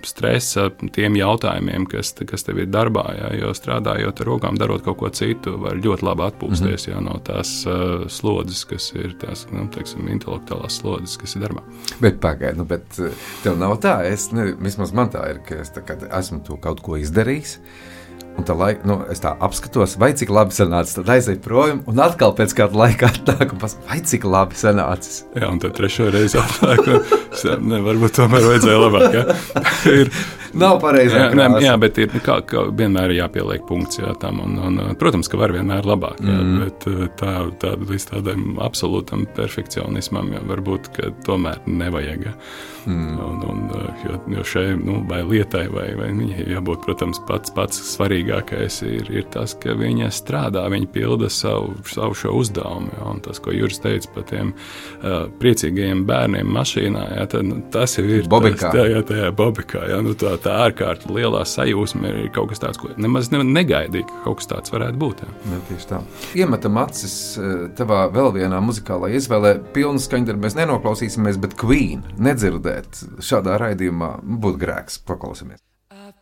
stresa 0.06 0.68
tiem 0.94 1.18
jautājumiem, 1.18 1.90
kas, 1.90 2.14
kas 2.22 2.46
tev 2.46 2.62
ir 2.62 2.70
darbā, 2.70 3.08
ja, 3.18 3.34
jo 3.42 3.50
strādājot 3.56 4.22
ar 4.22 4.32
rokām, 4.34 4.62
darot 4.62 4.86
kaut 4.86 5.02
ko 5.02 5.10
citu 5.10 5.39
tu 5.44 5.54
vari 5.60 5.82
ļoti 5.84 6.06
labi 6.06 6.26
atpūsties 6.26 6.86
mm 6.86 6.92
-hmm. 6.92 6.94
jā, 6.94 7.02
no 7.04 7.18
tās 7.24 7.52
uh, 7.68 8.06
slodzes, 8.08 8.64
kas 8.64 8.90
ir 8.94 9.14
tās 9.20 9.46
nu, 9.52 9.66
teiksim, 9.74 10.08
intelektuālās 10.08 10.80
slodzes, 10.80 11.16
kas 11.20 11.36
ir 11.36 11.46
darbā. 11.46 11.62
Bet 12.00 12.20
pagaidi, 12.20 12.58
nu, 12.58 12.64
bet 12.64 12.98
uh, 12.98 13.12
tev 13.42 13.58
nav 13.58 13.78
tā, 13.80 14.00
es, 14.08 14.30
ne, 14.32 14.52
vismaz 14.58 14.92
man 14.92 15.10
tā 15.10 15.28
ir, 15.30 15.40
ka 15.46 15.60
es 15.60 15.72
tā, 15.74 15.82
esmu 16.18 16.42
to 16.44 16.56
kaut 16.56 16.80
ko 16.80 16.96
izdarījis. 16.96 17.58
Un 18.38 18.46
tā 18.46 18.54
laika, 18.54 18.86
nu, 18.86 18.94
es 19.10 19.20
tā 19.20 19.32
apskatos, 19.42 19.96
vai 19.98 20.12
cik 20.16 20.30
labi 20.32 20.54
sanāca. 20.54 20.94
Tad 21.00 21.08
aiziet 21.12 21.42
prom, 21.44 21.82
un 21.90 22.00
atkal 22.00 22.32
pēc 22.38 22.54
kāda 22.56 22.78
laika 22.78 23.10
atnāk, 23.10 23.52
un 23.52 23.60
pasakā, 23.60 23.86
vai 23.90 23.98
cik 24.06 24.24
labi 24.24 24.56
sanācis. 24.56 25.24
Jā, 25.34 25.50
un 25.50 25.58
tad 25.60 25.74
trešo 25.76 26.08
reizi 26.14 26.38
atnāk, 26.40 26.86
un 26.86 27.66
ne, 27.72 27.80
varbūt 27.84 28.16
tomēr 28.16 28.46
vajadzēja 28.46 28.78
labāk. 28.84 29.18
Ja? 29.18 29.24
ir, 30.00 30.12
Nav 30.58 30.80
pareizi. 30.82 31.14
Jā, 31.16 31.28
nē, 31.36 31.46
jā, 31.62 31.74
bet 31.80 31.98
ir 32.02 32.14
kā, 32.24 32.40
kā 32.46 32.64
vienmēr 32.76 33.14
ir 33.14 33.22
jāpieliek 33.22 33.64
punkts 33.68 34.00
jā, 34.00 34.14
tam. 34.22 34.40
Un, 34.44 34.56
un, 34.66 34.80
protams, 35.00 35.30
ka 35.30 35.38
var 35.40 35.54
vienmēr 35.54 35.86
labāk, 35.86 36.18
jā, 36.24 36.38
mm. 36.40 36.58
bet 36.64 36.88
tā, 37.20 37.34
tā, 37.62 37.76
līdz 37.78 38.08
tādam 38.10 38.58
absolūtam 38.62 39.26
perfekcionismam 39.36 40.34
jā, 40.34 40.42
varbūt 40.50 40.90
tomēr 41.26 41.62
nevajag. 41.70 42.28
Jā. 42.30 42.36
Mm. 42.86 43.18
Un, 43.20 43.42
un, 43.44 43.58
jo, 44.06 44.16
jo 44.32 44.44
šai 44.46 44.74
nu, 44.80 45.00
vai 45.08 45.20
lietai, 45.26 45.66
vai, 45.72 45.90
vai 45.98 46.08
viņai 46.16 46.46
jābūt, 46.54 46.84
protams, 46.86 47.20
pats, 47.28 47.52
pats 47.54 47.82
svarīgākais 47.92 48.80
ir, 48.88 49.10
ir 49.12 49.26
tas, 49.32 49.52
ka 49.60 49.74
viņa 49.76 50.08
strādā, 50.16 50.64
viņa 50.72 50.88
pilda 50.94 51.28
savu, 51.32 51.76
savu 51.90 52.16
šo 52.16 52.34
uzdevumu. 52.40 52.88
Ja, 52.96 53.10
un 53.12 53.20
tas, 53.24 53.42
ko 53.42 53.52
Juris 53.54 53.82
teica 53.84 54.10
par 54.14 54.26
tiem 54.32 54.54
uh, 54.54 55.26
priecīgajiem 55.42 56.06
bērniem 56.08 56.50
mašīnā, 56.56 57.04
ja, 57.18 57.28
tad, 57.30 57.46
nu, 57.50 57.60
tas 57.72 57.98
jau 57.98 58.06
ir 58.08 58.28
Bobikā. 58.30 58.70
Tas, 58.70 58.78
tā, 58.78 58.86
jā, 58.88 59.04
tajā 59.06 59.30
bobikā. 59.36 59.84
Ja, 59.90 60.00
nu, 60.04 60.14
tā, 60.18 60.34
tā 60.44 60.56
ārkārtīgi 60.66 61.16
lielā 61.18 61.44
sajūsma 61.48 62.10
ir 62.10 62.30
kaut 62.34 62.52
kas 62.52 62.62
tāds, 62.62 62.80
ko 62.80 62.92
nemaz 63.00 63.30
negaidīju, 63.32 64.08
ka 64.08 64.22
kaut 64.26 64.40
kas 64.40 64.50
tāds 64.50 64.74
varētu 64.74 65.00
būt. 65.00 65.24
Jā. 65.24 65.60
Tieši 65.70 65.90
tā. 65.92 66.02
Iemetam 66.42 66.78
acis 66.82 67.16
eh, 67.38 67.64
tavā 67.78 68.04
vēl 68.12 68.34
vienā 68.40 68.60
muzikālā 68.64 69.12
izvēlē. 69.18 69.56
Pilnu 69.76 70.02
skaņdarbu 70.02 70.46
mēs 70.46 70.58
nenoklausīsimies, 70.58 71.40
bet 71.42 71.56
Queen 71.60 72.04
nedzirdēt 72.18 73.04
šādā 73.24 73.58
raidījumā 73.62 74.16
būtu 74.24 74.64
grēks. 74.64 75.02
Paklausīsimies. 75.08 75.60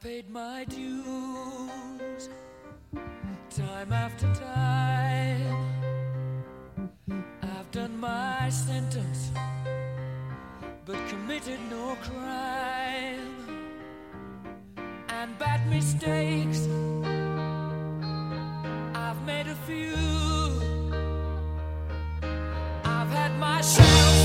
paid 0.03 0.31
my 0.31 0.65
dues 0.65 2.29
time 3.51 3.93
after 3.93 4.33
time. 4.35 5.57
I've 7.43 7.71
done 7.73 7.99
my 7.99 8.49
sentence, 8.49 9.31
but 10.87 10.97
committed 11.09 11.59
no 11.71 11.97
crime. 12.03 13.38
And 15.21 15.37
bad 15.37 15.69
mistakes, 15.69 16.69
I've 18.95 19.21
made 19.27 19.49
a 19.49 19.57
few. 19.67 19.97
I've 22.85 23.11
had 23.11 23.37
my 23.41 23.61
share 23.61 24.18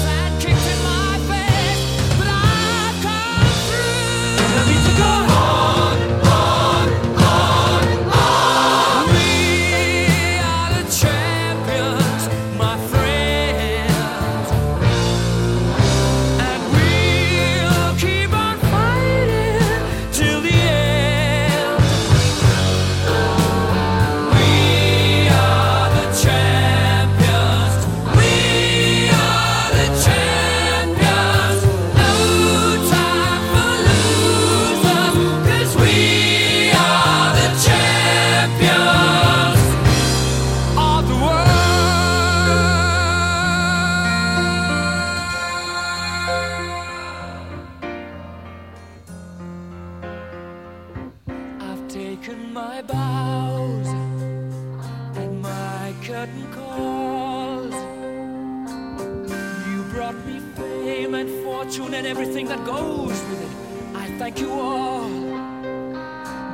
fame 61.03 61.15
and 61.15 61.43
fortune 61.43 61.93
and 61.93 62.07
everything 62.07 62.45
that 62.47 62.63
goes 62.65 63.09
with 63.09 63.41
it. 63.41 63.95
I 63.95 64.07
thank 64.17 64.39
you 64.39 64.51
all, 64.51 65.09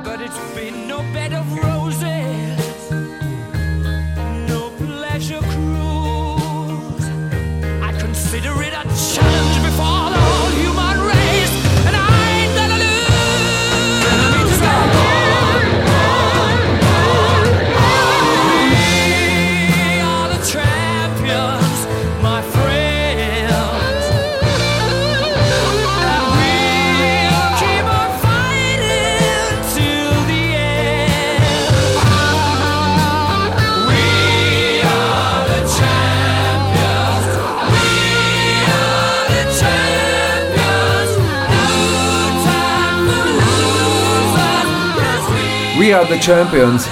but 0.02 0.20
it's 0.20 0.54
been 0.54 0.88
no 0.88 0.98
bed 1.14 1.32
of 1.32 1.46
roses. 1.52 2.59
Are 46.00 46.08
the 46.08 46.20
champions. 46.22 46.86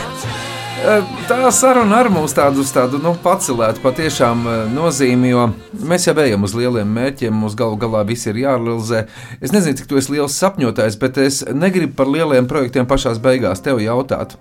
Tā 1.29 1.49
saruna 1.55 2.03
ar 2.03 2.09
mums 2.13 2.35
tādu, 2.37 2.63
tādu 2.75 2.99
nu, 3.01 3.15
pacelētu 3.23 3.81
patiešām 3.81 4.43
nozīmi, 4.75 5.31
jo 5.33 5.47
mēs 5.89 6.05
jau 6.07 6.15
ejam 6.21 6.45
uz 6.45 6.53
lieliem 6.57 6.91
mērķiem. 6.93 7.33
Mums 7.33 7.57
galu 7.59 7.79
galā 7.81 8.03
viss 8.09 8.29
ir 8.29 8.41
jārealizē. 8.43 9.07
Es 9.41 9.55
nezinu, 9.55 9.79
cik 9.81 9.89
tu 9.89 10.01
esi 10.01 10.13
liels 10.13 10.37
sapņotājs, 10.37 10.99
bet 11.01 11.21
es 11.25 11.41
negribu 11.49 11.97
par 11.97 12.11
lieliem 12.13 12.49
projektiem 12.51 12.89
pašā 12.91 13.15
beigās 13.25 13.65
tevi 13.65 13.89
jautāt. 13.89 14.37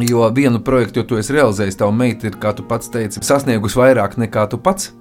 Jo 0.00 0.30
vienu 0.34 0.62
projektu, 0.64 1.02
jo 1.02 1.10
tu 1.10 1.20
esi 1.20 1.36
realizējis, 1.36 1.78
tava 1.82 1.92
meita 1.94 2.30
ir, 2.30 2.40
kā 2.40 2.54
tu 2.56 2.64
pats 2.66 2.88
teici, 2.94 3.20
sasniegusi 3.22 3.78
vairāk 3.82 4.16
nekā 4.24 4.48
tu 4.50 4.62
pats. 4.64 4.94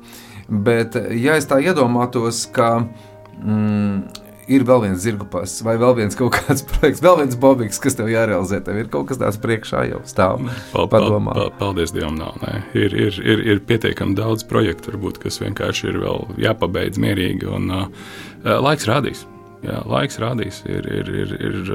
Bet, 0.50 1.00
ja 1.24 1.40
es 1.40 1.48
tā 1.48 1.62
iedomātos, 1.64 2.44
ka 2.52 2.76
mm, 2.84 4.23
ir 4.52 4.66
vēl 4.68 4.84
viens 4.86 5.02
zirgu 5.04 5.28
pasis, 5.32 5.64
vai 5.66 5.76
vēl 5.82 5.96
viens 6.02 6.18
kaut 6.18 6.36
kāds 6.36 6.66
projekts, 6.72 7.04
vēl 7.04 7.20
viens 7.22 7.38
bobiks, 7.40 7.82
kas 7.84 7.98
tev 8.00 8.12
jārealizē. 8.12 8.62
Tev 8.66 8.80
ir 8.82 8.90
kaut 8.94 9.10
kas 9.12 9.22
tāds 9.22 9.40
priekšā 9.44 9.86
jau 9.92 10.02
stāv. 10.10 10.46
Pal, 10.74 10.90
pal, 10.92 11.10
pal, 11.30 11.52
paldies 11.60 11.96
Dievam, 11.96 12.18
nav. 12.20 12.40
Nē. 12.44 12.56
Ir, 12.78 12.96
ir, 13.08 13.20
ir, 13.24 13.44
ir 13.54 13.62
pietiekami 13.68 14.18
daudz 14.20 14.48
projektu, 14.50 14.94
varbūt, 14.94 15.22
kas 15.24 15.42
vienkārši 15.44 15.92
ir 15.92 16.02
vēl 16.04 16.26
jāpabeidz 16.44 17.02
mierīgi, 17.02 17.48
un 17.50 17.70
uh, 17.74 18.10
laiks 18.44 18.90
rādīs. 18.90 19.28
Jā, 19.64 19.78
laiks 19.88 20.18
rādīs, 20.20 20.58
ir, 20.68 20.84
ir, 20.92 21.08
ir, 21.08 21.30
ir, 21.40 21.70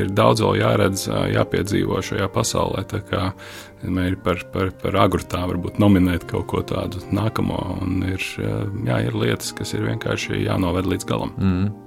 ir 0.00 0.12
daudz 0.16 0.40
vēl 0.40 0.56
jāredz, 0.62 1.02
jāpiedzīvo 1.34 2.00
šajā 2.00 2.30
pasaulē. 2.32 2.86
Tā 2.88 3.02
kā 3.04 3.26
ir 3.84 4.16
par, 4.24 4.40
par, 4.54 4.70
par 4.80 4.96
agru 5.04 5.20
tā 5.20 5.42
varbūt 5.50 5.76
nominēt 5.82 6.24
kaut 6.30 6.46
ko 6.48 6.62
tādu 6.64 7.02
nākamo, 7.12 7.58
un 7.84 8.06
ir, 8.08 8.24
jā, 8.88 9.02
ir 9.04 9.18
lietas, 9.20 9.52
kas 9.56 9.76
ir 9.76 9.84
vienkārši 9.84 10.46
jānoved 10.46 10.88
līdz 10.88 11.08
galam. 11.10 11.36
Mm. 11.36 11.85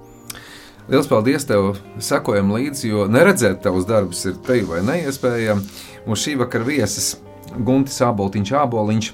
Lielas 0.89 1.05
paldies 1.05 1.43
tev, 1.45 1.75
sakojam 2.01 2.49
līdzi, 2.55 2.87
jo 2.89 3.03
neredzēt 3.13 3.59
tavus 3.61 3.85
darbus 3.85 4.23
ir 4.25 4.39
te 4.45 4.55
vai 4.65 4.79
neiespējami. 4.87 5.65
Mūsu 6.09 6.23
šī 6.23 6.37
vakara 6.39 6.65
viesis 6.65 7.11
Guntis 7.53 7.99
Āboltiņš 8.01 8.51
Āboliņš. 8.57 9.09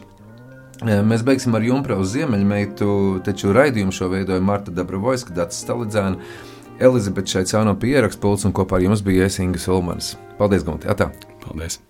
E, 0.86 0.96
mēs 1.04 1.26
beigsim 1.28 1.58
ar 1.58 1.66
Junkas 1.68 2.14
ziemeļmeitu, 2.14 2.88
taču 3.28 3.52
raidījumu 3.56 3.96
šo 3.96 4.08
veidoja 4.14 4.44
Marta 4.44 4.72
Dabrovoiska, 4.72 5.36
Dārts 5.36 5.60
Stalidzēna, 5.66 6.32
Elizabete 6.80 7.36
Šaicāno 7.36 7.76
pierakstpults 7.80 8.48
un 8.48 8.56
kopā 8.56 8.80
ar 8.80 8.88
jums 8.88 9.04
bija 9.04 9.28
Iesinga 9.28 9.60
Sulmans. 9.60 10.14
Paldies, 10.40 10.64
Gunti! 10.64 10.88
Atā. 10.92 11.12
Paldies! 11.44 11.82